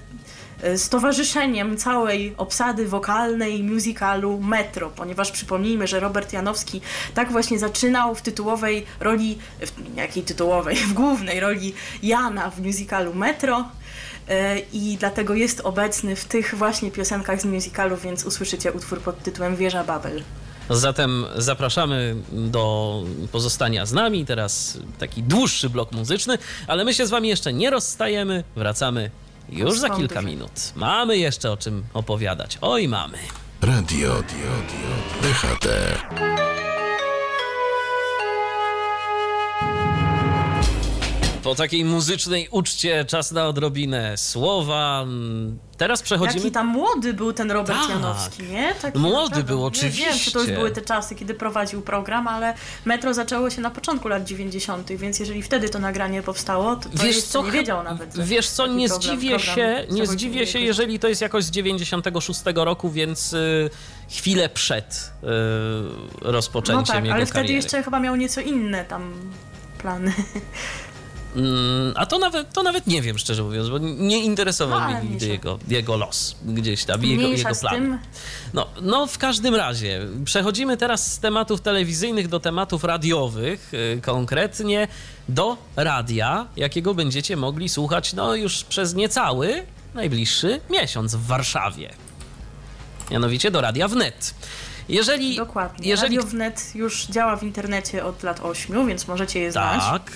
E, 0.62 0.78
z 0.78 0.88
towarzyszeniem 0.88 1.76
całej 1.76 2.34
obsady 2.36 2.88
wokalnej 2.88 3.62
musicalu 3.62 4.40
Metro, 4.40 4.90
ponieważ 4.90 5.30
przypomnijmy, 5.30 5.86
że 5.86 6.00
Robert 6.00 6.32
Janowski 6.32 6.80
tak 7.14 7.32
właśnie 7.32 7.58
zaczynał 7.58 8.14
w 8.14 8.22
tytułowej 8.22 8.86
roli, 9.00 9.38
w 9.60 9.96
jakiej 9.96 10.22
tytułowej, 10.22 10.76
w 10.76 10.92
głównej 10.92 11.40
roli 11.40 11.74
Jana 12.02 12.50
w 12.50 12.60
musicalu 12.60 13.14
Metro 13.14 13.64
e, 14.28 14.58
i 14.58 14.96
dlatego 15.00 15.34
jest 15.34 15.60
obecny 15.60 16.16
w 16.16 16.24
tych 16.24 16.54
właśnie 16.54 16.90
piosenkach 16.90 17.40
z 17.40 17.44
musicalu, 17.44 17.96
więc 17.96 18.24
usłyszycie 18.24 18.72
utwór 18.72 19.00
pod 19.00 19.22
tytułem 19.22 19.56
Wieża 19.56 19.84
Babel. 19.84 20.22
Zatem 20.70 21.26
zapraszamy 21.36 22.16
do 22.32 23.02
pozostania 23.32 23.86
z 23.86 23.92
nami. 23.92 24.26
Teraz 24.26 24.78
taki 24.98 25.22
dłuższy 25.22 25.70
blok 25.70 25.92
muzyczny, 25.92 26.38
ale 26.66 26.84
my 26.84 26.94
się 26.94 27.06
z 27.06 27.10
Wami 27.10 27.28
jeszcze 27.28 27.52
nie 27.52 27.70
rozstajemy. 27.70 28.44
Wracamy 28.56 29.10
już 29.48 29.78
za 29.78 29.90
kilka 29.90 30.22
minut. 30.22 30.72
Mamy 30.76 31.18
jeszcze 31.18 31.52
o 31.52 31.56
czym 31.56 31.84
opowiadać. 31.94 32.58
Oj, 32.60 32.88
mamy. 32.88 33.18
Radio, 33.62 34.22
dio, 34.22 34.52
dio, 34.68 35.32
DHT. 35.32 35.66
Po 41.44 41.54
takiej 41.54 41.84
muzycznej 41.84 42.48
uczcie 42.50 43.04
czas 43.04 43.32
na 43.32 43.46
odrobinę 43.46 44.16
słowa, 44.16 45.06
Teraz 45.76 46.02
przechodzimy... 46.02 46.40
Jaki 46.40 46.52
tam 46.52 46.66
młody 46.66 47.14
był 47.14 47.32
ten 47.32 47.50
Robert 47.50 47.80
tak. 47.80 47.88
Janowski, 47.88 48.42
nie? 48.42 48.74
Taki 48.82 48.98
młody 48.98 49.22
naprawdę, 49.22 49.42
był, 49.42 49.64
oczywiście. 49.64 50.00
Nie 50.00 50.10
wiem, 50.10 50.18
czy 50.18 50.32
to 50.32 50.40
już 50.40 50.50
były 50.50 50.70
te 50.70 50.82
czasy, 50.82 51.14
kiedy 51.14 51.34
prowadził 51.34 51.82
program, 51.82 52.28
ale 52.28 52.54
Metro 52.84 53.14
zaczęło 53.14 53.50
się 53.50 53.60
na 53.60 53.70
początku 53.70 54.08
lat 54.08 54.24
90., 54.24 54.92
więc 54.92 55.18
jeżeli 55.18 55.42
wtedy 55.42 55.68
to 55.68 55.78
nagranie 55.78 56.22
powstało, 56.22 56.76
to, 56.76 56.88
to 56.88 57.04
wiesz 57.04 57.22
co, 57.22 57.42
nie 57.42 57.50
wiedział 57.50 57.82
nawet. 57.82 58.18
Wiesz 58.18 58.48
co, 58.48 58.66
nie 58.66 58.88
program, 58.88 59.16
zdziwię 59.16 59.36
program 59.36 59.56
się, 59.56 59.86
nie 59.90 60.06
zdziwię 60.06 60.46
się, 60.46 60.58
jeżeli 60.58 60.98
to 60.98 61.08
jest 61.08 61.20
jakoś 61.20 61.44
z 61.44 61.50
96 61.50 62.40
roku, 62.54 62.90
więc 62.90 63.32
y, 63.32 63.70
chwilę 64.10 64.48
przed 64.48 65.12
y, 65.22 65.26
rozpoczęciem 66.20 66.80
no 66.80 66.94
tak, 66.94 67.04
jego 67.04 67.14
ale 67.14 67.26
wtedy 67.26 67.52
jeszcze 67.52 67.82
chyba 67.82 68.00
miał 68.00 68.16
nieco 68.16 68.40
inne 68.40 68.84
tam 68.84 69.14
plany. 69.78 70.12
Mm, 71.36 71.92
a 71.96 72.06
to 72.06 72.18
nawet, 72.18 72.52
to 72.52 72.62
nawet 72.62 72.86
nie 72.86 73.02
wiem, 73.02 73.18
szczerze 73.18 73.42
mówiąc, 73.42 73.68
bo 73.68 73.78
nie 73.78 74.24
interesował 74.24 74.80
no, 74.80 74.86
mnie 74.86 75.10
nigdy 75.10 75.26
jego, 75.26 75.58
jego 75.68 75.96
los 75.96 76.36
gdzieś 76.44 76.84
tam, 76.84 77.04
jego, 77.04 77.22
jego 77.22 77.54
plan. 77.60 77.98
No, 78.54 78.66
no, 78.82 79.06
w 79.06 79.18
każdym 79.18 79.54
razie, 79.54 80.00
przechodzimy 80.24 80.76
teraz 80.76 81.12
z 81.12 81.18
tematów 81.18 81.60
telewizyjnych 81.60 82.28
do 82.28 82.40
tematów 82.40 82.84
radiowych, 82.84 83.72
yy, 83.72 84.00
konkretnie 84.02 84.88
do 85.28 85.56
radia, 85.76 86.46
jakiego 86.56 86.94
będziecie 86.94 87.36
mogli 87.36 87.68
słuchać 87.68 88.12
no 88.12 88.34
już 88.34 88.64
przez 88.64 88.94
niecały 88.94 89.66
najbliższy 89.94 90.60
miesiąc 90.70 91.14
w 91.14 91.26
Warszawie. 91.26 91.90
Mianowicie 93.10 93.50
do 93.50 93.60
Radia 93.60 93.88
Wnet. 93.88 94.34
Jeżeli, 94.88 95.36
Dokładnie. 95.36 95.88
Jeżeli... 95.88 96.16
Radio 96.16 96.30
Wnet 96.30 96.74
już 96.74 97.06
działa 97.06 97.36
w 97.36 97.42
internecie 97.42 98.04
od 98.04 98.22
lat 98.22 98.40
8, 98.42 98.86
więc 98.86 99.08
możecie 99.08 99.40
je 99.40 99.52
znać. 99.52 99.80
Tak. 99.80 100.12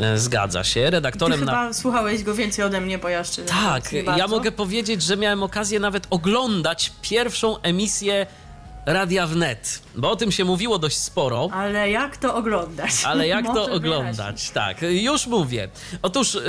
E, 0.00 0.18
zgadza 0.18 0.64
się. 0.64 0.90
Redaktorem 0.90 1.40
Ty 1.40 1.46
chyba 1.46 1.64
na... 1.64 1.72
słuchałeś 1.72 2.22
go 2.22 2.34
więcej 2.34 2.64
ode 2.64 2.80
mnie, 2.80 2.98
bo 2.98 3.08
ja 3.08 3.18
jeszcze 3.18 3.42
Tak, 3.42 3.92
ja 3.92 4.26
mogę 4.26 4.52
powiedzieć, 4.52 5.02
że 5.02 5.16
miałem 5.16 5.42
okazję 5.42 5.80
nawet 5.80 6.06
oglądać 6.10 6.92
pierwszą 7.02 7.60
emisję 7.60 8.26
Radia 8.86 9.26
Wnet, 9.26 9.82
bo 9.96 10.10
o 10.10 10.16
tym 10.16 10.32
się 10.32 10.44
mówiło 10.44 10.78
dość 10.78 10.96
sporo. 10.96 11.48
Ale 11.52 11.90
jak 11.90 12.16
to 12.16 12.34
oglądać? 12.34 12.90
Ale 13.04 13.28
jak 13.36 13.46
to 13.46 13.72
oglądać? 13.72 14.50
Tak, 14.50 14.76
już 14.82 15.26
mówię. 15.26 15.68
Otóż 16.02 16.34
y, 16.34 16.40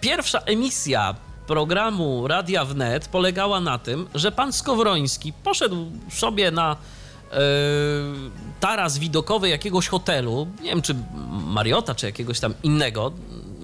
pierwsza 0.00 0.38
emisja 0.38 1.14
programu 1.46 2.28
Radia 2.28 2.64
Wnet 2.64 3.08
polegała 3.08 3.60
na 3.60 3.78
tym, 3.78 4.08
że 4.14 4.32
pan 4.32 4.52
Skowroński 4.52 5.32
poszedł 5.32 5.86
sobie 6.10 6.50
na 6.50 6.76
taras 8.60 8.98
widokowy 8.98 9.48
jakiegoś 9.48 9.88
hotelu, 9.88 10.46
nie 10.62 10.70
wiem 10.70 10.82
czy 10.82 10.94
Mariota, 11.46 11.94
czy 11.94 12.06
jakiegoś 12.06 12.40
tam 12.40 12.54
innego, 12.62 13.12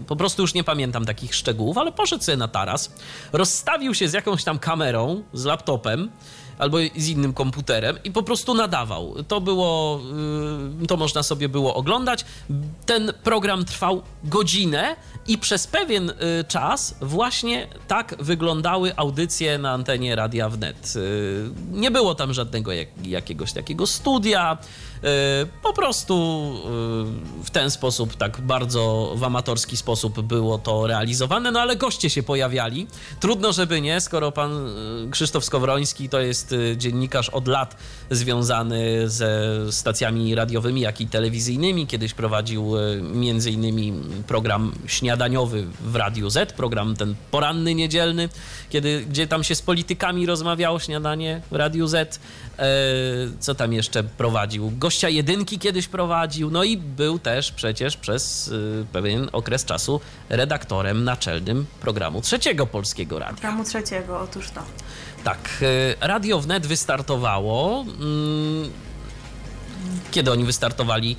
po 0.06 0.16
prostu 0.16 0.42
już 0.42 0.54
nie 0.54 0.64
pamiętam 0.64 1.04
takich 1.04 1.34
szczegółów, 1.34 1.78
ale 1.78 1.92
poszedł 1.92 2.24
sobie 2.24 2.36
na 2.36 2.48
taras, 2.48 2.92
rozstawił 3.32 3.94
się 3.94 4.08
z 4.08 4.12
jakąś 4.12 4.44
tam 4.44 4.58
kamerą, 4.58 5.22
z 5.32 5.44
laptopem, 5.44 6.10
albo 6.58 6.78
z 6.96 7.08
innym 7.08 7.32
komputerem 7.32 7.98
i 8.04 8.10
po 8.10 8.22
prostu 8.22 8.54
nadawał. 8.54 9.14
To 9.28 9.40
było, 9.40 10.00
y, 10.82 10.86
to 10.86 10.96
można 10.96 11.22
sobie 11.22 11.48
było 11.48 11.74
oglądać. 11.74 12.24
Ten 12.86 13.12
program 13.22 13.64
trwał 13.64 14.02
godzinę 14.24 14.96
i 15.26 15.38
przez 15.38 15.66
pewien 15.66 16.10
y, 16.10 16.14
czas 16.48 16.94
właśnie 17.00 17.68
tak 17.88 18.14
wyglądały 18.18 18.96
audycje 18.96 19.58
na 19.58 19.70
antenie 19.70 20.16
Radia 20.16 20.48
Wnet. 20.48 20.94
Y, 20.96 21.50
nie 21.72 21.90
było 21.90 22.14
tam 22.14 22.34
żadnego 22.34 22.72
jak, 22.72 22.88
jakiegoś 23.06 23.52
takiego 23.52 23.86
studia, 23.86 24.58
po 25.62 25.72
prostu 25.72 26.14
w 27.44 27.50
ten 27.50 27.70
sposób, 27.70 28.16
tak 28.16 28.40
bardzo 28.40 29.12
w 29.16 29.24
amatorski 29.24 29.76
sposób 29.76 30.20
było 30.20 30.58
to 30.58 30.86
realizowane, 30.86 31.52
no 31.52 31.60
ale 31.60 31.76
goście 31.76 32.10
się 32.10 32.22
pojawiali. 32.22 32.86
Trudno, 33.20 33.52
żeby 33.52 33.80
nie, 33.80 34.00
skoro 34.00 34.32
pan 34.32 34.70
Krzysztof 35.10 35.44
Skowroński 35.44 36.08
to 36.08 36.20
jest 36.20 36.47
jest 36.52 36.52
y, 36.52 36.76
dziennikarz 36.76 37.28
od 37.28 37.48
lat 37.48 37.76
związany 38.10 39.08
ze 39.08 39.54
stacjami 39.70 40.34
radiowymi, 40.34 40.80
jak 40.80 41.00
i 41.00 41.06
telewizyjnymi. 41.06 41.86
Kiedyś 41.86 42.14
prowadził 42.14 42.76
y, 42.78 43.02
między 43.02 43.50
innymi 43.50 43.92
program 44.26 44.72
śniadaniowy 44.86 45.66
w 45.80 45.96
Radiu 45.96 46.30
Z, 46.30 46.52
program 46.52 46.96
ten 46.96 47.14
poranny, 47.30 47.74
niedzielny, 47.74 48.28
kiedy, 48.70 49.04
gdzie 49.10 49.26
tam 49.26 49.44
się 49.44 49.54
z 49.54 49.62
politykami 49.62 50.26
rozmawiało, 50.26 50.78
śniadanie 50.78 51.42
w 51.50 51.54
Radiu 51.54 51.86
Z. 51.86 52.20
E, 52.58 52.62
co 53.40 53.54
tam 53.54 53.72
jeszcze 53.72 54.04
prowadził? 54.04 54.72
Gościa 54.78 55.08
jedynki 55.08 55.58
kiedyś 55.58 55.88
prowadził, 55.88 56.50
no 56.50 56.64
i 56.64 56.76
był 56.76 57.18
też 57.18 57.52
przecież 57.52 57.96
przez 57.96 58.48
y, 58.48 58.86
pewien 58.92 59.28
okres 59.32 59.64
czasu 59.64 60.00
redaktorem 60.28 61.04
naczelnym 61.04 61.66
programu 61.80 62.20
Trzeciego 62.20 62.66
Polskiego 62.66 63.18
Radia. 63.18 63.32
Programu 63.32 63.64
Trzeciego, 63.64 64.20
otóż 64.20 64.50
to. 64.50 64.60
Tak, 65.24 65.38
e, 66.00 66.06
Radio 66.08 66.40
Wnet 66.40 66.66
wystartowało. 66.66 67.84
Mm, 68.00 68.70
kiedy 70.10 70.32
oni 70.32 70.44
wystartowali? 70.44 71.16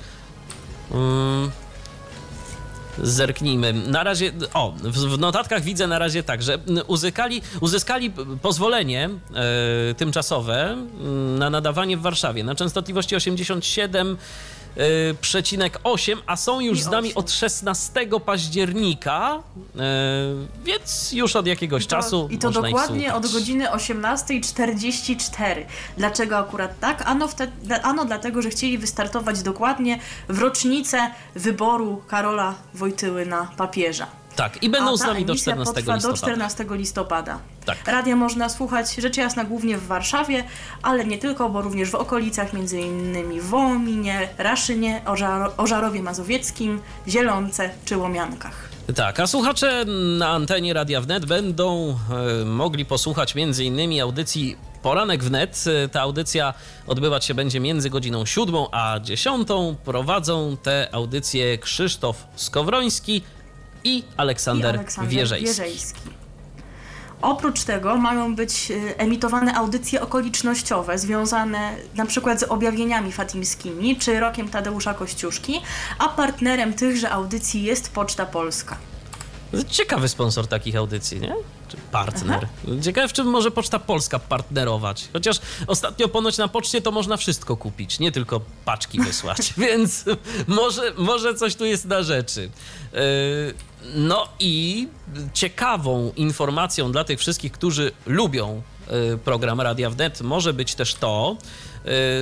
Zerknijmy. 3.02 3.72
Na 3.72 4.04
razie, 4.04 4.32
o, 4.54 4.74
w 4.82 5.18
notatkach 5.18 5.62
widzę 5.62 5.86
na 5.86 5.98
razie 5.98 6.22
tak, 6.22 6.42
że 6.42 6.58
uzyskali, 6.86 7.42
uzyskali 7.60 8.12
pozwolenie 8.42 9.10
e, 9.90 9.94
tymczasowe 9.94 10.72
mm, 10.72 11.38
na 11.38 11.50
nadawanie 11.50 11.96
w 11.96 12.00
Warszawie 12.00 12.44
na 12.44 12.54
częstotliwości 12.54 13.16
87 13.16 14.16
E, 14.16 14.59
przecinek 15.20 15.78
8, 15.84 16.18
a 16.26 16.36
są 16.36 16.60
już 16.60 16.82
z 16.82 16.86
nami 16.86 17.14
od 17.14 17.30
16 17.30 18.20
października, 18.20 19.42
e, 19.76 19.80
więc 20.64 21.12
już 21.12 21.36
od 21.36 21.46
jakiegoś 21.46 21.84
I 21.84 21.86
to, 21.86 21.90
czasu. 21.90 22.28
I 22.30 22.38
to 22.38 22.50
dokładnie 22.50 23.14
od 23.14 23.32
godziny 23.32 23.66
18.44. 23.66 25.64
Dlaczego 25.96 26.38
akurat 26.38 26.80
tak? 26.80 27.02
Ano, 27.06 27.28
wtedy, 27.28 27.82
ano 27.82 28.04
dlatego, 28.04 28.42
że 28.42 28.50
chcieli 28.50 28.78
wystartować 28.78 29.42
dokładnie 29.42 29.98
w 30.28 30.38
rocznicę 30.38 31.10
wyboru 31.34 32.02
Karola 32.08 32.54
Wojtyły 32.74 33.26
na 33.26 33.50
papieża. 33.56 34.06
Tak, 34.36 34.62
i 34.62 34.70
będą 34.70 34.96
z 34.96 35.00
nami 35.00 35.24
do 35.24 35.32
emisja 35.32 35.52
14 35.52 35.74
potrwa 35.74 35.94
listopada. 35.94 36.16
do 36.16 36.18
14 36.18 36.66
listopada. 36.70 37.38
Tak. 37.76 37.88
Radia 37.94 38.16
można 38.16 38.48
słuchać 38.48 38.94
rzecz 38.94 39.16
jasna 39.16 39.44
głównie 39.44 39.78
w 39.78 39.86
Warszawie, 39.86 40.44
ale 40.82 41.04
nie 41.04 41.18
tylko, 41.18 41.48
bo 41.48 41.62
również 41.62 41.90
w 41.90 41.94
okolicach, 41.94 42.52
między 42.52 42.80
innymi 42.80 43.40
w 43.40 43.44
Wołominie, 43.44 44.28
Raszynie, 44.38 45.02
Ożar- 45.06 45.50
Ożarowie 45.56 46.02
Mazowieckim, 46.02 46.80
Zielonce 47.08 47.70
czy 47.84 47.96
Łomiankach. 47.96 48.68
Tak, 48.96 49.20
a 49.20 49.26
słuchacze 49.26 49.84
na 50.18 50.28
antenie 50.28 50.74
Radia 50.74 51.00
Wnet 51.00 51.26
będą 51.26 51.96
e, 52.42 52.44
mogli 52.44 52.84
posłuchać 52.84 53.34
m.in. 53.36 54.00
audycji 54.00 54.56
Poranek 54.82 55.24
Wnet. 55.24 55.64
E, 55.84 55.88
Ta 55.88 56.00
audycja 56.00 56.54
odbywać 56.86 57.24
się 57.24 57.34
będzie 57.34 57.60
między 57.60 57.90
godziną 57.90 58.26
7 58.26 58.54
a 58.72 59.00
10. 59.02 59.48
Prowadzą 59.84 60.56
te 60.62 60.88
audycje 60.92 61.58
Krzysztof 61.58 62.26
Skowroński 62.36 63.22
i 63.84 64.04
Aleksander, 64.16 64.74
i 64.74 64.78
Aleksander 64.78 65.10
Wierzejski. 65.14 65.46
Wierzejski. 65.46 66.00
Oprócz 67.22 67.64
tego 67.64 67.96
mają 67.96 68.34
być 68.34 68.70
y, 68.70 68.96
emitowane 68.96 69.54
audycje 69.54 70.02
okolicznościowe 70.02 70.98
związane 70.98 71.76
na 71.94 72.06
przykład 72.06 72.40
z 72.40 72.42
objawieniami 72.42 73.12
fatimskimi 73.12 73.96
czy 73.96 74.20
rokiem 74.20 74.48
Tadeusza 74.48 74.94
Kościuszki, 74.94 75.60
a 75.98 76.08
partnerem 76.08 76.72
tychże 76.74 77.10
audycji 77.10 77.62
jest 77.62 77.92
Poczta 77.92 78.26
Polska. 78.26 78.89
Ciekawy 79.70 80.08
sponsor 80.08 80.46
takich 80.46 80.76
audycji, 80.76 81.20
nie? 81.20 81.34
Czy 81.68 81.76
partner. 81.92 82.48
Ciekawe, 82.82 83.08
w 83.08 83.12
czym 83.12 83.26
może 83.26 83.50
Poczta 83.50 83.78
Polska 83.78 84.18
partnerować. 84.18 85.08
Chociaż 85.12 85.40
ostatnio 85.66 86.08
ponoć 86.08 86.38
na 86.38 86.48
poczcie 86.48 86.82
to 86.82 86.90
można 86.90 87.16
wszystko 87.16 87.56
kupić, 87.56 87.98
nie 87.98 88.12
tylko 88.12 88.40
paczki 88.64 89.00
wysłać, 89.00 89.54
więc 89.56 90.04
może, 90.46 90.92
może 90.96 91.34
coś 91.34 91.54
tu 91.54 91.64
jest 91.64 91.84
na 91.84 92.02
rzeczy. 92.02 92.50
Yy, 92.92 93.00
No 93.94 94.28
i 94.38 94.88
ciekawą 95.34 96.12
informacją 96.16 96.92
dla 96.92 97.04
tych 97.04 97.18
wszystkich, 97.18 97.52
którzy 97.52 97.92
lubią 98.06 98.62
yy, 98.90 99.18
program 99.18 99.60
Radia 99.60 99.90
Wnet 99.90 100.20
może 100.20 100.52
być 100.52 100.74
też 100.74 100.94
to, 100.94 101.36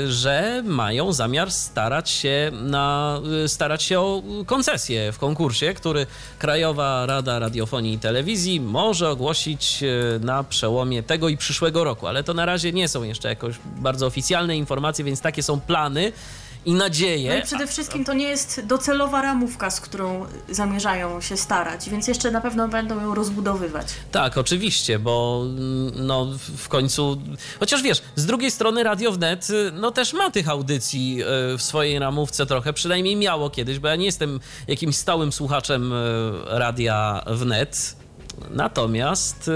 że 0.09 0.63
mają 0.67 1.13
zamiar 1.13 1.51
starać 1.51 2.11
się, 2.11 2.51
na, 2.53 3.21
yy, 3.43 3.49
starać 3.49 3.83
się 3.83 4.01
o 4.01 4.23
koncesję 4.47 5.13
w 5.13 5.19
konkursie, 5.19 5.75
który 5.75 6.07
Krajowa 6.39 7.07
Rada 7.07 7.39
Radiofonii 7.39 7.95
i 7.95 7.99
Telewizji 7.99 8.61
może 8.61 9.11
ogłosić 9.11 9.83
yy, 9.83 10.21
na 10.23 10.45
przełomie 10.45 11.03
tego 11.03 11.29
i 11.29 11.37
przyszłego 11.37 11.85
roku. 11.85 12.07
Ale 12.07 12.25
to 12.25 12.35
na 12.35 12.47
razie 12.47 12.73
nie 12.73 12.89
są 12.89 13.03
jeszcze 13.03 13.29
jakoś 13.29 13.55
bardzo 13.65 14.07
oficjalne 14.07 14.57
informacje, 14.57 15.05
więc 15.05 15.21
takie 15.21 15.43
są 15.43 15.61
plany 15.61 16.13
i 16.65 16.73
nadzieje. 16.75 17.33
No 17.33 17.39
i 17.39 17.43
przede 17.43 17.67
wszystkim 17.67 18.05
to 18.05 18.13
nie 18.15 18.29
jest 18.29 18.61
docelowa 18.67 19.23
ramówka, 19.23 19.71
z 19.71 19.81
którą 19.81 20.27
zamierzają 20.51 21.21
się 21.21 21.37
starać, 21.37 21.91
więc 21.91 22.09
jeszcze 22.09 22.31
na 22.31 22.41
pewno 22.41 22.69
będą 22.69 23.01
ją 23.01 23.15
rozbudowywać. 23.15 23.87
Tak, 24.13 24.39
oczywiście, 24.39 24.99
bo 24.99 25.43
mm, 25.45 26.07
no 26.07 26.27
w- 26.57 26.69
końcu, 26.69 27.23
chociaż 27.61 27.83
wiesz, 27.83 28.03
z 28.17 28.27
drugiej 28.27 28.51
strony 28.51 28.83
Radio 28.83 29.13
Wnet 29.13 29.51
y, 29.51 29.73
no 29.75 29.91
też 29.91 30.13
ma 30.13 30.31
tych 30.31 30.49
audycji 30.49 31.23
y, 31.55 31.59
w 31.59 31.63
swojej 31.63 31.99
ramówce 31.99 32.47
trochę, 32.47 32.73
przynajmniej 32.73 33.17
miało 33.17 33.51
kiedyś, 33.51 33.79
bo 33.79 33.89
ja 33.89 33.97
nie 33.97 34.05
jestem 34.07 34.41
jakimś 34.69 34.97
stałym 34.97 35.33
słuchaczem 35.33 35.93
y, 35.93 35.97
Radia 36.47 37.25
Wnet. 37.27 37.97
Natomiast 38.51 39.49
y, 39.49 39.53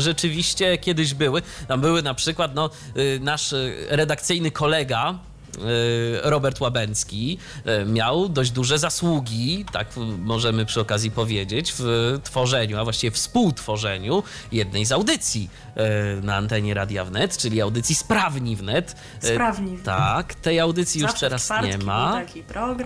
rzeczywiście 0.00 0.78
kiedyś 0.78 1.14
były. 1.14 1.42
Tam 1.68 1.80
były 1.80 2.02
na 2.02 2.14
przykład 2.14 2.54
no, 2.54 2.70
y, 2.96 3.18
nasz 3.22 3.54
redakcyjny 3.88 4.50
kolega, 4.50 5.18
Robert 6.22 6.60
Łabęcki 6.60 7.38
y, 7.82 7.84
miał 7.86 8.28
dość 8.28 8.50
duże 8.50 8.78
zasługi, 8.78 9.64
tak 9.72 9.96
y, 9.96 10.00
możemy 10.00 10.66
przy 10.66 10.80
okazji 10.80 11.10
powiedzieć, 11.10 11.74
w 11.78 12.18
tworzeniu, 12.24 12.78
a 12.78 12.84
właściwie 12.84 13.10
współtworzeniu 13.10 14.22
jednej 14.52 14.84
z 14.84 14.92
audycji 14.92 15.50
y, 16.18 16.22
na 16.22 16.36
antenie 16.36 16.74
Radia 16.74 17.04
Wnet, 17.04 17.36
czyli 17.36 17.60
audycji 17.60 17.94
Sprawni 17.94 18.56
Wnet. 18.56 18.96
Y, 19.24 19.26
Sprawni. 19.26 19.78
Tak, 19.78 20.34
tej 20.34 20.60
audycji 20.60 21.00
już 21.00 21.10
Zawsze 21.10 21.26
w 21.26 21.30
teraz 21.30 21.50
nie 21.62 21.78
ma. 21.78 22.22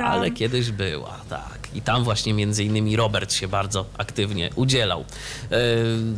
Ale 0.04 0.30
kiedyś 0.30 0.70
była, 0.70 1.20
tak. 1.28 1.63
I 1.74 1.82
tam 1.82 2.04
właśnie 2.04 2.34
między 2.34 2.64
innymi 2.64 2.96
Robert 2.96 3.32
się 3.32 3.48
bardzo 3.48 3.84
aktywnie 3.98 4.50
udzielał 4.56 5.04
e, 5.50 5.56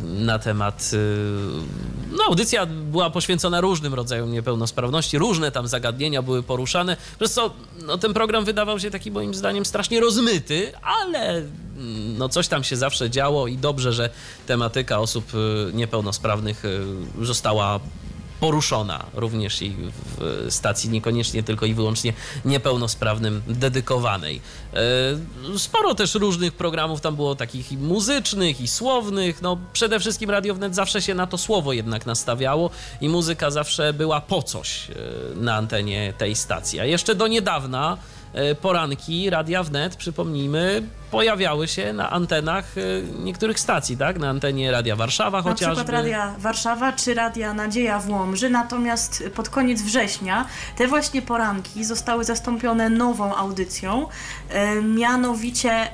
na 0.03 0.39
temat. 0.39 0.91
e, 0.93 2.17
No, 2.17 2.25
audycja 2.25 2.67
była 2.67 3.11
poświęcona 3.11 3.61
różnym 3.61 3.95
rodzajom 3.95 4.33
niepełnosprawności, 4.33 5.19
różne 5.19 5.53
tam 5.53 5.69
zagadnienia 5.69 6.23
były 6.23 6.43
poruszane, 6.43 6.97
przez 7.19 7.33
co 7.33 7.51
no, 7.87 7.99
ten 7.99 8.15
program 8.15 8.45
wydawał 8.45 8.81
się 8.81 8.91
taki 8.91 9.11
moim 9.11 9.35
zdaniem 9.35 9.65
strasznie 9.65 10.01
rozmyty, 10.01 10.73
ale 10.83 11.29
mm, 11.29 12.19
no, 12.19 12.29
coś 12.29 12.49
tam 12.49 12.65
się 12.65 12.77
zawsze 12.77 13.11
działo 13.11 13.47
i 13.47 13.59
dobrze, 13.59 13.93
że 13.93 14.11
tematyka 14.47 14.99
osób 14.99 15.33
e, 15.35 15.73
niepełnosprawnych 15.73 16.63
została 17.23 17.81
poruszona 18.41 19.05
również 19.15 19.63
i 19.63 19.77
w 20.19 20.47
stacji 20.51 20.91
niekoniecznie 20.91 21.43
tylko 21.43 21.67
i 21.67 21.75
wyłącznie 21.75 22.13
niepełnosprawnym 22.45 23.43
dedykowanej. 23.47 24.41
E, 25.55 25.59
Sporo 25.59 25.95
też 25.95 26.15
różnych 26.15 26.53
programów 26.53 27.01
tam 27.01 27.17
było 27.17 27.35
takich 27.35 27.73
i 27.73 27.79
muzycznych 27.79 28.61
i 28.61 28.69
słownych. 28.69 29.43
No 29.43 29.59
przede 29.73 30.01
wszystkim 30.01 30.31
Radio 30.31 30.55
Wnet 30.55 30.75
zawsze 30.75 31.03
się 31.03 31.15
na 31.15 31.27
to 31.27 31.39
słowo 31.39 31.73
jednak 31.73 32.07
nastawiało 32.07 32.71
i 33.01 33.09
muzyka 33.09 33.51
zawsze 33.51 33.93
była 33.93 34.21
po 34.21 34.43
coś 34.43 34.91
e, 34.91 34.95
na 35.37 35.55
antenie 35.55 36.15
tej 36.19 36.37
stacji. 36.37 36.81
A 36.81 36.85
jeszcze 36.85 37.15
do 37.15 37.27
niedawna 37.27 37.99
poranki 38.61 39.31
Radia 39.31 39.63
Wnet, 39.63 39.97
przypomnijmy, 39.97 40.83
pojawiały 41.11 41.69
się 41.69 41.93
na 41.93 42.11
antenach 42.11 42.65
e, 42.79 43.23
niektórych 43.25 43.61
stacji, 43.61 43.97
tak? 43.97 44.19
Na 44.19 44.29
antenie 44.29 44.71
Radia 44.71 44.97
Warszawa 44.97 45.39
Na 45.39 45.43
chociażby. 45.43 45.75
przykład 45.75 45.89
Radia 45.89 46.35
Warszawa 46.39 46.93
czy 46.93 47.15
Radia 47.15 47.55
Nadzieja 47.55 47.99
w 47.99 48.11
Łomży, 48.11 48.51
natomiast 48.51 49.25
pod 49.35 49.49
koniec 49.49 49.83
września 49.83 50.47
te 50.77 50.87
właśnie 50.87 51.23
poranki 51.23 51.85
zostały 51.85 52.25
zastąpione 52.25 52.91
nową 52.91 53.37
audycją, 53.37 54.09
e, 54.49 54.83
mianowicie 54.83 55.71
e, 55.73 55.89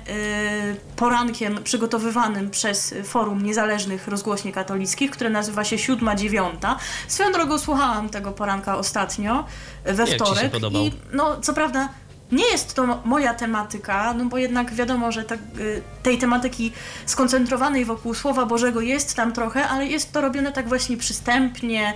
porankiem 0.97 1.63
przygotowywanym 1.65 2.51
przez 2.51 2.95
Forum 3.05 3.43
Niezależnych 3.43 4.09
Rozgłośni 4.09 4.53
Katolickich, 4.53 5.11
które 5.11 5.31
nazywa 5.31 5.65
się 5.65 5.79
Siódma 5.79 6.15
Dziewiąta. 6.17 6.77
Swoją 7.09 7.33
drogą 7.33 7.59
słuchałam 7.59 8.09
tego 8.09 8.33
poranka 8.33 8.79
ostatnio, 8.79 9.45
e, 9.85 9.95
we 9.95 10.07
wtorek 10.07 10.53
i 10.73 10.93
no 11.13 11.41
co 11.41 11.55
prawda 11.55 11.89
nie 12.33 12.51
jest 12.51 12.75
to 12.75 13.01
moja 13.05 13.35
tematyka, 13.35 14.15
no 14.15 14.25
bo 14.25 14.39
jednak 14.39 14.75
wiadomo, 14.75 15.13
że 15.13 15.25
tak, 15.25 15.39
y, 15.59 15.83
tej 16.03 16.19
tematyki 16.19 16.73
skoncentrowanej 17.07 17.85
wokół 17.85 18.15
Słowa 18.15 18.47
Bożego 18.47 18.81
jest 18.81 19.15
tam 19.15 19.33
trochę, 19.33 19.69
ale 19.69 19.87
jest 19.87 20.13
to 20.13 20.21
robione 20.21 20.53
tak 20.53 20.69
właśnie 20.69 20.97
przystępnie, 20.97 21.95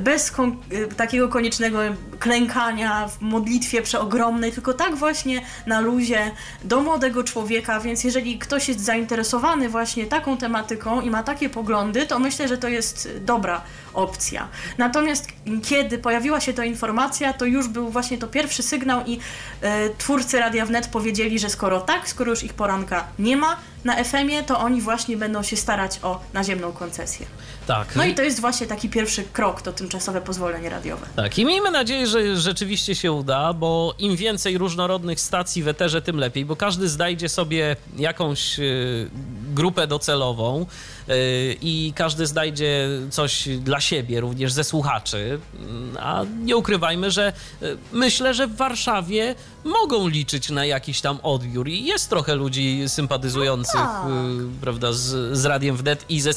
bez 0.00 0.30
kon- 0.30 0.56
y, 0.72 0.88
takiego 0.96 1.28
koniecznego 1.28 1.78
klękania 2.18 3.08
w 3.08 3.20
modlitwie 3.20 3.82
przeogromnej, 3.82 4.52
tylko 4.52 4.74
tak 4.74 4.96
właśnie 4.96 5.42
na 5.66 5.80
luzie 5.80 6.30
do 6.64 6.80
młodego 6.80 7.24
człowieka, 7.24 7.80
więc 7.80 8.04
jeżeli 8.04 8.38
ktoś 8.38 8.68
jest 8.68 8.80
zainteresowany 8.80 9.68
właśnie 9.68 10.06
taką 10.06 10.36
tematyką 10.36 11.00
i 11.00 11.10
ma 11.10 11.22
takie 11.22 11.50
poglądy, 11.50 12.06
to 12.06 12.18
myślę, 12.18 12.48
że 12.48 12.58
to 12.58 12.68
jest 12.68 13.08
dobra 13.20 13.62
opcja. 13.94 14.48
Natomiast 14.78 15.28
kiedy 15.64 15.98
pojawiła 15.98 16.40
się 16.40 16.52
ta 16.52 16.64
informacja, 16.64 17.32
to 17.32 17.44
już 17.44 17.68
był 17.68 17.88
właśnie 17.88 18.18
to 18.18 18.28
pierwszy 18.28 18.62
sygnał 18.62 19.04
i 19.06 19.18
e, 19.60 19.90
twórcy 19.90 20.40
Radia 20.40 20.66
Wnet 20.66 20.88
powiedzieli, 20.88 21.38
że 21.38 21.50
skoro 21.50 21.80
tak, 21.80 22.08
skoro 22.08 22.30
już 22.30 22.44
ich 22.44 22.54
poranka 22.54 23.04
nie 23.18 23.36
ma 23.36 23.56
na 23.84 24.04
FM-ie, 24.04 24.42
to 24.42 24.60
oni 24.60 24.80
właśnie 24.80 25.16
będą 25.16 25.42
się 25.42 25.56
starać 25.56 25.98
o 26.02 26.20
naziemną 26.32 26.72
koncesję. 26.72 27.26
Tak. 27.66 27.96
No 27.96 28.04
i 28.04 28.14
to 28.14 28.22
jest 28.22 28.40
właśnie 28.40 28.66
taki 28.66 28.88
pierwszy 28.88 29.24
krok, 29.24 29.62
to 29.62 29.72
tymczasowe 29.72 30.20
pozwolenie 30.20 30.70
radiowe. 30.70 31.06
Tak, 31.16 31.38
i 31.38 31.44
miejmy 31.44 31.70
nadzieję, 31.70 32.06
że 32.06 32.36
rzeczywiście 32.36 32.94
się 32.94 33.12
uda, 33.12 33.52
bo 33.52 33.94
im 33.98 34.16
więcej 34.16 34.58
różnorodnych 34.58 35.20
stacji 35.20 35.62
w 35.62 35.68
eterze, 35.68 36.02
tym 36.02 36.16
lepiej, 36.16 36.44
bo 36.44 36.56
każdy 36.56 36.88
znajdzie 36.88 37.28
sobie 37.28 37.76
jakąś 37.96 38.58
y, 38.58 39.10
grupę 39.54 39.86
docelową 39.86 40.66
y, 41.08 41.56
i 41.60 41.92
każdy 41.96 42.26
znajdzie 42.26 42.88
coś 43.10 43.48
dla 43.48 43.80
siebie, 43.80 44.20
również 44.20 44.52
ze 44.52 44.64
słuchaczy. 44.64 45.40
Mm, 45.58 45.96
A 46.00 46.24
nie 46.44 46.56
ukrywajmy, 46.56 47.10
że 47.10 47.32
y, 47.62 47.76
myślę, 47.92 48.34
że 48.34 48.46
w 48.46 48.56
Warszawie 48.56 49.34
mogą 49.64 50.08
liczyć 50.08 50.50
na 50.50 50.64
jakiś 50.64 51.00
tam 51.00 51.18
odbiór 51.22 51.68
i 51.68 51.84
jest 51.84 52.10
trochę 52.10 52.34
ludzi 52.34 52.82
sympatyzujących, 52.86 53.74
No 53.80 53.86
tak. 53.86 54.06
y, 54.06 54.60
prawda, 54.60 54.92
z, 54.92 55.38
z 55.38 55.44
Radiem 55.44 55.76
Wnet 55.76 56.04
i 56.08 56.20
ze, 56.20 56.30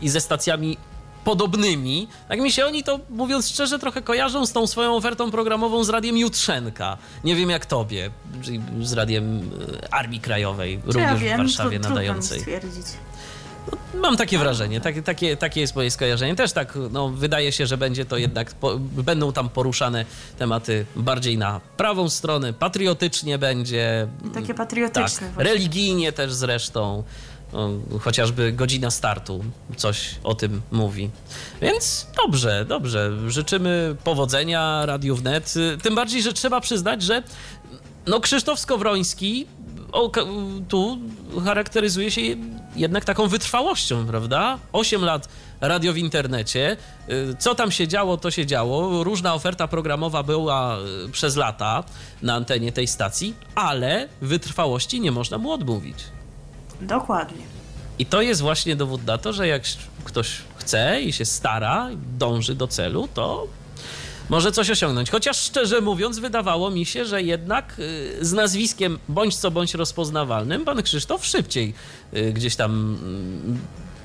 i 0.00 0.08
ze 0.08 0.20
stacjami 0.20 0.76
podobnymi. 1.24 2.08
Tak 2.28 2.40
mi 2.40 2.52
się 2.52 2.66
oni 2.66 2.84
to, 2.84 3.00
mówiąc 3.10 3.48
szczerze, 3.48 3.78
trochę 3.78 4.02
kojarzą 4.02 4.46
z 4.46 4.52
tą 4.52 4.66
swoją 4.66 4.96
ofertą 4.96 5.30
programową 5.30 5.84
z 5.84 5.88
Radiem 5.88 6.16
Jutrzenka. 6.18 6.98
Nie 7.24 7.36
wiem 7.36 7.50
jak 7.50 7.66
tobie, 7.66 8.10
czyli 8.42 8.60
z 8.82 8.92
Radiem 8.92 9.50
e, 9.82 9.94
Armii 9.94 10.20
Krajowej, 10.20 10.80
Czy 10.92 10.98
ja 10.98 11.12
również 11.12 11.28
wiem, 11.30 11.34
w 11.36 11.40
Warszawie 11.42 11.76
to 11.78 11.82
trudno 11.84 12.00
mi 12.00 12.06
nadającej. 12.06 12.40
stwierdzić. 12.40 12.86
Mam 13.94 14.16
takie 14.16 14.38
wrażenie, 14.38 14.80
takie, 14.80 15.02
takie, 15.02 15.36
takie 15.36 15.60
jest 15.60 15.76
moje 15.76 15.90
skojarzenie. 15.90 16.36
Też 16.36 16.52
tak, 16.52 16.78
no, 16.90 17.08
wydaje 17.08 17.52
się, 17.52 17.66
że 17.66 17.76
będzie 17.78 18.04
to 18.04 18.16
jednak, 18.16 18.54
po, 18.54 18.78
będą 18.78 19.32
tam 19.32 19.48
poruszane 19.48 20.04
tematy 20.38 20.86
bardziej 20.96 21.38
na 21.38 21.60
prawą 21.76 22.08
stronę, 22.08 22.52
patriotycznie 22.52 23.38
będzie. 23.38 24.08
Takie 24.34 24.54
patriotyczne 24.54 25.26
Tak, 25.26 25.34
właśnie. 25.34 25.52
religijnie 25.52 26.12
też 26.12 26.32
zresztą. 26.32 27.02
O, 27.52 27.68
chociażby 28.00 28.52
godzina 28.52 28.90
startu 28.90 29.44
coś 29.76 30.14
o 30.24 30.34
tym 30.34 30.62
mówi. 30.72 31.10
Więc 31.62 32.06
dobrze, 32.24 32.64
dobrze. 32.68 33.10
Życzymy 33.28 33.96
powodzenia 34.04 34.86
Radiu 34.86 35.16
Wnet. 35.16 35.54
Tym 35.82 35.94
bardziej, 35.94 36.22
że 36.22 36.32
trzeba 36.32 36.60
przyznać, 36.60 37.02
że 37.02 37.22
no 38.06 38.20
Krzysztof 38.20 38.58
Skowroński 38.58 39.46
tu 40.68 40.98
charakteryzuje 41.44 42.10
się 42.10 42.20
jednak 42.76 43.04
taką 43.04 43.28
wytrwałością, 43.28 44.06
prawda? 44.06 44.58
8 44.72 45.04
lat 45.04 45.28
radio 45.60 45.92
w 45.92 45.96
internecie. 45.96 46.76
Y, 47.08 47.36
Co 47.38 47.54
tam 47.54 47.70
się 47.70 47.88
działo, 47.88 48.16
to 48.16 48.30
się 48.30 48.46
działo. 48.46 49.04
Różna 49.04 49.34
oferta 49.34 49.68
programowa 49.68 50.22
była 50.22 50.78
y, 51.06 51.08
przez 51.12 51.36
lata 51.36 51.84
na 52.22 52.34
antenie 52.34 52.72
tej 52.72 52.86
stacji, 52.86 53.34
ale 53.54 54.08
wytrwałości 54.22 55.00
nie 55.00 55.12
można 55.12 55.38
mu 55.38 55.52
odmówić. 55.52 55.96
Dokładnie. 56.80 57.42
I 57.98 58.06
to 58.06 58.22
jest 58.22 58.40
właśnie 58.40 58.76
dowód 58.76 59.06
na 59.06 59.18
to, 59.18 59.32
że 59.32 59.48
jak 59.48 59.62
ktoś 60.04 60.42
chce 60.56 61.02
i 61.02 61.12
się 61.12 61.24
stara, 61.24 61.88
dąży 62.18 62.54
do 62.54 62.66
celu, 62.66 63.08
to 63.14 63.46
może 64.28 64.52
coś 64.52 64.70
osiągnąć. 64.70 65.10
Chociaż 65.10 65.42
szczerze 65.42 65.80
mówiąc, 65.80 66.18
wydawało 66.18 66.70
mi 66.70 66.86
się, 66.86 67.04
że 67.04 67.22
jednak 67.22 67.74
y, 67.78 68.18
z 68.20 68.32
nazwiskiem 68.32 68.98
bądź 69.08 69.36
co 69.36 69.50
bądź 69.50 69.74
rozpoznawalnym 69.74 70.64
pan 70.64 70.82
Krzysztof 70.82 71.26
szybciej 71.26 71.74
y, 72.14 72.32
gdzieś 72.32 72.56
tam 72.56 72.70
mm, 73.02 73.58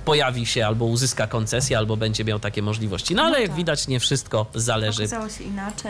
pojawi 0.05 0.45
się 0.45 0.67
albo 0.67 0.85
uzyska 0.85 1.27
koncesję, 1.27 1.77
albo 1.77 1.97
będzie 1.97 2.25
miał 2.25 2.39
takie 2.39 2.61
możliwości. 2.61 3.15
No 3.15 3.21
ale 3.21 3.31
No 3.31 3.37
jak 3.39 3.47
tak. 3.47 3.57
widać, 3.57 3.87
nie 3.87 3.99
wszystko 3.99 4.45
zależy 4.55 5.07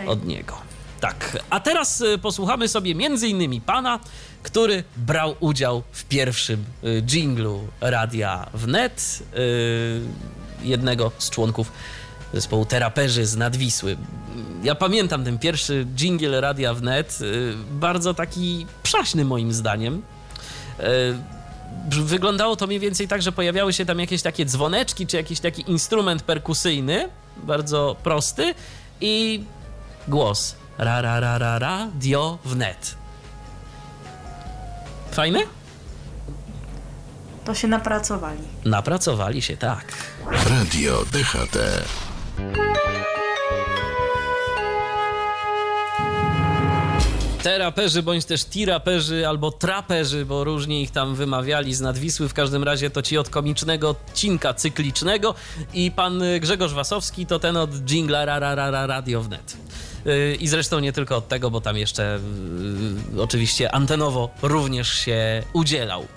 od 0.08 0.26
niego. 0.26 0.58
Tak, 1.00 1.38
a 1.50 1.60
teraz 1.60 2.02
y, 2.02 2.18
posłuchamy 2.18 2.68
sobie 2.68 2.96
między 2.96 3.28
innymi 3.28 3.62
pana, 3.62 4.00
który 4.44 4.84
brał 4.98 5.36
udział 5.40 5.84
w 5.92 6.04
pierwszym 6.04 6.66
dżinglu 7.02 7.68
Radia 7.82 8.50
Wnet, 8.54 9.24
jednego 10.64 11.12
z 11.18 11.30
członków 11.30 11.72
zespołu 12.34 12.66
Teraperzy 12.66 13.26
z 13.26 13.36
Nadwisły. 13.36 13.98
Ja 14.64 14.76
pamiętam 14.76 15.24
ten 15.24 15.40
pierwszy 15.40 15.86
dżingiel 15.96 16.42
Radia 16.42 16.74
Wnet, 16.74 17.20
y, 17.22 17.54
bardzo 17.72 18.14
taki 18.14 18.66
przaśny 18.84 19.26
moim 19.26 19.54
zdaniem. 19.54 20.02
Y, 20.80 20.84
Wyglądało 21.90 22.56
to 22.56 22.68
mniej 22.68 22.80
więcej 22.80 23.08
tak, 23.08 23.22
że 23.22 23.32
pojawiały 23.32 23.74
się 23.74 23.86
tam 23.86 24.00
jakieś 24.00 24.22
takie 24.22 24.46
dzwoneczki, 24.46 25.08
czy 25.08 25.18
jakiś 25.18 25.40
taki 25.40 25.72
instrument 25.72 26.24
perkusyjny, 26.24 27.10
bardzo 27.38 27.96
prosty 28.04 28.54
i 29.02 29.44
głos. 30.08 30.56
Ra, 30.78 31.02
ra, 31.02 31.20
ra, 31.20 31.38
ra, 31.38 31.60
ra, 31.60 31.88
dio 32.00 32.38
wnet. 32.46 32.96
Fajne? 35.12 35.40
To 37.46 37.56
się 37.56 37.68
napracowali. 37.68 38.42
Napracowali 38.66 39.42
się, 39.42 39.58
tak. 39.58 39.86
Radio 40.50 41.06
DHT. 41.12 41.58
Teraperzy 47.44 48.04
bądź 48.04 48.26
też 48.26 48.46
tiraperzy 48.46 49.28
albo 49.28 49.52
traperzy, 49.52 50.26
bo 50.26 50.44
różnie 50.44 50.82
ich 50.82 50.92
tam 50.92 51.16
wymawiali 51.16 51.74
z 51.74 51.82
nadwisły. 51.82 52.30
W 52.30 52.34
każdym 52.34 52.64
razie 52.64 52.90
to 52.90 53.02
ci 53.02 53.18
od 53.18 53.30
komicznego 53.30 53.90
odcinka 53.90 54.54
cyklicznego 54.54 55.36
i 55.74 55.92
pan 55.92 56.22
y, 56.22 56.40
Grzegorz 56.40 56.74
Wasowski 56.74 57.26
to 57.26 57.40
ten 57.40 57.58
od 57.58 57.72
jingla 57.72 58.26
ra, 58.26 58.40
ra, 58.40 58.56
ra, 58.56 58.72
ra, 58.72 58.88
Radio 58.88 59.22
Wnet. 59.22 59.58
Yy, 60.06 60.36
I 60.36 60.48
zresztą 60.48 60.80
nie 60.80 60.94
tylko 60.94 61.16
od 61.16 61.28
tego, 61.28 61.52
bo 61.52 61.62
tam 61.62 61.78
jeszcze 61.78 62.20
yy, 63.14 63.22
oczywiście 63.22 63.76
antenowo 63.76 64.30
również 64.42 64.94
się 64.94 65.44
udzielał. 65.54 66.08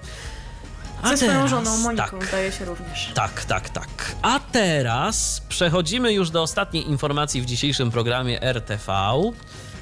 A 1.02 1.08
Ze 1.08 1.16
swoją 1.16 1.48
żoną 1.48 1.78
Moniką 1.78 2.18
tak. 2.18 2.30
daje 2.30 2.52
się 2.52 2.64
również. 2.64 3.10
Tak, 3.14 3.44
tak, 3.44 3.68
tak. 3.68 3.88
A 4.22 4.40
teraz 4.52 5.42
przechodzimy 5.48 6.12
już 6.12 6.30
do 6.30 6.42
ostatniej 6.42 6.88
informacji 6.88 7.42
w 7.42 7.44
dzisiejszym 7.44 7.90
programie 7.90 8.42
RTV, 8.42 8.92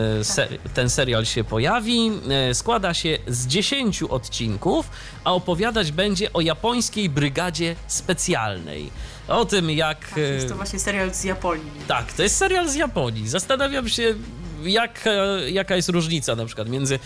ten 0.73 0.89
serial 0.89 1.25
się 1.25 1.43
pojawi. 1.43 2.11
E, 2.29 2.53
Składa 2.53 2.93
się 2.93 3.17
z 3.27 3.47
10 3.47 4.03
odcinków, 4.03 4.89
a 5.23 5.33
opowiadać 5.33 5.91
będzie 5.91 6.33
o 6.33 6.41
japońskiej 6.41 7.09
brygadzie 7.09 7.75
specjalnej. 7.87 8.91
O 9.27 9.45
tym, 9.45 9.69
jak. 9.71 10.09
Tak, 10.09 10.17
jest 10.17 10.47
to 10.47 10.53
e, 10.53 10.57
właśnie 10.57 10.79
serial 10.79 11.13
z 11.13 11.23
Japonii. 11.23 11.71
tak, 11.87 12.13
to 12.13 12.23
jest 12.23 12.37
serial 12.37 12.69
z 12.69 12.75
Japonii. 12.75 13.27
Zastanawiam 13.29 13.89
się, 13.89 14.15
jak, 14.63 15.09
jaka 15.51 15.75
jest 15.75 15.89
różnica 15.89 16.35
na 16.35 16.45
przykład 16.45 16.69
między 16.69 16.99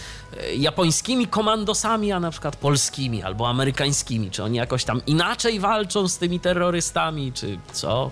japońskimi 0.57 1.27
komandosami, 1.27 2.11
a 2.11 2.19
na 2.19 2.31
przykład 2.31 2.55
polskimi 2.55 3.23
albo 3.23 3.49
amerykańskimi. 3.49 4.31
Czy 4.31 4.43
oni 4.43 4.57
jakoś 4.57 4.83
tam 4.83 5.01
inaczej 5.07 5.59
walczą 5.59 6.07
z 6.07 6.17
tymi 6.17 6.39
terrorystami, 6.39 7.33
czy 7.33 7.57
co? 7.73 8.11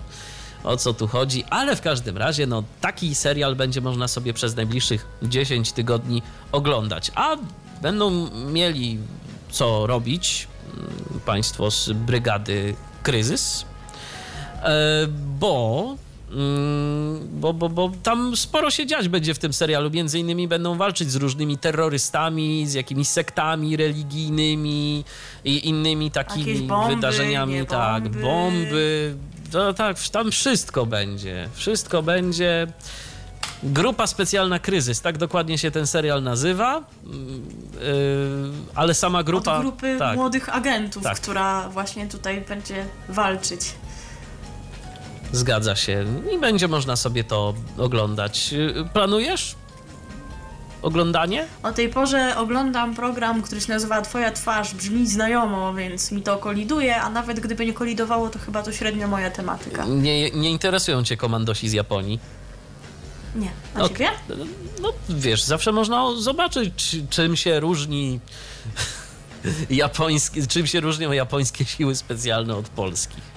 O 0.64 0.76
co 0.76 0.94
tu 0.94 1.06
chodzi? 1.06 1.44
Ale 1.50 1.76
w 1.76 1.80
każdym 1.80 2.18
razie, 2.18 2.46
no, 2.46 2.64
taki 2.80 3.14
serial 3.14 3.56
będzie 3.56 3.80
można 3.80 4.08
sobie 4.08 4.32
przez 4.32 4.56
najbliższych 4.56 5.06
10 5.22 5.72
tygodni 5.72 6.22
oglądać. 6.52 7.12
A 7.14 7.36
będą 7.82 8.30
mieli 8.30 8.98
co 9.50 9.86
robić 9.86 10.48
mm, 10.74 11.20
państwo 11.24 11.70
z 11.70 11.92
brygady 11.92 12.74
Kryzys, 13.02 13.64
E, 14.62 15.06
bo, 15.38 15.96
mm, 16.32 17.28
bo, 17.40 17.52
bo, 17.52 17.68
bo 17.68 17.92
tam 18.02 18.36
sporo 18.36 18.70
się 18.70 18.86
dziać 18.86 19.08
będzie 19.08 19.34
w 19.34 19.38
tym 19.38 19.52
serialu. 19.52 19.90
Między 19.90 20.18
innymi 20.18 20.48
będą 20.48 20.76
walczyć 20.76 21.10
z 21.10 21.16
różnymi 21.16 21.58
terrorystami, 21.58 22.66
z 22.66 22.74
jakimiś 22.74 23.08
sektami 23.08 23.76
religijnymi 23.76 25.04
i 25.44 25.68
innymi 25.68 26.10
takimi 26.10 26.58
bomby, 26.58 26.94
wydarzeniami. 26.94 27.66
tak, 27.66 28.02
bomby. 28.02 28.20
bomby. 28.20 29.16
To, 29.52 29.74
tak, 29.74 29.96
tam 30.12 30.30
wszystko 30.30 30.86
będzie. 30.86 31.48
Wszystko 31.54 32.02
będzie. 32.02 32.66
Grupa 33.62 34.06
Specjalna 34.06 34.58
Kryzys, 34.58 35.00
tak 35.00 35.18
dokładnie 35.18 35.58
się 35.58 35.70
ten 35.70 35.86
serial 35.86 36.22
nazywa, 36.22 36.84
yy, 37.04 37.80
ale 38.74 38.94
sama 38.94 39.22
grupa... 39.22 39.56
Od 39.56 39.62
grupy 39.62 39.96
tak, 39.98 40.16
młodych 40.16 40.56
agentów, 40.56 41.02
Tak. 41.02 41.20
która 41.20 41.68
właśnie 41.68 42.06
tutaj 42.08 42.40
będzie 42.40 42.86
walczyć. 43.08 43.60
Zgadza 45.32 45.76
się. 45.76 46.04
I 46.34 46.38
będzie 46.38 46.68
można 46.68 46.96
sobie 46.96 47.24
to 47.24 47.54
oglądać. 47.78 48.52
Yy, 48.52 48.88
Planujesz 48.92 49.54
oglądanie? 50.82 51.46
O 51.62 51.72
tej 51.72 51.88
porze 51.88 52.36
oglądam 52.36 52.94
program, 52.94 53.42
który 53.42 53.60
się 53.60 53.72
nazywa 53.72 54.02
Twoja 54.02 54.32
twarz 54.32 54.74
brzmi 54.74 55.06
znajomo, 55.06 55.74
więc 55.74 56.12
mi 56.12 56.22
to 56.22 56.36
koliduje, 56.38 56.96
a 56.96 57.10
nawet 57.10 57.40
gdyby 57.40 57.66
nie 57.66 57.72
kolidowało, 57.72 58.28
to 58.30 58.38
chyba 58.38 58.62
to 58.62 58.72
średnio 58.72 59.08
moja 59.08 59.30
tematyka. 59.30 59.84
Nie, 59.86 60.30
nie 60.30 60.50
interesują 60.50 61.04
cię 61.04 61.16
komandosi 61.16 61.68
z 61.68 61.72
Japonii? 61.72 62.18
Nie. 63.36 63.50
A 63.74 63.82
Ok. 63.82 63.92
ciebie? 63.92 64.10
No 64.82 64.92
wiesz, 65.08 65.42
zawsze 65.42 65.72
można 65.72 66.04
zobaczyć, 66.18 66.74
czy- 66.76 67.06
czym 67.10 67.36
się 67.36 67.60
różni 67.60 68.20
japońskie, 69.70 70.46
czym 70.46 70.66
się 70.66 70.80
różnią 70.80 71.12
japońskie 71.12 71.64
siły 71.64 71.94
specjalne 71.96 72.56
od 72.56 72.68
polskich. 72.68 73.32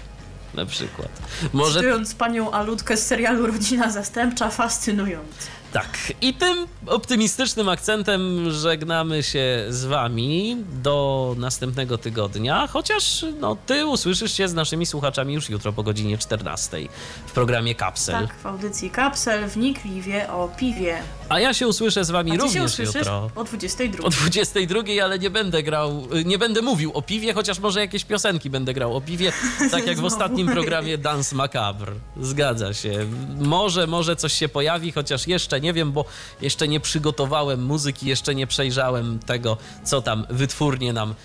Na 0.54 0.66
przykład. 0.66 1.10
Może 1.54 1.80
Cytując 1.80 2.16
panią 2.16 2.52
Alutkę 2.52 2.98
z 2.98 3.06
serialu 3.08 3.48
Rodzina 3.48 3.92
Zastępcza, 3.92 4.50
fascynujące. 4.50 5.48
Tak, 5.76 6.14
i 6.22 6.34
tym 6.34 6.68
optymistycznym 6.88 7.70
akcentem 7.70 8.52
żegnamy 8.52 9.24
się 9.24 9.66
z 9.70 9.86
Wami 9.86 10.58
do 10.84 11.36
następnego 11.38 11.98
tygodnia, 11.98 12.68
chociaż 12.68 13.26
no, 13.40 13.58
Ty 13.66 13.86
usłyszysz 13.86 14.34
się 14.34 14.48
z 14.48 14.54
naszymi 14.54 14.86
słuchaczami 14.86 15.34
już 15.34 15.50
jutro 15.50 15.74
po 15.74 15.84
godzinie 15.84 16.18
14 16.18 16.78
w 17.26 17.32
programie 17.32 17.76
Kapsel. 17.76 18.28
Tak, 18.28 18.38
w 18.38 18.46
audycji 18.46 18.90
Kapsel 18.90 19.48
wnikliwie 19.48 20.32
o 20.32 20.48
piwie. 20.58 20.98
A 21.30 21.40
ja 21.40 21.54
się 21.54 21.68
usłyszę 21.68 22.06
z 22.06 22.12
Wami 22.12 22.32
A 22.32 22.36
się 22.36 22.42
również 22.42 22.66
usłyszysz 22.66 22.96
jutro. 22.96 23.32
o 23.36 23.44
22. 23.44 24.04
O 24.04 24.10
22, 24.10 24.82
ale 25.04 25.20
nie 25.20 25.30
będę 25.30 25.64
grał, 25.64 26.08
y, 26.16 26.26
nie 26.26 26.38
będę 26.38 26.62
mówił 26.62 26.92
o 26.94 27.02
piwie, 27.02 27.34
chociaż 27.34 27.60
może 27.60 27.80
jakieś 27.80 28.06
piosenki 28.06 28.50
będę 28.50 28.74
grał 28.74 28.98
o 28.98 29.02
piwie, 29.02 29.34
tak 29.72 29.88
jak 29.88 30.00
w 30.00 30.06
ostatnim 30.06 30.48
programie 30.48 30.98
Dance 30.98 31.36
Macabre. 31.36 31.92
Zgadza 32.22 32.74
się. 32.74 33.06
Może, 33.40 33.88
może 33.88 34.16
coś 34.16 34.34
się 34.34 34.50
pojawi, 34.50 34.92
chociaż 34.92 35.28
jeszcze 35.28 35.62
nie. 35.62 35.66
nie 35.66 35.74
wiem, 35.74 35.92
bo 35.92 36.06
jeszcze 36.42 36.68
nie 36.68 36.80
przygotowałem 36.80 37.64
muzyki, 37.64 38.08
jeszcze 38.08 38.36
nie 38.36 38.48
przejrzałem 38.48 39.20
tego, 39.20 39.58
co 39.84 40.02
tam 40.02 40.26
wytwórnie 40.30 40.94
nam 40.94 41.16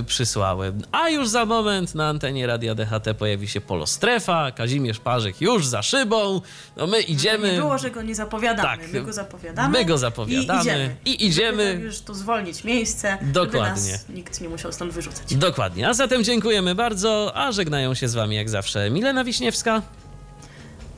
y, 0.00 0.04
przysłały. 0.04 0.72
A 0.92 1.08
już 1.08 1.28
za 1.28 1.44
moment 1.44 1.94
na 1.94 2.08
antenie 2.08 2.46
Radia 2.46 2.74
DHT 2.74 3.14
pojawi 3.18 3.48
się 3.48 3.60
Polostrefa, 3.60 4.50
Kazimierz 4.50 4.98
Parzyk 5.00 5.40
już 5.40 5.66
za 5.66 5.82
szybą, 5.82 6.40
no 6.76 6.86
my 6.86 7.00
idziemy... 7.00 7.52
Nie 7.52 7.58
było, 7.58 7.78
że 7.78 7.90
go 7.90 8.02
nie 8.02 8.14
zapowiadamy. 8.14 8.68
Tak. 8.68 8.92
My 8.92 9.02
go 9.02 9.12
zapowiadamy. 9.12 9.78
My 9.78 9.84
go 9.84 9.98
zapowiadamy 9.98 10.60
I 10.60 10.62
idziemy. 10.62 10.96
i 11.04 11.26
idziemy. 11.26 11.80
Już 11.82 12.00
tu 12.00 12.14
zwolnić 12.14 12.64
miejsce, 12.64 13.18
Dokładnie. 13.22 13.80
żeby 13.82 13.92
nas 13.92 14.08
nikt 14.08 14.40
nie 14.40 14.48
musiał 14.48 14.72
stąd 14.72 14.92
wyrzucać. 14.92 15.34
Dokładnie, 15.34 15.88
a 15.88 15.94
zatem 15.94 16.24
dziękujemy 16.24 16.74
bardzo, 16.74 17.32
a 17.34 17.52
żegnają 17.52 17.94
się 17.94 18.08
z 18.08 18.14
wami 18.14 18.36
jak 18.36 18.48
zawsze 18.48 18.90
Milena 18.90 19.24
Wiśniewska. 19.24 19.82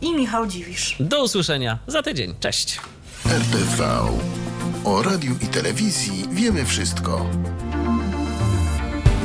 I 0.01 0.15
Michał 0.15 0.47
Dziwisz. 0.47 0.97
Do 1.01 1.23
usłyszenia 1.25 1.79
za 1.87 2.03
tydzień. 2.03 2.35
Cześć. 2.41 2.81
RTV. 3.27 4.01
O 4.85 5.03
radiu 5.03 5.35
i 5.43 5.47
telewizji 5.47 6.25
wiemy 6.33 6.65
wszystko. 6.65 7.27